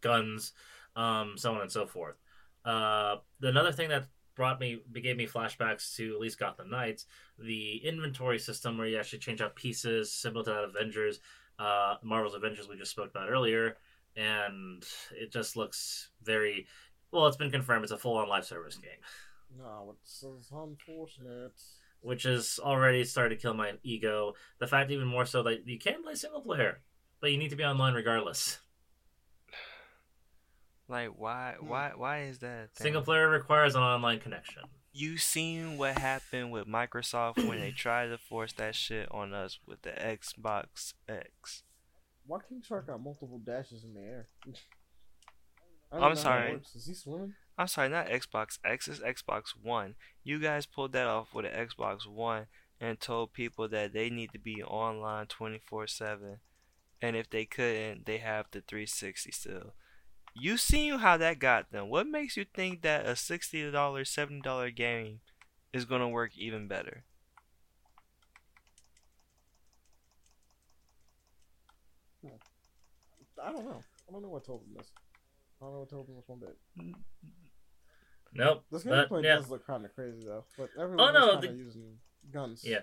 [0.00, 0.54] guns,
[0.96, 2.16] um, so on and so forth.
[2.64, 7.06] Uh, another thing that brought me gave me flashbacks to at least Gotham Knights,
[7.38, 11.20] the inventory system where you actually change out pieces, similar to that Avengers,
[11.58, 13.76] uh, Marvel's Avengers we just spoke about earlier,
[14.16, 16.66] and it just looks very
[17.12, 18.90] well, it's been confirmed it's a full on live service game,
[19.56, 21.52] No, it's, it's unfortunate.
[22.00, 24.34] which has already started to kill my ego.
[24.58, 26.80] The fact, even more so, that you can play single player,
[27.20, 28.58] but you need to be online regardless.
[30.88, 31.68] Like why Hmm.
[31.68, 32.74] why why is that?
[32.74, 32.84] thing?
[32.84, 34.62] Single player requires an online connection.
[34.92, 39.58] You seen what happened with Microsoft when they tried to force that shit on us
[39.66, 41.62] with the Xbox X.
[42.26, 44.28] Why King Shark got multiple dashes in the air?
[45.92, 46.60] I I'm don't know how it sorry.
[46.74, 47.34] Is he swimming?
[47.56, 49.94] I'm sorry, not Xbox X, it's Xbox One.
[50.24, 52.46] You guys pulled that off with the Xbox One
[52.80, 56.38] and told people that they need to be online 24 7.
[57.00, 59.74] And if they couldn't, they have the 360 still.
[60.34, 61.88] You seen how that got them.
[61.88, 65.20] What makes you think that a $60, $70 game
[65.72, 67.04] is going to work even better?
[73.42, 73.82] I don't know.
[74.08, 74.90] I don't know what told him this.
[75.60, 76.56] I don't know what told him this one bit.
[78.32, 78.64] Nope.
[78.70, 79.36] This But, gameplay yeah.
[79.36, 80.44] does look kind of crazy though.
[80.56, 81.98] But everyone's oh, no, kind of the- using
[82.32, 82.62] guns.
[82.64, 82.80] Yeah.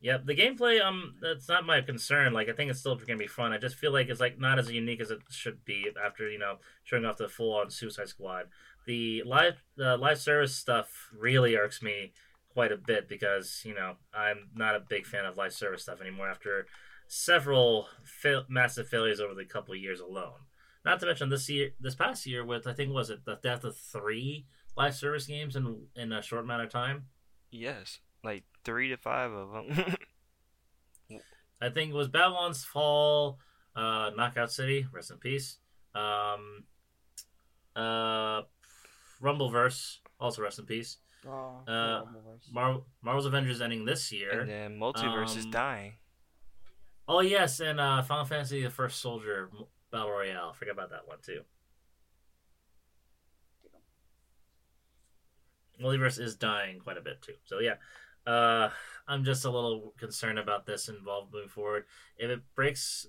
[0.00, 2.32] Yep, the gameplay um that's not my concern.
[2.32, 3.52] Like I think it's still gonna be fun.
[3.52, 6.38] I just feel like it's like not as unique as it should be after, you
[6.38, 8.46] know, showing off the full on Suicide Squad.
[8.86, 12.12] The live the live service stuff really irks me
[12.52, 16.00] quite a bit because, you know, I'm not a big fan of live service stuff
[16.00, 16.66] anymore after
[17.08, 20.46] several fail- massive failures over the couple years alone.
[20.84, 23.64] Not to mention this year this past year with I think was it the death
[23.64, 24.46] of three
[24.76, 27.06] live service games in in a short amount of time.
[27.50, 29.96] Yes, like three to five of them.
[31.60, 33.38] I think it was Babylon's Fall,
[33.74, 35.56] uh, Knockout City, rest in peace.
[35.94, 36.64] Um,
[37.74, 38.42] uh,
[39.22, 40.98] Rumbleverse, also rest in peace.
[41.26, 42.04] Oh, Uh,
[42.52, 44.40] Mar- Marvel's Avengers ending this year.
[44.42, 45.94] And then multiverse is Um, dying.
[47.08, 49.50] Oh yes, and uh, Final Fantasy: The First Soldier
[49.90, 50.52] Battle Royale.
[50.52, 51.40] Forget about that one too.
[55.82, 57.34] Multiverse is dying quite a bit too.
[57.44, 57.74] So yeah,
[58.28, 58.70] uh,
[59.06, 61.84] I'm just a little concerned about this involved moving forward.
[62.18, 63.06] If it breaks,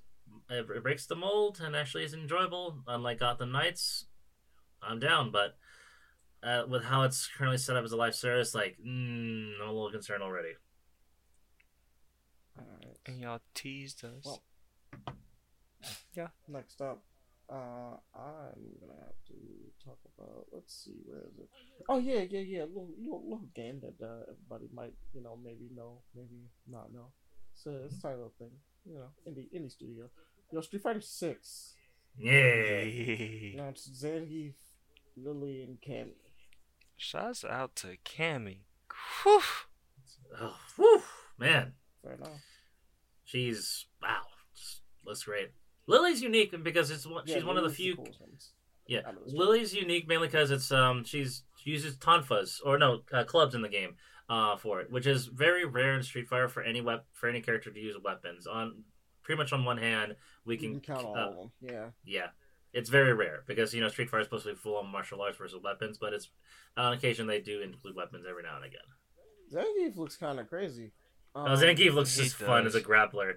[0.50, 4.06] if it breaks the mold and actually is enjoyable, unlike Gotham Knights,
[4.82, 5.32] I'm down.
[5.32, 5.58] But
[6.42, 9.74] uh, with how it's currently set up as a live service, like mm, I'm a
[9.74, 10.54] little concerned already.
[12.58, 12.98] Alright.
[13.06, 14.24] And y'all teased us.
[14.26, 14.42] Well,
[16.48, 17.04] Next up,
[17.52, 19.36] uh, I'm gonna have to
[19.84, 20.46] talk about.
[20.52, 21.50] Let's see, where is it?
[21.88, 22.62] Oh yeah, yeah, yeah.
[22.64, 27.08] Little, little, little game that uh, everybody might, you know, maybe know, maybe not know.
[27.54, 28.52] It's a, it's a tiny little thing,
[28.86, 30.10] you know, indie indie studio.
[30.52, 31.74] Yo, Street Fighter Six.
[32.18, 32.82] Yeah.
[32.82, 34.54] You know, it's Zangief,
[35.16, 36.16] Lily, and Cammy.
[36.98, 38.60] Shouts out to Cammy.
[39.24, 39.42] Whew.
[40.40, 41.02] Oh, whew,
[41.38, 41.74] man.
[42.04, 42.42] Fair enough.
[43.26, 44.22] She's wow,
[45.06, 45.52] looks great.
[45.90, 47.96] Lily's unique because it's one, Yeah, she's one of the few.
[47.96, 48.52] coolest ones.
[48.88, 53.02] Yeah, out of Lily's unique mainly because it's um she's she uses tonfas or no
[53.14, 53.96] uh, clubs in the game
[54.30, 57.42] uh for it, which is very rare in Street Fighter for any wep- for any
[57.42, 58.48] character to use weapons.
[58.48, 58.84] On
[59.24, 61.52] pretty much on one hand, we can, can count all uh, of them.
[61.62, 61.86] Yeah.
[62.06, 62.28] yeah.
[62.74, 65.22] It's very rare because you know Street Fighter is supposed to be full on martial
[65.22, 66.30] arts versus weapons, but it's
[66.78, 68.80] on occasion they do include weapons every now and again.
[69.54, 70.92] Zangief looks kind of crazy.
[71.36, 73.36] Um, Oh, Zangief looks he just fun as a grappler.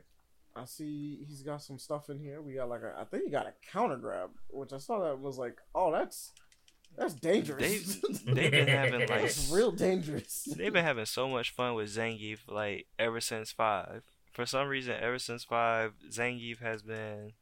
[0.54, 2.40] I see he's got some stuff in here.
[2.42, 5.18] We got like a, I think he got a counter grab, which I saw that
[5.18, 6.32] was like, oh, that's
[6.96, 8.00] that's dangerous.
[8.26, 10.48] They've been having like that's real dangerous.
[10.56, 14.02] they've been having so much fun with Zangief like ever since five.
[14.30, 17.32] For some reason, ever since five, Zangief has been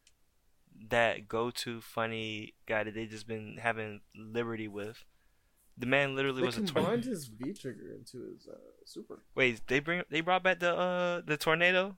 [0.88, 5.04] that go-to funny guy that they just been having liberty with.
[5.76, 9.20] The man literally They was a combined his V trigger into his uh, super.
[9.34, 11.96] Wait, they bring they brought back the uh the tornado.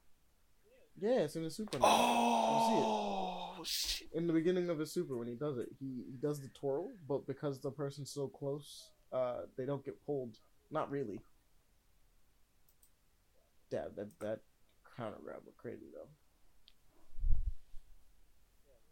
[1.01, 1.79] Yeah, it's in the super.
[1.79, 1.85] now.
[1.87, 4.09] Oh shit!
[4.13, 6.91] In the beginning of his super, when he does it, he, he does the twirl,
[7.09, 10.37] but because the person's so close, uh, they don't get pulled.
[10.71, 11.21] Not really.
[13.71, 14.41] Yeah, that that
[14.97, 16.09] counter grab looked crazy though.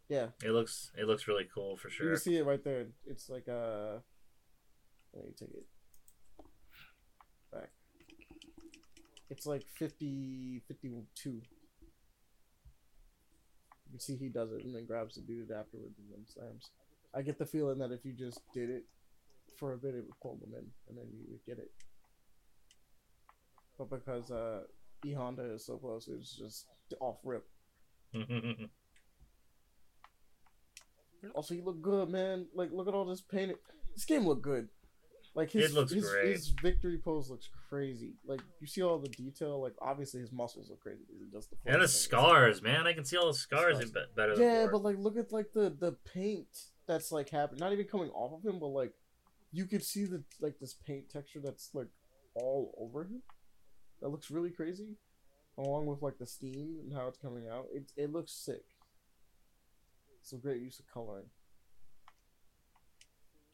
[0.09, 2.09] Yeah, It looks it looks really cool for You sure.
[2.09, 2.87] can see it right there.
[3.05, 3.99] It's like uh
[5.13, 5.65] let me take it
[7.51, 7.69] back.
[9.29, 11.41] It's like 50 52.
[13.91, 16.69] You see he does it and then grabs the dude afterwards and then slams.
[17.13, 18.83] I get the feeling that if you just did it
[19.57, 21.71] for a bit it would pull them in and then you would get it.
[23.77, 24.61] But because uh
[25.05, 26.67] E Honda is so close, it's just
[26.99, 27.45] off rip.
[31.35, 32.47] Also, he looked good, man.
[32.55, 33.57] Like, look at all this painted.
[33.95, 34.69] This game looked good.
[35.33, 36.27] Like his It looks his, great.
[36.31, 38.13] his victory pose looks crazy.
[38.25, 39.61] Like you see all the detail.
[39.61, 42.85] Like obviously his muscles look crazy does the and the scars, man.
[42.85, 43.91] I can see all the scars Scars.
[43.91, 46.47] be- better Yeah, but like look at like the the paint
[46.87, 47.59] that's like happening.
[47.59, 48.91] Not even coming off of him, but like
[49.53, 51.87] you could see the like this paint texture that's like
[52.35, 53.21] all over him.
[54.01, 54.97] That looks really crazy.
[55.57, 58.63] Along with like the steam and how it's coming out, it it looks sick.
[60.33, 61.25] A great use of coloring.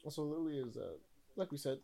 [0.03, 0.97] Also, Lily is uh
[1.37, 1.77] like we said,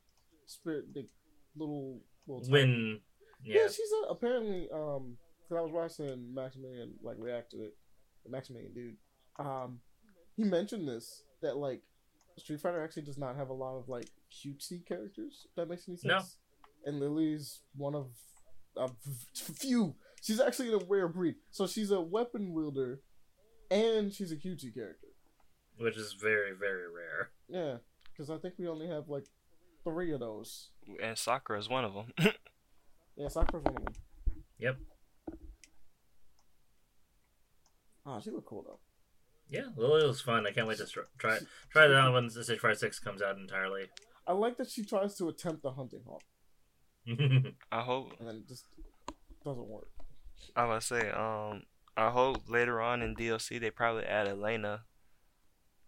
[0.46, 1.08] spirit the
[1.56, 3.00] little little when
[3.44, 7.76] yeah, yeah, she's a, apparently um because I was watching Maximilian like react to it,
[8.26, 9.46] the Maximilian Dood.
[9.46, 9.80] Um,
[10.36, 11.82] he mentioned this that like
[12.38, 15.46] Street Fighter actually does not have a lot of like cutesy characters.
[15.50, 16.38] If that makes any sense.
[16.86, 16.90] No.
[16.90, 18.08] And Lily's one of
[18.78, 18.90] a
[19.36, 19.96] few.
[20.22, 21.36] She's actually in a rare breed.
[21.52, 23.02] So she's a weapon wielder,
[23.70, 25.08] and she's a cutesy character.
[25.78, 27.32] which is very very rare.
[27.50, 27.78] Yeah,
[28.12, 29.26] because I think we only have like
[29.84, 30.70] three of those.
[31.02, 32.14] And Sakura is one of them.
[33.16, 33.94] Yeah, Sakura's one of them.
[34.58, 34.78] Yep.
[38.06, 38.80] Oh, she look cool though.
[39.50, 40.48] Yeah, Lily was fun.
[40.48, 41.38] I can't wait to tr- try
[41.72, 43.84] try that out when the Street Fighter Six comes out entirely.
[44.26, 46.24] I like that she tries to attempt the hunting hawk,
[47.72, 48.14] I hope.
[48.20, 48.66] and then it just
[49.46, 49.90] doesn't work.
[50.56, 51.64] I was say, um,
[51.96, 54.82] I hope later on in DLC they probably add Elena,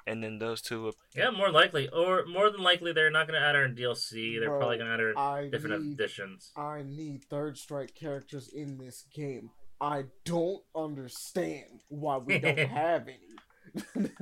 [0.07, 0.83] and then those two.
[0.83, 3.75] Would, yeah, more likely, or more than likely, they're not going to add her in
[3.75, 4.39] DLC.
[4.39, 6.51] They're Bro, probably going to add her in I different need, editions.
[6.55, 9.49] I need third strike characters in this game.
[9.81, 14.15] I don't understand why we don't have any.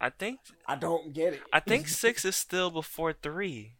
[0.00, 0.40] I think.
[0.66, 1.40] I don't get it.
[1.52, 3.76] I think six is still before three.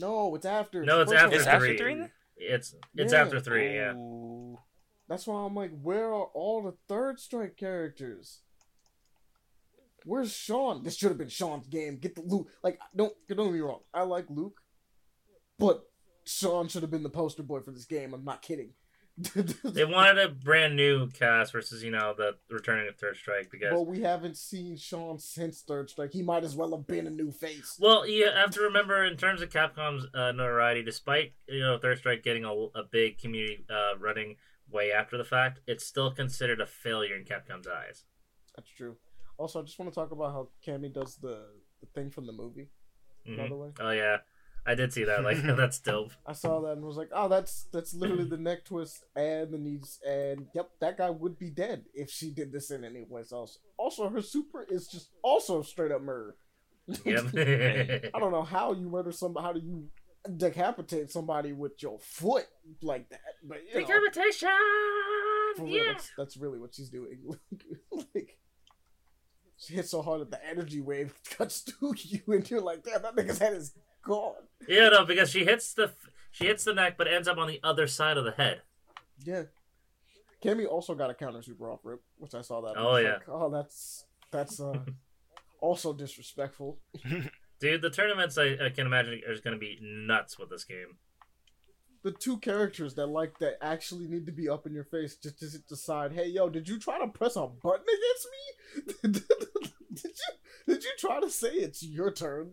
[0.00, 0.84] No, it's after.
[0.84, 1.36] No, it's the after one.
[1.38, 1.78] It's after three.
[1.78, 2.04] three?
[2.36, 3.22] It's it's Yeah.
[3.22, 3.74] after three.
[3.74, 3.94] Yeah.
[3.94, 4.58] Ooh.
[5.08, 8.40] That's why I'm like, where are all the third strike characters?
[10.06, 10.84] Where's Sean?
[10.84, 11.98] This should have been Sean's game.
[11.98, 12.48] Get the Luke.
[12.62, 13.80] Like, don't don't get me wrong.
[13.92, 14.60] I like Luke,
[15.58, 15.82] but
[16.24, 18.14] Sean should have been the poster boy for this game.
[18.14, 18.74] I'm not kidding.
[19.64, 23.70] They wanted a brand new cast versus you know the returning of Third Strike because
[23.72, 26.12] but we haven't seen Sean since Third Strike.
[26.12, 27.76] He might as well have been a new face.
[27.80, 31.98] Well, you have to remember in terms of Capcom's uh, notoriety, despite you know Third
[31.98, 34.36] Strike getting a, a big community uh, running
[34.70, 38.04] way after the fact, it's still considered a failure in Capcom's eyes.
[38.54, 38.96] That's true.
[39.38, 41.46] Also, I just want to talk about how Cammy does the,
[41.80, 42.68] the thing from the movie.
[43.26, 43.48] By Mhm.
[43.48, 44.18] the way, Oh yeah,
[44.64, 45.22] I did see that.
[45.24, 46.12] Like that's dope.
[46.24, 49.58] I saw that and was like, "Oh, that's that's literally the neck twist and the
[49.58, 53.32] knees." And yep, that guy would be dead if she did this in any place
[53.32, 53.58] else.
[53.76, 56.36] Also, her super is just also straight up murder.
[57.04, 57.24] Yep.
[58.14, 59.44] I don't know how you murder somebody.
[59.44, 59.88] How do you
[60.36, 62.46] decapitate somebody with your foot
[62.80, 63.20] like that?
[63.42, 64.48] But you know, Decapitation.
[65.56, 65.92] for real, Yeah.
[65.92, 67.18] that's, that's really what she's doing.
[67.92, 68.38] like,
[69.58, 73.02] she hits so hard that the energy wave cuts through you, and you're like, "Damn,
[73.02, 73.72] that nigga's head is
[74.04, 74.34] gone."
[74.68, 75.92] Yeah, no, because she hits the
[76.30, 78.62] she hits the neck, but ends up on the other side of the head.
[79.24, 79.44] Yeah.
[80.44, 82.74] Cammy also got a counter super off rip, which I saw that.
[82.76, 83.14] Oh, yeah.
[83.14, 84.80] like, oh, that's that's uh
[85.60, 86.78] also disrespectful.
[87.58, 90.98] Dude, the tournaments I, I can imagine are going to be nuts with this game.
[92.06, 95.40] The two characters that like that actually need to be up in your face just
[95.40, 99.12] to decide, hey, yo, did you try to press a button against me?
[99.92, 102.52] did you did you try to say it's your turn?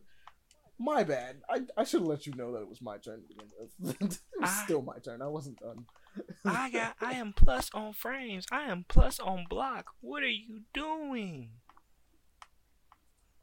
[0.80, 1.42] My bad.
[1.48, 4.02] I, I should have let you know that it was my turn to begin with.
[4.02, 5.22] it was I- still my turn.
[5.22, 5.86] I wasn't done.
[6.46, 8.48] I got I am plus on frames.
[8.52, 9.92] I am plus on block.
[10.02, 11.52] What are you doing?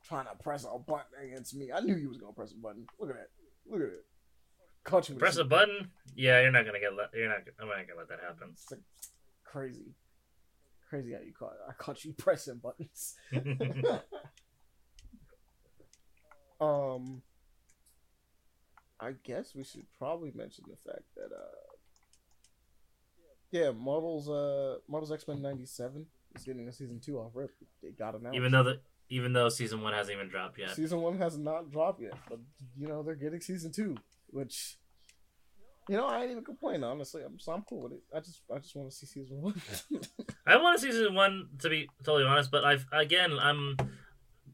[0.03, 1.70] trying to press a button against me.
[1.73, 2.85] I knew you was gonna press a button.
[2.99, 3.28] Look at that.
[3.70, 4.05] Look at it.
[4.85, 5.15] Caught you.
[5.15, 5.90] with Press a button.
[6.15, 6.94] Yeah, you're not gonna get.
[6.97, 7.39] Let, you're not.
[7.61, 8.48] I'm not gonna let that happen.
[8.52, 8.81] It's like
[9.44, 9.94] crazy.
[10.89, 13.15] Crazy how you caught I caught you pressing buttons.
[16.61, 17.23] um
[18.98, 21.57] I guess we should probably mention the fact that uh
[23.52, 27.51] yeah, Marvel's uh Marvel's X Men ninety seven is getting a season two off rip.
[27.82, 28.36] They got announced.
[28.36, 30.70] even though the even though season one hasn't even dropped yet.
[30.70, 32.39] Season one has not dropped yet, but
[32.77, 33.97] you know they're getting season two,
[34.32, 34.78] which
[35.89, 36.85] you know I ain't even complaining.
[36.85, 37.23] honestly.
[37.23, 38.02] I'm so I'm cool with it.
[38.15, 39.61] I just I just want to see season one.
[40.47, 43.77] I want to see season one to be totally honest, but I've again I'm.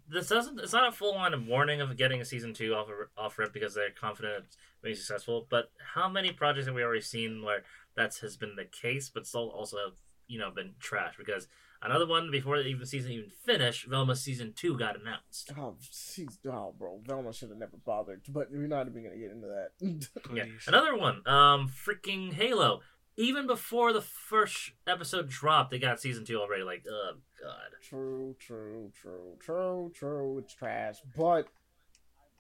[0.09, 0.61] This doesn't.
[0.61, 3.53] It's not a full on warning of getting a season two off of, off rip
[3.53, 5.47] because they're confident it's being successful.
[5.51, 7.65] But how many projects have we already seen where
[7.97, 9.94] that has been the case, but still also have
[10.28, 11.15] you know been trash?
[11.19, 11.48] Because
[11.86, 15.52] another one before the even season even finished, Velma season two got announced.
[15.58, 18.22] oh, she's oh, bro, Velma should have never bothered.
[18.28, 20.08] But we're not even gonna get into that.
[20.34, 21.26] Yeah, another one.
[21.26, 22.80] Um, freaking Halo.
[23.18, 26.62] Even before the first episode dropped, they got season two already.
[26.64, 27.78] Like, oh god.
[27.82, 30.38] true, true, true, true, true.
[30.38, 31.46] It's trash, but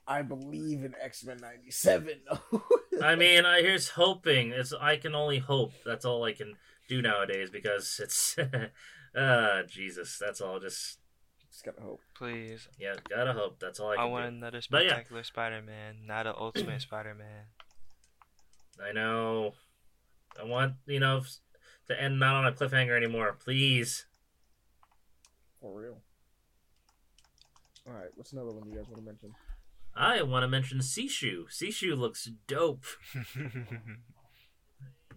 [0.06, 2.20] I believe in X Men ninety seven.
[3.02, 4.50] I mean, I here's hoping.
[4.50, 5.72] It's I can only hope.
[5.84, 6.54] That's all I can
[6.88, 8.36] do nowadays because it's,
[9.16, 10.18] uh, Jesus.
[10.18, 10.58] That's all.
[10.60, 10.98] Just
[11.50, 12.00] just gotta hope.
[12.14, 12.68] Please.
[12.78, 13.58] yeah, gotta hope.
[13.58, 14.36] That's all I I, can want do.
[14.36, 14.90] another But yeah.
[14.90, 17.44] spectacular Spider-Man, not an Ultimate Spider-Man.
[18.86, 19.52] I know.
[20.38, 21.22] I want you know
[21.88, 24.04] to end not on a cliffhanger anymore, please.
[25.60, 25.98] For real.
[27.86, 29.32] All right, what's another one you guys want to mention?
[29.94, 31.44] I want to mention Sisu.
[31.48, 32.84] Sisu looks dope.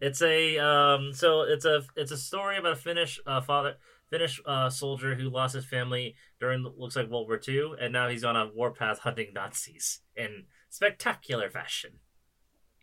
[0.02, 3.76] It's a um so it's a it's a story about a Finnish uh, father
[4.10, 8.08] Finnish uh, soldier who lost his family during looks like World War II and now
[8.10, 12.00] he's on a warpath hunting Nazis in spectacular fashion.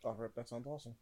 [0.04, 0.94] Oh, rip, that sounds awesome.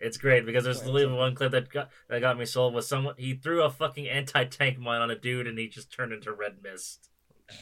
[0.00, 3.14] It's great because there's literally one clip that got that got me sold was someone
[3.18, 6.32] he threw a fucking anti tank mine on a dude and he just turned into
[6.32, 7.10] red mist.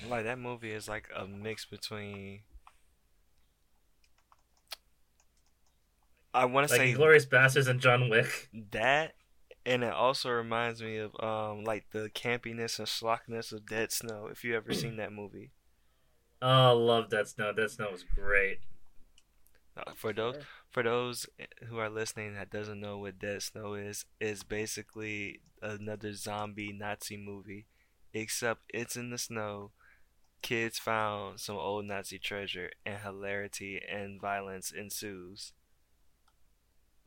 [0.09, 2.41] like that movie is like a mix between.
[6.39, 8.49] I want to Like say Glorious Bastards and John Wick.
[8.73, 9.15] that,
[9.67, 14.29] and it also reminds me of um like the campiness and schlockness of Dead Snow.
[14.31, 15.51] If you ever seen that movie,
[16.41, 17.53] Oh, love Dead Snow.
[17.53, 18.61] Dead Snow was great.
[19.77, 20.37] Uh, for those
[20.71, 21.27] for those
[21.69, 27.17] who are listening that doesn't know what Dead Snow is, is basically another zombie Nazi
[27.17, 27.67] movie,
[28.13, 29.71] except it's in the snow.
[30.41, 35.53] Kids found some old Nazi treasure, and hilarity and violence ensues.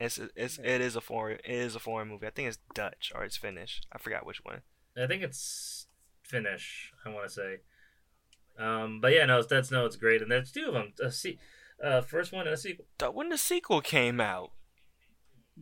[0.02, 2.26] It's it's it is a foreign it is a foreign movie.
[2.26, 3.82] I think it's Dutch or it's Finnish.
[3.91, 4.61] I forgot which one.
[4.98, 5.86] I think it's
[6.23, 6.91] Finnish.
[7.06, 7.57] I want to say.
[8.57, 9.86] Um, but yeah, no, it's Dead Snow.
[9.86, 10.94] It's great, and there's two of them.
[11.03, 11.38] A se-
[11.84, 12.86] uh, first one and a sequel.
[13.14, 14.52] When the sequel came out,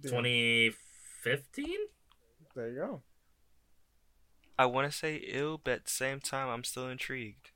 [0.02, 1.76] 2015.
[2.56, 3.02] There you go.
[4.58, 7.52] I want to say ill, but at the same time, I'm still intrigued.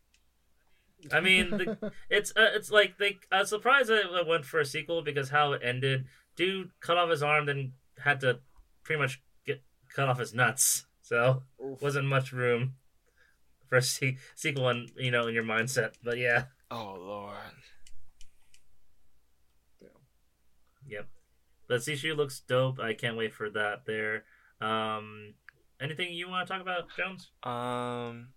[1.11, 3.19] I mean, the, it's uh, it's like they.
[3.31, 6.05] I was surprised that it went for a sequel because how it ended.
[6.35, 7.73] Dude cut off his arm, then
[8.03, 8.39] had to
[8.83, 9.61] pretty much get
[9.93, 10.85] cut off his nuts.
[11.01, 11.81] So Oof.
[11.81, 12.75] wasn't much room
[13.67, 15.93] for a se- sequel, in, you know, in your mindset.
[16.03, 17.35] But yeah, Oh lord.
[20.87, 21.07] yep.
[21.67, 22.79] The Sisu looks dope.
[22.79, 23.85] I can't wait for that.
[23.85, 24.23] There.
[24.61, 25.33] Um,
[25.81, 27.29] anything you want to talk about, Jones?
[27.43, 28.29] Um,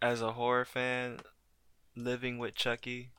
[0.00, 1.18] as a horror fan,
[1.96, 3.10] living with Chucky,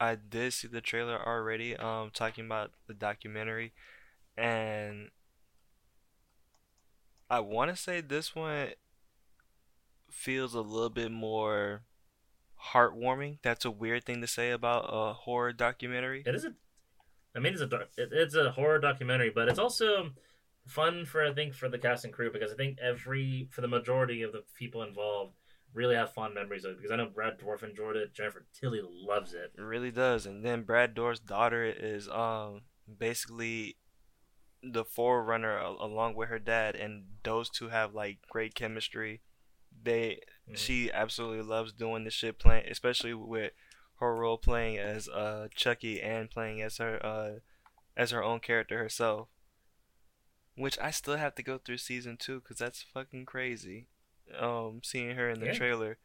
[0.00, 1.76] I did see the trailer already.
[1.76, 3.72] Um, talking about the documentary,
[4.36, 5.10] and
[7.30, 8.70] I want to say this one
[10.10, 11.82] feels a little bit more
[12.72, 13.38] heartwarming.
[13.42, 16.22] That's a weird thing to say about a horror documentary.
[16.26, 16.54] It is a.
[17.36, 20.10] I mean, it's a it's a horror documentary, but it's also
[20.66, 23.68] fun for I think for the cast and crew because I think every for the
[23.68, 25.34] majority of the people involved
[25.74, 28.14] really have fond memories of it because I know Brad Dourif enjoyed it.
[28.14, 29.52] Jennifer Tilly loves it.
[29.58, 30.24] It really does.
[30.24, 32.62] And then Brad Dourif's daughter is um
[32.98, 33.76] basically
[34.62, 39.20] the forerunner along with her dad, and those two have like great chemistry.
[39.82, 40.56] They Mhm.
[40.56, 43.52] she absolutely loves doing the shit playing, especially with
[44.00, 47.38] her role playing as uh Chucky and playing as her uh
[47.96, 49.28] as her own character herself.
[50.56, 53.88] Which I still have to go through season two because that's fucking crazy.
[54.38, 55.52] Um, seeing her in the Yeah.
[55.54, 55.98] trailer,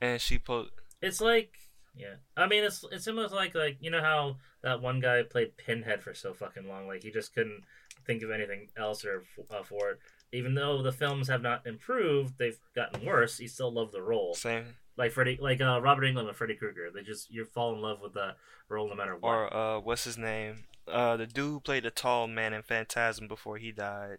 [0.00, 0.66] and she po
[1.00, 1.56] It's like
[1.94, 5.56] yeah, I mean it's it's almost like like you know how that one guy played
[5.56, 7.64] Pinhead for so fucking long, like he just couldn't
[8.06, 9.98] think of anything else or uh, for it.
[10.32, 13.38] Even though the films have not improved, they've gotten worse.
[13.38, 14.34] He still loved the role.
[14.34, 16.90] same like Freddy, like uh, Robert Englund and Freddy Krueger.
[16.90, 18.36] They just you fall in love with the
[18.68, 19.28] role no matter what.
[19.30, 20.64] or uh, what's his name?
[20.86, 24.18] Uh, the dude who played the tall man in Phantasm before he died.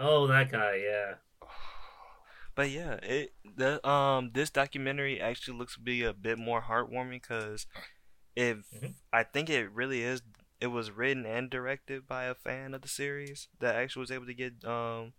[0.00, 1.14] oh, that guy, yeah.
[2.58, 7.22] But yeah, it the um this documentary actually looks to be a bit more heartwarming
[7.22, 7.68] because
[8.34, 8.94] if Mhm.
[9.12, 10.22] I think it really is,
[10.60, 14.26] it was written and directed by a fan of the series that actually was able
[14.26, 15.12] to get um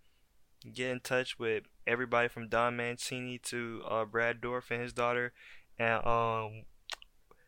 [0.73, 5.31] get in touch with everybody from Don Mancini to uh Brad Dourif and his daughter
[5.77, 6.65] and um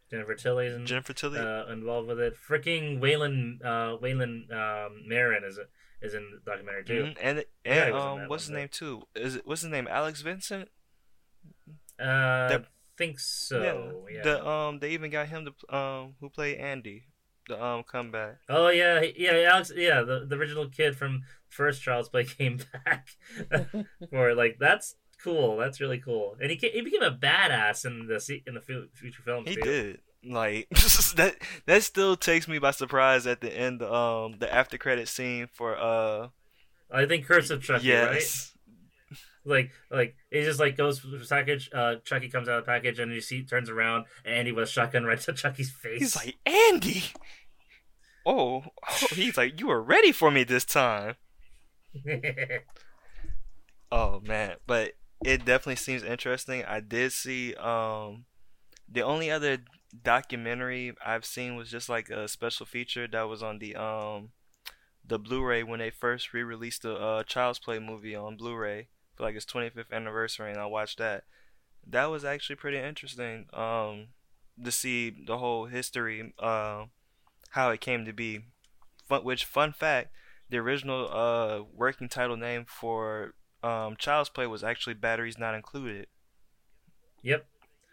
[0.09, 1.39] Jennifer Tilly's in, Jennifer Tilly.
[1.39, 2.35] uh, involved with it.
[2.37, 5.57] Freaking Waylon, uh, Waylon um, Marin is
[6.01, 7.03] is in the documentary too.
[7.03, 9.03] Mhm, And and he um what's his name too?
[9.15, 9.87] Is it what's his name?
[9.89, 10.69] Alex Vincent?
[11.99, 12.65] Uh, That-
[12.97, 14.05] think so.
[14.09, 14.17] Yeah.
[14.17, 14.21] yeah.
[14.23, 17.03] The um they even got him to um who played Andy,
[17.47, 18.37] the um comeback.
[18.49, 19.71] Oh yeah, yeah, Alex.
[19.75, 23.07] Yeah, the, the original kid from first Child's Play came back
[24.09, 25.57] for like that's cool.
[25.57, 26.35] That's really cool.
[26.41, 29.47] And he ca- he became a badass in the in the fu- future films.
[29.49, 29.61] He too.
[29.61, 29.99] did.
[30.23, 30.69] Like
[31.15, 31.35] that
[31.65, 35.77] that still takes me by surprise at the end um the after credit scene for
[35.77, 36.27] uh
[36.91, 38.51] I think Curse of Chucky, right?
[39.43, 41.69] Like like it just like goes for the package.
[41.73, 44.65] Uh, Chucky comes out of the package and you see turns around and Andy with
[44.65, 45.99] a shotgun right to Chucky's face.
[45.99, 47.05] He's like, Andy
[48.25, 51.15] oh, oh he's like, You were ready for me this time.
[53.93, 54.93] Oh man, but
[55.25, 56.63] it definitely seems interesting.
[56.63, 58.23] I did see um
[58.89, 59.57] the only other
[59.91, 64.29] documentary I've seen was just like a special feature that was on the um
[65.05, 69.35] the Blu-ray when they first re-released the uh, Child's Play movie on Blu-ray for like
[69.35, 71.23] its 25th anniversary, and I watched that.
[71.85, 74.07] That was actually pretty interesting um
[74.63, 76.85] to see the whole history, uh,
[77.51, 78.41] how it came to be.
[79.07, 80.13] Fun, which fun fact,
[80.49, 86.07] the original uh working title name for um, Child's Play was actually Batteries Not Included.
[87.21, 87.45] Yep.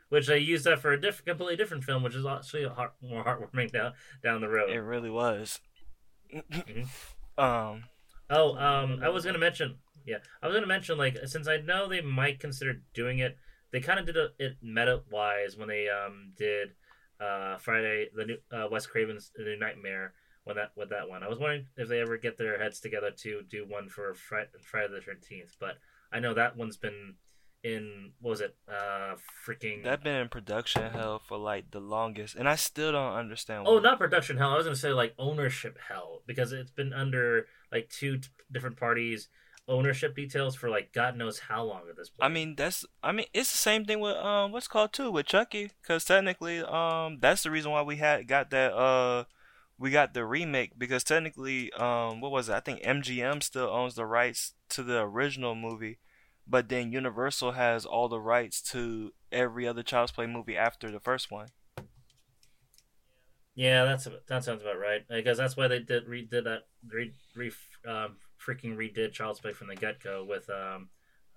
[0.09, 2.95] Which they used that for a diff- completely different film, which is actually a heart-
[3.03, 4.71] more heartwarming down down the road.
[4.71, 5.61] It really was.
[6.33, 6.89] Mhm.
[7.39, 7.85] um,
[8.31, 9.79] Oh, um, I was gonna mention.
[10.05, 13.37] Yeah, I was gonna mention like since I know they might consider doing it,
[13.71, 16.71] they kind of did a, it meta wise when they um did
[17.21, 20.13] uh Friday the new uh, Wes Craven's The New Nightmare
[20.45, 21.23] when that with that one.
[21.23, 24.51] I was wondering if they ever get their heads together to do one for Friday,
[24.63, 25.77] Friday the Thirteenth, but
[26.13, 27.15] I know that one's been
[27.75, 29.15] in what was it uh
[29.47, 33.65] freaking that been in production hell for like the longest, and I still don't understand.
[33.67, 34.51] Oh, not production hell.
[34.51, 38.77] I was gonna say like ownership hell because it's been under like two t- different
[38.77, 39.29] parties'
[39.69, 42.31] ownership details for like God knows how long at this point.
[42.31, 42.85] I mean, that's.
[43.03, 46.61] I mean, it's the same thing with um, what's called too with Chucky, because technically,
[46.61, 49.25] um, that's the reason why we had got that uh,
[49.79, 52.55] we got the remake because technically, um, what was it?
[52.55, 55.99] I think MGM still owns the rights to the original movie,
[56.49, 61.01] but then Universal has all the rights to every other Child's Play movie after the
[61.01, 61.49] first one.
[63.55, 67.51] yeah, that's that sounds about right because that's why they did redid that re, re
[67.87, 70.89] um, freaking redid Child's Play from the get go with um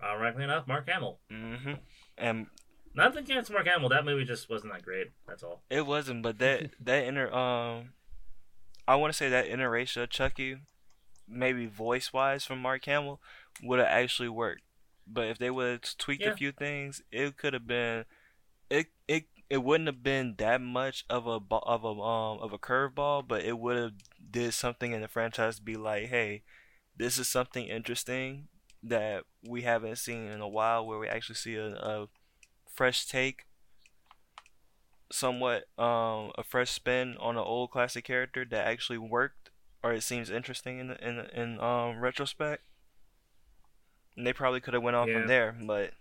[0.03, 1.19] ironically enough, Mark Hamill.
[1.31, 1.73] Mm-hmm.
[2.17, 2.47] And
[2.93, 3.89] Nothing against Mark Hamill.
[3.89, 5.11] That movie just wasn't that great.
[5.27, 5.63] That's all.
[5.69, 7.93] it wasn't, but that that inner um,
[8.87, 10.57] I want to say that interracial Chucky,
[11.27, 13.21] maybe voice wise from Mark Hamill,
[13.63, 14.63] would have actually worked.
[15.13, 16.31] But if they would have tweaked Yeah.
[16.33, 18.05] a few things, it could have been,
[18.69, 22.59] it it it wouldn't have been that much of a of a um of a
[22.59, 23.93] curveball, but it would have
[24.31, 26.43] did something in the franchise to be like, hey,
[26.97, 28.47] this is something interesting
[28.83, 32.07] that we haven't seen in a while, where we actually see a, a
[32.73, 33.45] fresh take,
[35.11, 39.49] somewhat um a fresh spin on an old classic character that actually worked,
[39.83, 42.63] or it seems interesting in in in um retrospect.
[44.21, 45.13] And they probably could have went on Yeah.
[45.17, 45.93] from there, but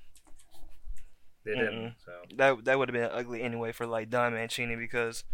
[1.42, 1.94] They didn't.
[2.04, 5.24] So that that would have been ugly anyway for like Don Mancini because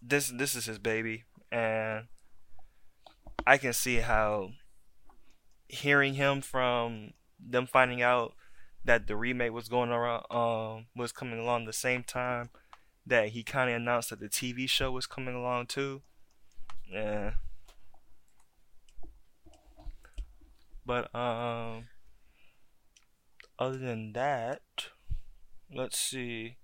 [0.00, 2.06] this this is his baby and
[3.44, 4.52] I can see how
[5.68, 8.34] hearing him from them finding out
[8.84, 12.50] that the remake was going around um was coming along the same time
[13.04, 16.02] that he kind of announced that the TV show was coming along too.
[16.88, 17.32] Yeah.
[20.84, 21.88] But um
[23.58, 24.60] other than that,
[25.74, 26.56] let's see.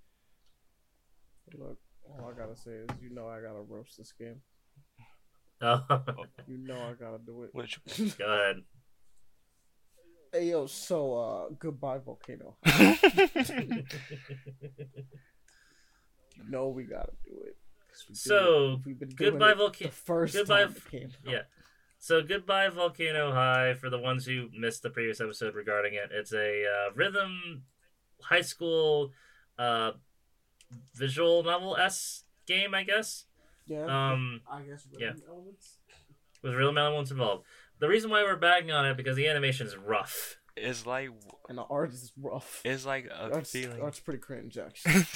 [1.54, 4.40] Look, all I gotta say is, you know, I gotta roast this game.
[5.60, 5.84] oh,
[6.46, 7.50] You know, I gotta do it.
[7.52, 7.78] Which
[8.18, 8.62] go ahead.
[10.32, 12.56] Hey yo, so uh, goodbye volcano.
[16.36, 17.56] You know we gotta do it.
[18.08, 18.86] we So, it.
[18.86, 19.90] We've been doing Goodbye Volcano.
[19.90, 21.32] First Goodbye time it came out.
[21.32, 21.42] Yeah.
[22.04, 26.10] So goodbye Volcano High for the ones who missed the previous episode regarding it.
[26.10, 27.62] It's a uh, rhythm
[28.20, 29.12] high school
[29.56, 29.92] uh,
[30.96, 33.26] visual novel s game, I guess.
[33.66, 33.84] Yeah.
[33.84, 35.12] Um, I guess yeah.
[35.28, 35.78] elements.
[36.42, 37.44] with real elements involved.
[37.78, 40.38] The reason why we're bagging on it because the animation is rough.
[40.56, 41.10] it's like
[41.48, 42.62] And the art is rough.
[42.64, 43.80] it's like a Art's, feeling.
[43.80, 45.06] art's pretty cringe, actually.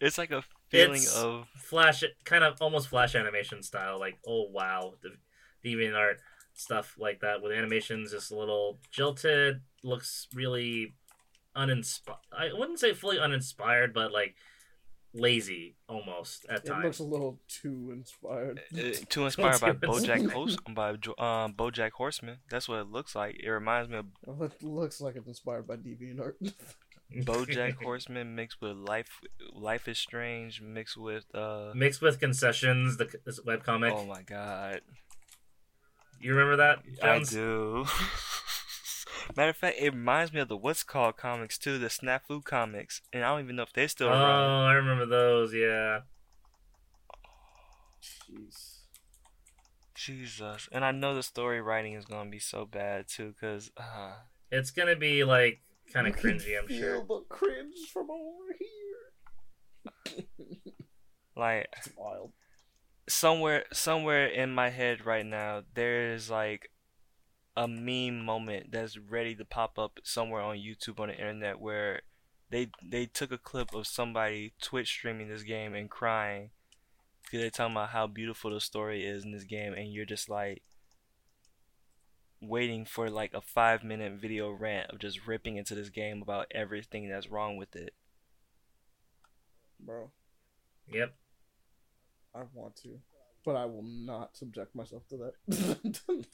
[0.00, 4.00] it's like a feeling It's- of Flash, kind of almost flash animation style.
[4.00, 5.10] Like, oh wow, the
[5.66, 6.20] deviant art
[6.54, 9.60] stuff like that with animations just a little jilted.
[9.82, 10.94] Looks really
[11.54, 12.18] uninspired.
[12.36, 14.34] I wouldn't say fully uninspired, but like
[15.14, 16.82] lazy almost at times.
[16.82, 18.60] It looks a little too inspired.
[18.76, 20.32] uh, too inspired by BoJack inspired.
[20.32, 22.38] Horse by um BoJack Horseman.
[22.50, 23.36] That's what it looks like.
[23.42, 24.06] It reminds me of
[24.42, 26.34] It looks like it's inspired by DeviantArt.
[27.18, 29.20] BoJack Horseman mixed with Life
[29.54, 32.96] Life is Strange mixed with uh mixed with concessions.
[32.96, 33.92] The this webcomic.
[33.92, 34.80] oh my god.
[36.20, 36.78] You remember that?
[37.02, 37.84] I do.
[39.36, 43.02] Matter of fact, it reminds me of the what's called comics too, the Snafu comics,
[43.12, 44.64] and I don't even know if they're still Oh, around.
[44.68, 45.52] I remember those.
[45.52, 46.00] Yeah.
[48.02, 48.72] Jeez.
[49.94, 54.12] Jesus, and I know the story writing is gonna be so bad too, cause uh,
[54.52, 55.60] It's gonna be like
[55.92, 57.04] kind of cringy, I'm feel sure.
[57.06, 60.24] the cringe from over here.
[61.36, 62.32] like It's wild.
[63.08, 66.70] Somewhere somewhere in my head right now there is like
[67.56, 72.02] a meme moment that's ready to pop up somewhere on YouTube on the internet where
[72.50, 76.50] they they took a clip of somebody Twitch streaming this game and crying
[77.22, 80.28] because they're talking about how beautiful the story is in this game and you're just
[80.28, 80.62] like
[82.40, 86.46] waiting for like a five minute video rant of just ripping into this game about
[86.54, 87.94] everything that's wrong with it.
[89.80, 90.10] Bro,
[90.92, 91.14] Yep.
[92.36, 92.98] I want to.
[93.44, 95.16] But I will not subject myself to
[95.48, 96.00] that.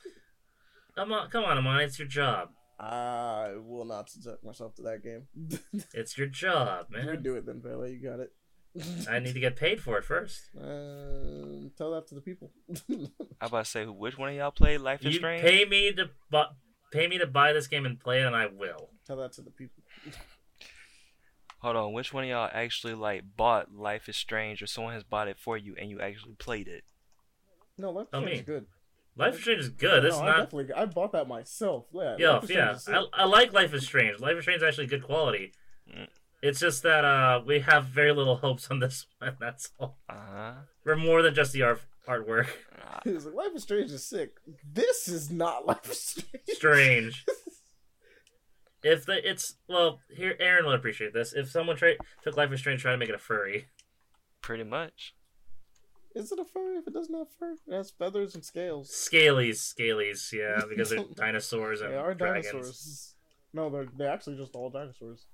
[0.95, 1.81] Come on, come on, Amon.
[1.81, 2.51] It's your job.
[2.79, 5.27] I will not subject myself to that game.
[5.95, 7.23] It's your job, you man.
[7.23, 7.89] do it then, Vela.
[7.89, 8.31] You got it.
[9.09, 10.41] I need to get paid for it first.
[10.61, 12.51] Um, tell that to the people.
[13.41, 15.43] I about to say which one of y'all played Life is You Strange?
[15.43, 16.55] pay me to bu-
[16.93, 18.89] pay me to buy this game and play it, and I will.
[19.07, 19.83] tell that to the people.
[21.63, 25.05] Hold on, which one of y'all actually like bought Life is Strange or someone has
[25.05, 26.83] bought it for you and you actually played it?
[27.79, 28.41] No, Life Tell is Strange me.
[28.41, 28.67] is good.
[29.17, 30.03] Life is Strange is good.
[30.03, 30.37] This no, is I not.
[30.51, 30.75] definitely.
[30.75, 31.87] I bought that myself.
[31.93, 32.17] Yeah.
[32.19, 33.03] Yeah, Life is Strange yeah.
[33.15, 34.19] I, I like Life is Strange.
[34.21, 35.53] Life is Strange is actually good quality.
[35.89, 36.09] Mm.
[36.43, 39.37] It's just that uh, we have very little hopes on this one.
[39.39, 39.99] That's all.
[40.09, 40.53] Uh huh.
[40.85, 42.49] We're more than just the art artwork.
[43.05, 44.33] He's like, Life is Strange is sick.
[44.69, 46.49] This is not Life is Strange.
[46.49, 47.25] Strange.
[48.83, 51.33] if the it's well here, Aaron will appreciate this.
[51.33, 53.67] If someone tra- took Life is Strange trying to make it a furry,
[54.41, 55.15] Pretty much.
[56.15, 57.55] Is it a fur if it doesn't have fur?
[57.67, 58.91] It has feathers and scales.
[58.91, 62.47] scalies, scalies, yeah, because they're dinosaurs and They are dragons.
[62.53, 63.15] dinosaurs.
[63.55, 65.27] No, they're they're actually just all dinosaurs.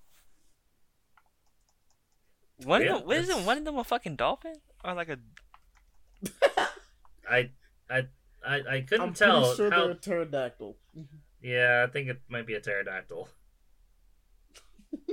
[2.64, 3.44] One Yeah, of them, what is it?
[3.46, 4.54] One of them a fucking dolphin
[4.84, 5.18] or like a?
[7.30, 7.50] I,
[7.90, 8.06] I,
[8.46, 9.80] I, I couldn't I'm tell pretty sure how.
[9.82, 10.76] they're a pterodactyl.
[11.43, 13.28] Yeah, I think it might be a pterodactyl.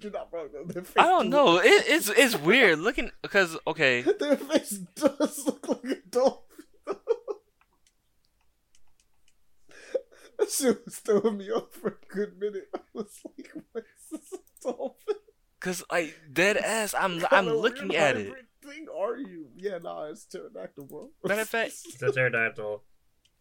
[0.00, 0.64] You're not wrong though.
[0.64, 1.58] Their face I don't do- know.
[1.58, 6.66] It, it's it's weird looking because okay, Their face does look like a dolphin.
[10.38, 12.68] that shit was throwing me off for a good minute.
[12.74, 15.14] I was like, "What is this a dolphin?"
[15.60, 16.94] cause like dead ass.
[16.98, 18.26] I'm What I'm looking weird at it.
[18.26, 19.48] hybrid Thing are you?
[19.56, 21.10] Yeah, nah, it's pterodactyl, bro.
[21.24, 22.82] Matter of fact, It's a pterodactyl.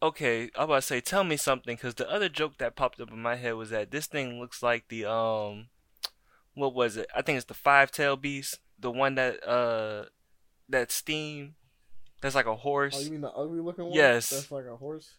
[0.03, 3.11] Okay, I'm about to say, tell me something, because the other joke that popped up
[3.11, 5.67] in my head was that this thing looks like the um,
[6.55, 7.07] what was it?
[7.15, 10.05] I think it's the five tail beast, the one that uh,
[10.69, 11.55] that steam,
[12.21, 12.93] that's like a horse.
[12.93, 13.05] Oh, horse.
[13.05, 13.93] you mean the ugly looking one?
[13.93, 14.29] Yes.
[14.29, 15.17] That's like a horse?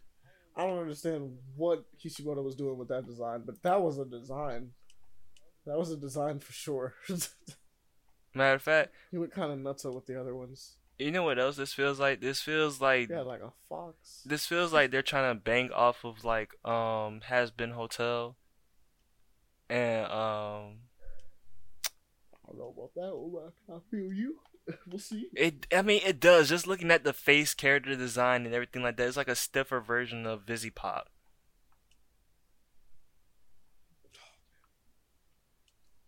[0.57, 4.71] I don't understand what Kishimoto was doing with that design, but that was a design.
[5.67, 6.95] That was a design for sure.
[8.35, 10.77] Matter of fact, he went kind of nuts with the other ones.
[10.99, 12.21] You know what else this feels like?
[12.21, 14.23] This feels like Yeah, like a fox.
[14.25, 18.37] this feels like they're trying to bang off of like um Hazbin Hotel,
[19.69, 20.79] and um
[22.35, 23.11] I don't know about that.
[23.11, 23.53] Ola.
[23.69, 24.37] I feel you.
[24.87, 25.27] We'll see.
[25.35, 26.49] It, I mean, it does.
[26.49, 29.81] Just looking at the face, character design, and everything like that, it's like a stiffer
[29.81, 31.07] version of VivziePop.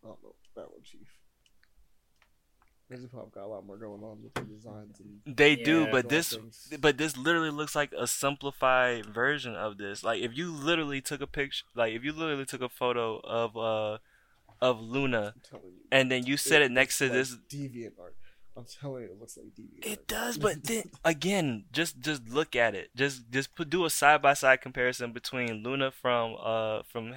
[0.04, 1.08] I don't know that one, Chief.
[2.90, 6.08] VivziePop got a lot more going on with the designs and They do, Yeah, but
[6.10, 6.68] this, things.
[6.80, 10.02] but this literally looks like a simplified version of this.
[10.04, 13.56] Like if you literally took a picture, like if you literally took a photo of
[13.56, 13.98] uh,
[14.60, 15.60] of Loona, you.
[15.90, 17.36] and then you set it, next to looks this.
[17.50, 18.16] deviant art.
[18.56, 19.84] I'm telling you, it looks like deviant.
[19.84, 20.06] It art.
[20.06, 22.90] does, but then again, just just look at it.
[22.94, 27.14] Just just put do a side by side comparison between Loona from uh from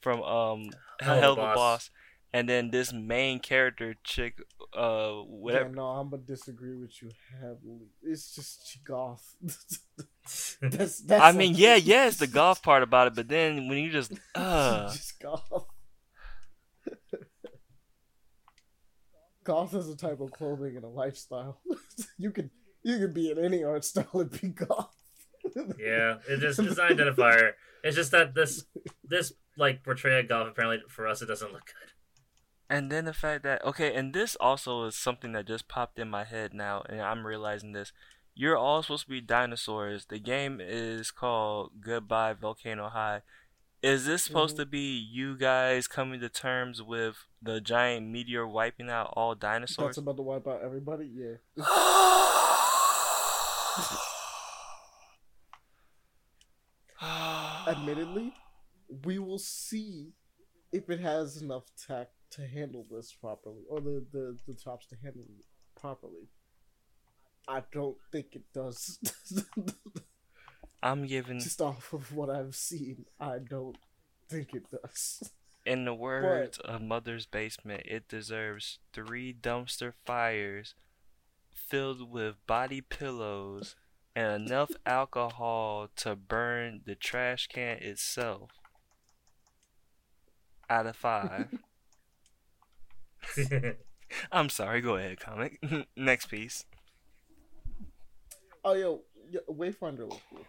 [0.00, 0.70] from um
[1.00, 1.90] Hell Helluva Boss.
[2.32, 4.38] Boss, and then this main character chick
[4.74, 5.68] uh whatever.
[5.68, 7.10] Yeah, no, I'm gonna disagree with you
[7.40, 7.88] heavily.
[8.02, 9.36] It's just she goth.
[10.62, 13.78] that's, that's I mean, yeah, yeah, it's the golf part about it, but then when
[13.78, 15.66] you just uh just goth.
[19.44, 21.60] goth is a type of clothing and a lifestyle.
[22.18, 22.50] you could
[22.82, 24.94] you could be in any art style and be goth.
[25.78, 27.52] yeah, it just it's an identifier.
[27.84, 28.64] It's just that this
[29.04, 31.91] this like portrayal of golf apparently for us it doesn't look good.
[32.70, 36.08] And then the fact that okay, and this also is something that just popped in
[36.08, 37.92] my head now, and I'm realizing this.
[38.34, 40.06] You're all supposed to be dinosaurs.
[40.06, 43.20] The game is called Goodbye Volcano High.
[43.82, 44.60] Is this supposed Mhm.
[44.60, 49.88] to be you guys coming to terms with the giant meteor wiping out all dinosaurs?
[49.88, 51.08] That's about to wipe out everybody.
[51.08, 51.36] Yeah.
[57.66, 58.32] Admittedly,
[59.04, 60.12] we will see
[60.72, 64.96] if it has enough tact to handle this properly, or the the, the chops to
[65.02, 65.44] handle it
[65.80, 66.28] properly.
[67.48, 68.98] I don't think it does.
[70.82, 73.76] I'm giving, Just off of what I've seen, I don't
[74.28, 75.30] think it does.
[75.64, 80.74] in the words of Mother's Basement, it deserves three dumpster fires
[81.52, 83.76] filled with body pillows
[84.14, 88.50] and enough alcohol to burn the trash can itself.
[90.68, 91.48] Out of five.
[94.32, 95.58] I'm sorry, go ahead, comic.
[95.96, 96.64] Next piece.
[98.64, 100.44] Oh, yo, yo Wayfinder looks cool.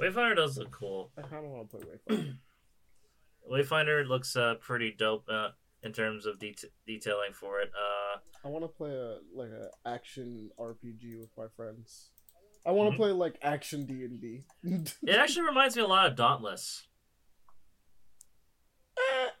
[0.00, 1.10] Wayfinder does look cool.
[1.18, 1.86] I kind of want to play
[2.16, 2.34] Wayfinder.
[3.50, 5.48] Wayfinder looks uh, pretty dope uh,
[5.82, 7.70] in terms of det- detailing for it.
[7.74, 12.10] Uh, I want to play a like an action RPG with my friends.
[12.66, 12.98] I want to Mhm.
[12.98, 14.44] play like action D and D.
[15.06, 16.87] it actually reminds me a lot of Dauntless.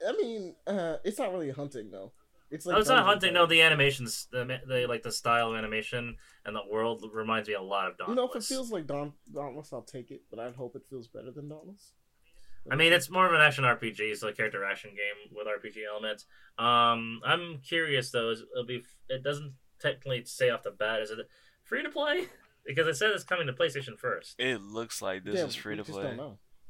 [0.08, 2.12] I mean, uh, it's not really hunting though.
[2.50, 3.34] It's like no, it's not dungeon hunting.
[3.34, 6.16] No, the animations, the, the like the style of animation
[6.46, 8.16] and the world reminds me a lot of You Dauntless.
[8.16, 10.22] know, if it feels like Daun- Dauntless, I'll take it.
[10.30, 11.92] But I'd hope it feels better than Dauntless.
[12.70, 15.82] I mean, it's more of an action RPG, so a character action game with RPG
[15.90, 16.26] elements.
[16.58, 18.30] Um, I'm curious though.
[18.30, 18.82] Is it'll be?
[19.08, 21.00] It doesn't technically say off the bat.
[21.00, 21.18] Is it
[21.64, 22.26] free to play?
[22.66, 24.34] Because it said it's coming to PlayStation first.
[24.38, 26.18] It looks like this Yeah, is free we to just play.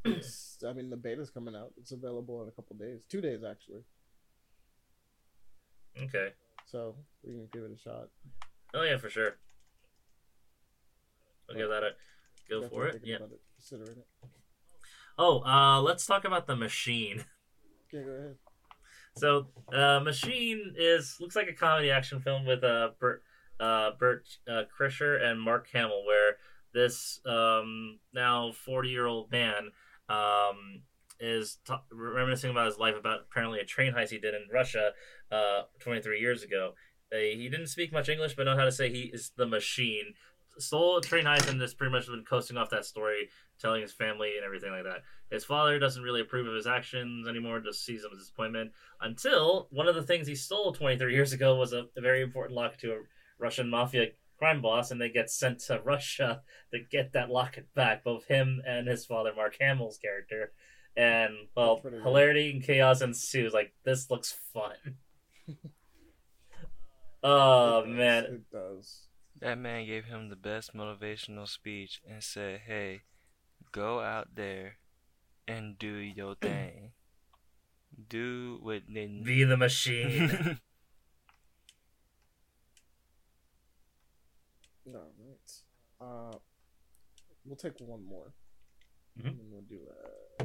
[0.61, 0.79] Don't know.
[0.79, 1.73] It's, I mean, the beta's coming out.
[1.77, 3.83] It's available in a couple days, two days actually.
[6.03, 6.31] Okay.
[6.67, 6.95] So
[7.25, 8.09] we can give it a shot.
[8.75, 9.37] Oh yeah, for sure.
[11.49, 11.91] I'll give that a
[12.49, 13.03] go Definitely for it.
[13.05, 13.17] Yeah.
[13.17, 14.07] it, considering it.
[15.19, 17.25] Oh, uh, let's talk about the machine.
[17.91, 18.37] Okay, go ahead.
[19.17, 23.23] So, uh, Machine is looks like a comedy action film with uh, Bert,
[23.59, 26.37] uh, Bert uh, Kreischer and Mark Hamill, where
[26.75, 29.71] this um, now forty year old man
[30.09, 30.83] um,
[31.21, 34.93] is t- reminiscing about his life about apparently a train heist he did in Russia
[35.33, 36.75] uh, twenty three years ago.
[37.13, 40.15] Uh, he didn't speak much English, but know how to say he is the machine.
[40.59, 43.29] stole a train heist and has pretty much been coasting off that story,
[43.61, 45.03] telling his family and everything like that.
[45.31, 48.73] His father doesn't really approve of his actions anymore, just sees him as disappointment.
[49.01, 52.57] Until one of the things he stole 23 years ago was a, a very important
[52.57, 52.99] lock to a
[53.39, 54.09] Russian mafia
[54.39, 56.43] crime boss, and they get sent to Russia
[56.73, 58.05] to get that locket back.
[58.05, 60.53] Both him and his father, Mark Hamill's character.
[60.97, 62.05] And well, That's pretty good.
[62.07, 63.53] hilarity and chaos ensues.
[63.53, 64.97] Like this looks fun.
[67.23, 69.03] oh It does, man, it does.
[69.41, 73.03] That man gave him the best motivational speech and said, "Hey,
[73.73, 74.79] go out there
[75.47, 76.93] and do your thing.
[78.09, 80.59] Do what they be the machine.
[84.95, 85.53] All right.
[86.01, 86.39] Uh,
[87.45, 88.33] we'll take one more.
[89.19, 89.27] Mhm.
[89.27, 89.81] And then we'll do
[90.41, 90.45] a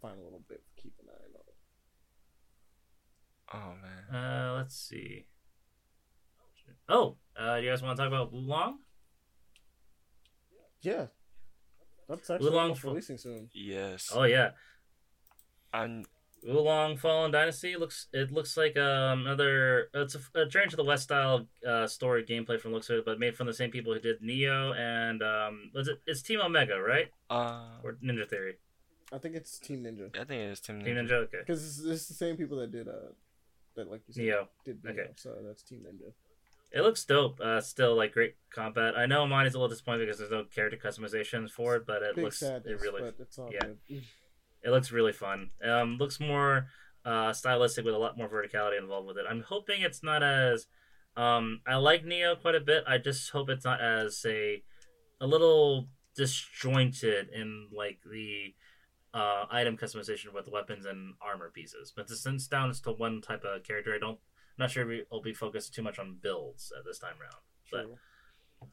[0.00, 0.62] final little bit.
[0.76, 1.54] To keep an eye on it.
[3.54, 4.14] oh man.
[4.14, 5.26] Uh, let's see.
[6.88, 8.78] Oh, uh, you guys want to talk about Wo Long?
[10.80, 11.06] Yeah.
[12.08, 13.50] That's actually Long for- releasing soon.
[13.52, 14.10] Yes.
[14.12, 14.50] Oh yeah,
[15.72, 16.04] I'm
[16.44, 18.08] Wo Long Fallen Dynasty looks.
[18.12, 19.88] It looks like um, another.
[19.94, 22.98] It's a, a Journey to the West style uh, story gameplay from the looks of
[22.98, 26.00] it, but made from the same people who did Nioh and um, was it?
[26.06, 27.10] It's Team Omega, right?
[27.30, 28.56] uh Or Ninja Theory?
[29.12, 30.08] I think it's Team Ninja.
[30.18, 31.10] I think it's Team Team Ninja.
[31.10, 31.12] Ninja.
[31.24, 31.38] Okay.
[31.46, 33.12] Because it's, it's the same people that did, uh,
[33.76, 34.48] that, like you said, Nioh.
[34.64, 34.90] did Nioh.
[34.90, 35.10] Okay.
[35.16, 36.12] So that's Team Ninja.
[36.72, 37.38] It looks dope.
[37.38, 38.96] Uh, still like great combat.
[38.96, 42.02] I know mine is a little disappointing because there's no character customizations for it, but
[42.02, 43.60] it Big looks sadness, it really but it's all yeah.
[43.60, 44.02] good.
[44.62, 45.50] It looks really fun.
[45.64, 46.68] Um, looks more
[47.04, 49.24] uh, stylistic with a lot more verticality involved with it.
[49.28, 50.66] I'm hoping it's not as.
[51.16, 52.84] Um, I like Nioh quite a bit.
[52.86, 54.62] I just hope it's not as a
[55.20, 58.54] a little disjointed in like the
[59.14, 61.92] uh, item customization with weapons and armor pieces.
[61.94, 64.18] But since down is to one type of character, I don't.
[64.58, 67.42] I'm not sure if it'll be focused too much on builds at this time round.
[67.70, 67.98] But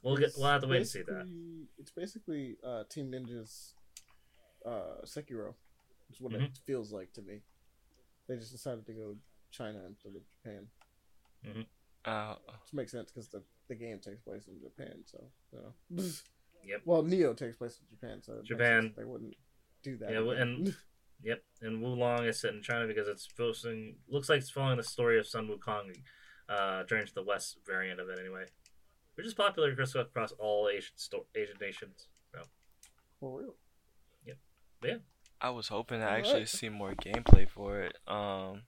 [0.03, 1.28] we'll get It's we'll have to wait and see that.
[1.78, 3.74] It's basically uh, Team Ninja's
[4.66, 5.56] uh, Sekiro.
[6.10, 6.45] It's what Mhm.
[6.45, 7.41] it feels like to me.
[8.27, 9.18] They just decided to go
[9.52, 10.69] China instead of Japan.
[12.06, 16.03] Uh, Which makes sense because the, the game takes place in Japan, so you know.
[16.65, 16.81] Yep.
[16.84, 18.94] Well, Nioh takes place in Japan, so Japan.
[18.98, 19.36] they wouldn't
[19.81, 20.11] do that.
[20.11, 20.38] Yeah, again.
[20.41, 20.76] and-
[21.22, 23.98] Yep, and Wo Long is set in China because it's posting.
[24.07, 25.94] Looks like it's following the story of Sun Wukong,
[26.48, 28.45] uh, Journey to the West variant of it anyway,
[29.15, 32.07] which is popular across, across all Asian sto- Asian nations.
[32.34, 32.41] So
[33.19, 33.56] for real.
[35.41, 36.26] I was hoping to Alright.
[36.26, 37.95] actually see more gameplay for it.
[38.07, 38.64] Um,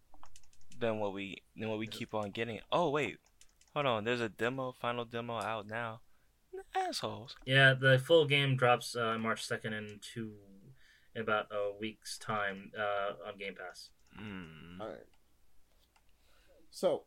[0.81, 2.59] than what we than what we keep on getting.
[2.71, 3.17] Oh wait,
[3.73, 4.03] hold on.
[4.03, 6.01] There's a demo, final demo out now.
[6.75, 7.35] Assholes.
[7.45, 10.33] yeah, the full game drops uh, March second in two,
[11.15, 13.89] in about a week's time uh, on Game Pass.
[14.21, 14.81] Mm.
[14.81, 15.07] All right.
[16.69, 17.03] So,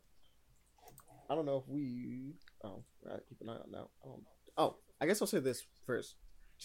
[1.29, 2.33] I don't know if we.
[2.63, 3.87] Oh, right, keep an eye on that.
[4.03, 4.21] Um,
[4.57, 6.15] oh, I guess I'll say this first,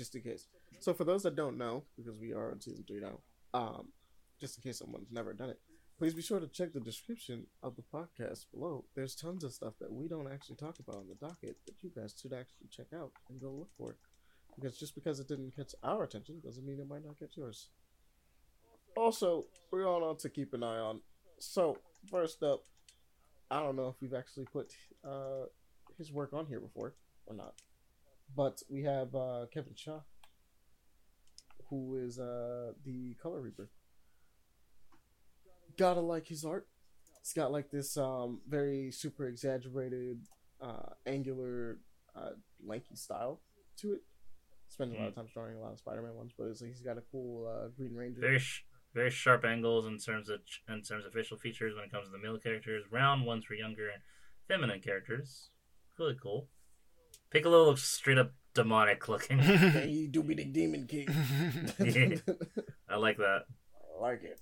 [0.00, 0.46] just in case.
[0.78, 3.18] So, for those that don't know, because we are on season three now,
[3.52, 3.88] um,
[4.40, 5.60] just in case someone's never done it,
[5.98, 8.86] please be sure to check the description of the podcast below.
[8.96, 11.90] There's tons of stuff that we don't actually talk about on the docket that you
[11.94, 13.90] guys should actually check out and go look for.
[13.90, 13.98] It.
[14.56, 17.68] Because just because it didn't catch our attention doesn't mean it might not catch yours.
[18.96, 21.00] Also, we're all on to keep an eye on.
[21.38, 21.76] So,
[22.10, 22.64] first up,
[23.50, 24.72] I don't know if we've actually put
[25.04, 25.44] uh,
[25.98, 26.94] his work on here before
[27.26, 27.52] or not,
[28.34, 30.00] but we have uh, Kevin Shaw,
[31.68, 33.70] who is uh, the Color Reaper.
[35.76, 36.66] Gotta like his art.
[37.20, 40.20] It's got like this um, very super exaggerated,
[40.60, 41.78] uh, angular,
[42.16, 42.30] uh,
[42.64, 43.40] lanky style
[43.78, 44.00] to it.
[44.68, 46.80] Spends a lot of time drawing a lot of Spider-Man ones, but it's like he's
[46.80, 48.20] got a cool uh, Green Ranger.
[48.20, 51.92] Very sh- very sharp angles in terms of in terms of facial features when it
[51.92, 52.84] comes to the male characters.
[52.90, 54.02] Round ones for younger and
[54.48, 55.50] feminine characters.
[55.98, 56.48] Really cool.
[57.30, 59.38] Piccolo looks straight up demonic looking.
[59.38, 61.08] hey, do be the Demon King.
[61.78, 62.16] Yeah.
[62.88, 63.44] I like that.
[63.98, 64.40] I like it.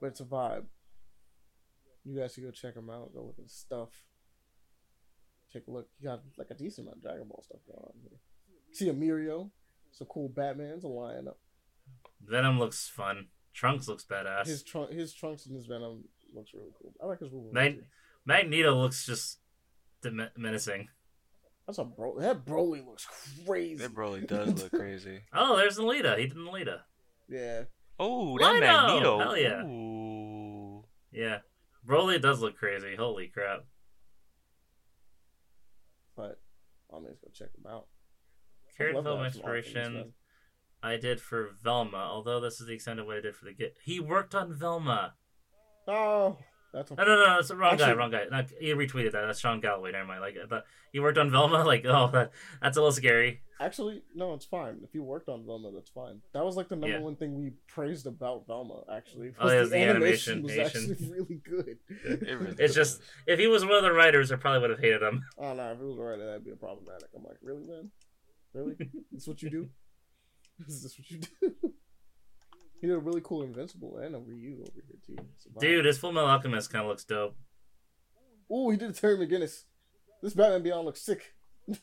[0.00, 0.64] But it's a vibe.
[2.04, 3.14] You guys should go check him out.
[3.14, 3.90] Go look at his stuff.
[5.52, 5.88] Take a look.
[5.98, 8.18] He got like a decent amount of Dragon Ball stuff going on here.
[8.72, 9.50] See a Mirio.
[9.90, 11.38] It's a cool Batman's a lion up.
[12.20, 13.28] Venom looks fun.
[13.54, 14.46] Trunks looks badass.
[14.46, 16.04] His trunk, his trunks and his Venom
[16.34, 16.92] looks really cool.
[17.02, 17.54] I like his Wolverine.
[17.54, 17.84] Mag-
[18.26, 19.38] Magneto looks just
[20.10, 20.88] dem- menacing.
[21.66, 22.18] That's a bro.
[22.20, 23.06] That Broly looks
[23.46, 23.76] crazy.
[23.76, 25.20] That Broly does look crazy.
[25.32, 26.16] Oh, there's Nalita.
[26.18, 26.80] He did Nalita.
[27.28, 27.62] yeah.
[27.98, 28.66] Oh, that Lino!
[28.66, 29.18] Magneto.
[29.18, 29.62] Hell yeah.
[29.64, 30.84] Ooh.
[31.12, 31.38] Yeah.
[31.86, 32.94] Broly does look crazy.
[32.96, 33.64] Holy crap.
[36.16, 36.40] But
[36.92, 37.86] I'm gonna go check him out.
[38.68, 40.12] I'd Character love to development have some art from this inspiration.
[40.82, 43.52] I did for Velma, although this is the extent of what I did for the
[43.54, 43.76] Git.
[43.82, 45.14] He worked on Velma.
[45.88, 46.38] Oh,
[46.76, 48.24] That's a, No, no, no, it's the wrong guy, wrong guy.
[48.30, 49.24] Not, he retweeted that.
[49.26, 49.92] That's Sean Galloway.
[49.92, 50.20] Never mind.
[50.20, 51.64] Like, I thought he worked on Velma.
[51.72, 53.40] Like, oh, that, that's a little scary.
[53.58, 54.80] actually no, it's fine.
[54.84, 56.20] If you worked on Velma, that's fine.
[56.34, 57.02] That was like the number Yeah.
[57.02, 58.82] one thing we praised about Velma.
[58.94, 60.90] Actually, Oh, yeah, the, the animation, animation- was animation.
[60.92, 61.78] actually really good.
[62.04, 64.80] It really It's just if he was one of the writers, I probably would have
[64.80, 65.24] hated him.
[65.38, 67.08] Oh no, if he was a writer, that'd be a problematic.
[67.16, 67.90] I'm like, really, man?
[68.52, 68.74] Really?
[69.12, 69.68] This what you do?
[70.68, 71.72] Is this what you do?
[72.80, 75.16] He did a really cool Invincible and a Ryu over here too.
[75.58, 77.36] Dude, his Full Metal Alchemist kind of looks dope.
[78.52, 79.64] Ooh, he did a Terry McGinnis.
[80.22, 81.34] This Batman Beyond looks sick.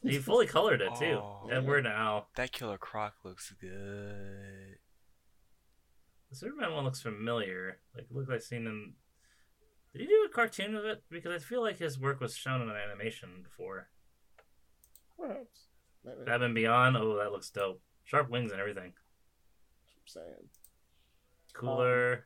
[0.01, 1.19] He fully colored it too.
[1.21, 1.49] Oh.
[1.51, 2.27] Edward now.
[2.35, 4.77] that Killer Croc looks good.
[6.29, 7.79] The Superman one looks familiar.
[7.93, 8.95] Like, it looks like I've seen him.
[9.91, 11.03] Did he do a cartoon of it?
[11.11, 13.89] Because I feel like his work was shown in an animation before.
[15.19, 15.67] Perhaps.
[16.03, 16.17] Maybe.
[16.25, 16.97] Batman Beyond.
[16.97, 17.81] Oh, that looks dope.
[18.03, 18.93] Sharp wings and everything.
[18.93, 20.49] I'm saying.
[21.53, 22.25] Cooler.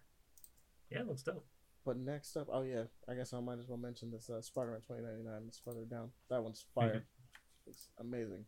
[0.89, 1.45] yeah, it looks dope.
[1.85, 4.81] But next up, oh yeah, I guess I might as well mention this uh, Spider-Man
[4.81, 5.43] 2099.
[5.47, 6.11] It's further down.
[6.29, 7.05] That one's fire.
[7.65, 8.45] it's amazing.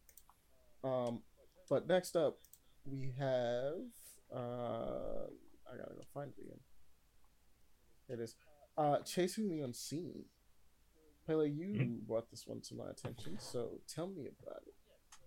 [0.83, 1.21] Um,
[1.69, 2.39] but next up,
[2.85, 3.75] we have
[4.33, 5.27] uh,
[5.71, 6.59] I gotta go find it again.
[8.09, 8.35] It is.
[8.77, 10.25] Uh, Chasing the Unseen.
[11.27, 12.07] Pele, you Mhm.
[12.07, 14.73] brought this one to my attention, so tell me about it.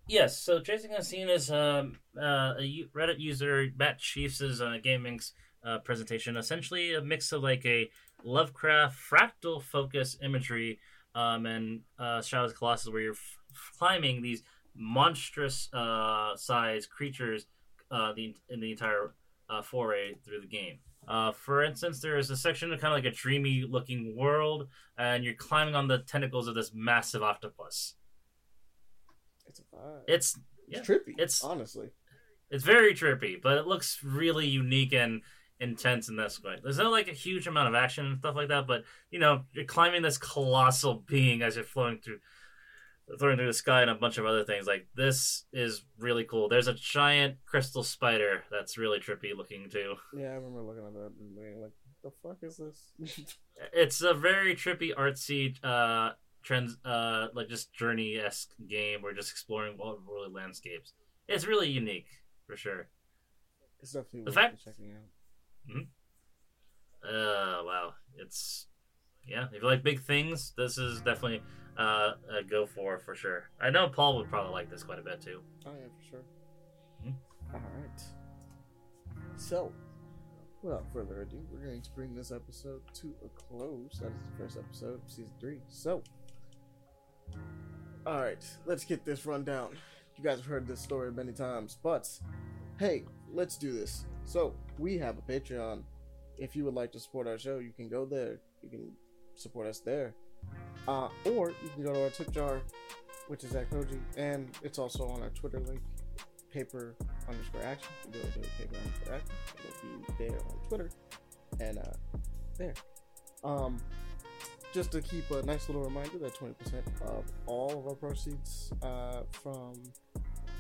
[0.09, 5.33] Yes, so Unseen is um, uh, a Reddit user, Matt Chiefs' uh, Gaming's
[5.65, 6.37] uh, presentation.
[6.37, 7.89] Essentially, a mix of like a
[8.25, 10.79] Lovecraft fractal focus imagery
[11.15, 13.39] um, and uh, Shadows of Colossus, where you're f-
[13.79, 14.43] climbing these
[14.75, 17.47] monstrous uh, size creatures
[17.91, 19.15] uh, the, in the entire
[19.49, 20.79] uh, foray through the game.
[21.07, 24.69] Uh, for instance, there is a section of kind of like a dreamy looking world,
[24.97, 27.95] and you're climbing on the tentacles of this massive octopus.
[29.53, 30.01] It's a vibe.
[30.09, 30.39] It's
[30.69, 31.13] It's trippy.
[31.15, 31.91] it's- honestly.
[32.51, 35.23] it's very trippy, but it looks really unique and
[35.61, 36.59] intense in this way.
[36.63, 39.45] There's not like a huge amount of action and stuff like that, but you know,
[39.53, 42.19] you're climbing this colossal being as you're floating through
[43.19, 44.67] flowing through the sky and a bunch of other things.
[44.67, 46.49] Like this is really cool.
[46.49, 49.97] There's a giant crystal spider that's really trippy looking too.
[50.17, 51.73] Yeah, I remember looking at that and being like,
[52.03, 53.37] "The fuck is this?"
[53.73, 56.13] It's a very trippy, artsy, uh,
[56.43, 59.01] trends, uh, like just journey esque game.
[59.03, 60.93] We're just exploring world landscapes.
[61.29, 62.09] It's really unique
[62.47, 62.89] for sure.
[63.81, 65.73] it's definitely The worth fact- checking out.
[65.73, 65.81] Hmm.
[67.05, 67.95] Uh, wow.
[68.17, 68.67] It's
[69.27, 69.47] yeah.
[69.53, 71.43] If you like big things, this is definitely
[71.79, 73.49] uh a go for for sure.
[73.61, 75.41] I know Paul would probably like this quite a bit too.
[75.67, 76.25] Oh yeah, for sure.
[77.07, 77.15] Mhm.
[77.55, 78.03] All right.
[79.37, 79.73] So,
[80.63, 83.99] without further ado, we're going to bring this episode to a close.
[84.01, 85.59] That is the first episode of season three.
[85.69, 86.03] So,
[88.07, 89.77] all right, let's get this rundown.
[90.17, 92.09] You guys have heard this story many times, but
[92.79, 94.07] hey, let's do this.
[94.25, 95.83] So, we have a Patreon.
[96.39, 98.41] If you would like to support our show, you can go there.
[98.63, 98.93] You can
[99.35, 100.15] support us there.
[100.89, 102.61] Uh, or you can go to our tip jar,
[103.29, 105.81] which is at Koji, and it's also on our Twitter link,
[106.53, 106.97] paper
[107.29, 107.91] underscore action.
[108.07, 109.35] You go to paper underscore action.
[109.65, 110.91] It'll be there on Twitter,
[111.61, 112.19] and uh,
[112.59, 112.75] there.
[113.45, 113.79] Um,
[114.73, 116.55] just to keep a nice little reminder that 20%
[117.03, 119.75] of all of our proceeds uh, from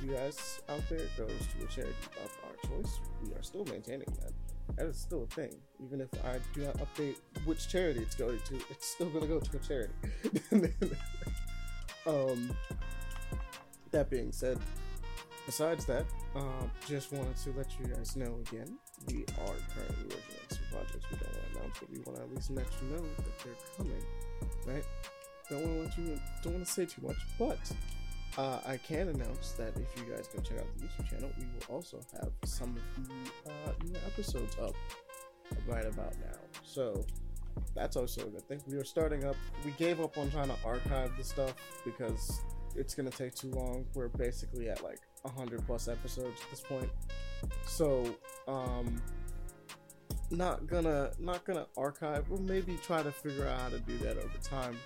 [0.02, 3.00] you guys out there goes to a charity of our choice.
[3.24, 4.32] We are still maintaining that.
[4.76, 5.54] That is still a thing.
[5.84, 9.28] Even if I do not update which charity it's going to, it's still going to
[9.28, 9.92] go to a charity.
[12.06, 12.54] um,
[13.92, 14.58] that being said,
[15.46, 18.76] besides that, um, just wanted to let you guys know again,
[19.08, 21.31] we are currently working on some projects we don't
[21.78, 24.04] but we want to at least let you know that they're coming,
[24.66, 24.84] right?
[25.50, 27.58] Don't want to let you, don't want to say too much, but
[28.38, 31.44] uh, I can announce that if you guys go check out the YouTube channel, we
[31.44, 34.74] will also have some of the uh, new episodes up
[35.66, 36.38] right about now.
[36.64, 37.04] So
[37.74, 38.62] that's also a good thing.
[38.66, 39.36] We are starting up.
[39.64, 42.40] We gave up on trying to archive the stuff because
[42.74, 43.84] it's gonna take too long.
[43.94, 45.00] We're basically at like
[45.36, 46.90] hundred plus episodes at this point.
[47.66, 48.04] So,
[48.48, 49.00] um,
[50.32, 52.28] not gonna not gonna archive.
[52.28, 54.76] We'll maybe try to figure out how to do that over time.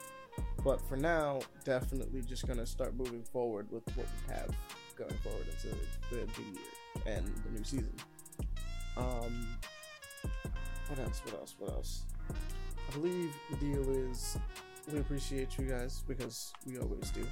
[0.63, 4.51] But for now, definitely just gonna start moving forward with what we have
[4.97, 5.77] going forward into
[6.11, 7.95] the new year and the new season.
[8.97, 9.57] Um,
[10.89, 11.23] what else?
[11.25, 11.55] What else?
[11.59, 12.05] What else?
[12.31, 14.39] I believe the deal is
[14.93, 17.27] we appreciate you guys because we always do.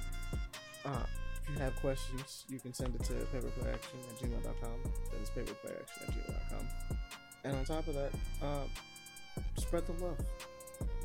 [0.85, 1.05] Uh,
[1.41, 4.91] if you have questions, you can send it to paperplayaction at gmail.com.
[5.11, 6.94] That is paperplayaction at gmail.com.
[7.45, 8.11] And on top of that,
[8.41, 8.63] uh,
[9.55, 10.17] spread the love.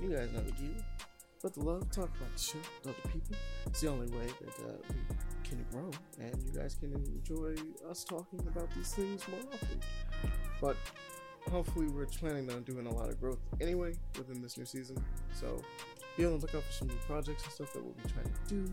[0.03, 0.83] You guys know the deal.
[1.39, 3.37] Spread the love, talk about the show to other people.
[3.67, 7.55] It's the only way that uh, we can grow and you guys can enjoy
[7.91, 9.81] us talking about these things more often.
[10.61, 10.77] But
[11.51, 15.03] hopefully we're planning on doing a lot of growth anyway within this new season.
[15.33, 15.61] So
[16.17, 18.55] be on the lookout for some new projects and stuff that we'll be trying to
[18.55, 18.73] do.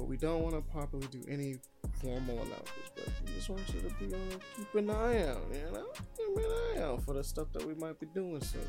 [0.00, 1.58] But we don't want to properly do any
[2.00, 5.70] formal announcements, but we just want you to be on keep an eye out, you
[5.74, 5.88] know?
[6.16, 8.66] Keep an eye out for the stuff that we might be doing soon.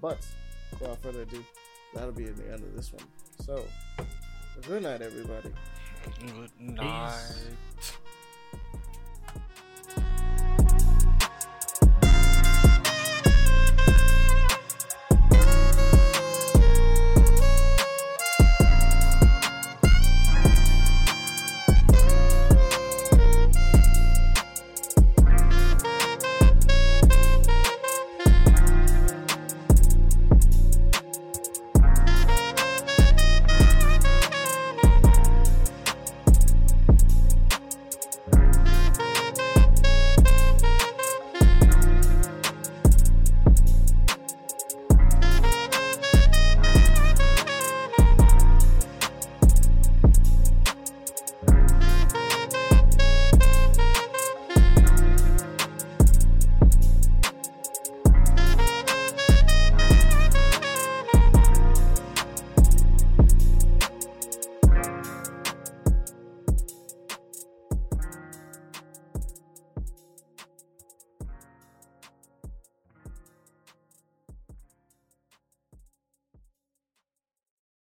[0.00, 0.24] But
[0.70, 1.44] without further ado,
[1.92, 3.02] that'll be at the end of this one.
[3.44, 3.64] So
[4.68, 5.50] good night everybody.
[6.20, 7.10] Good night.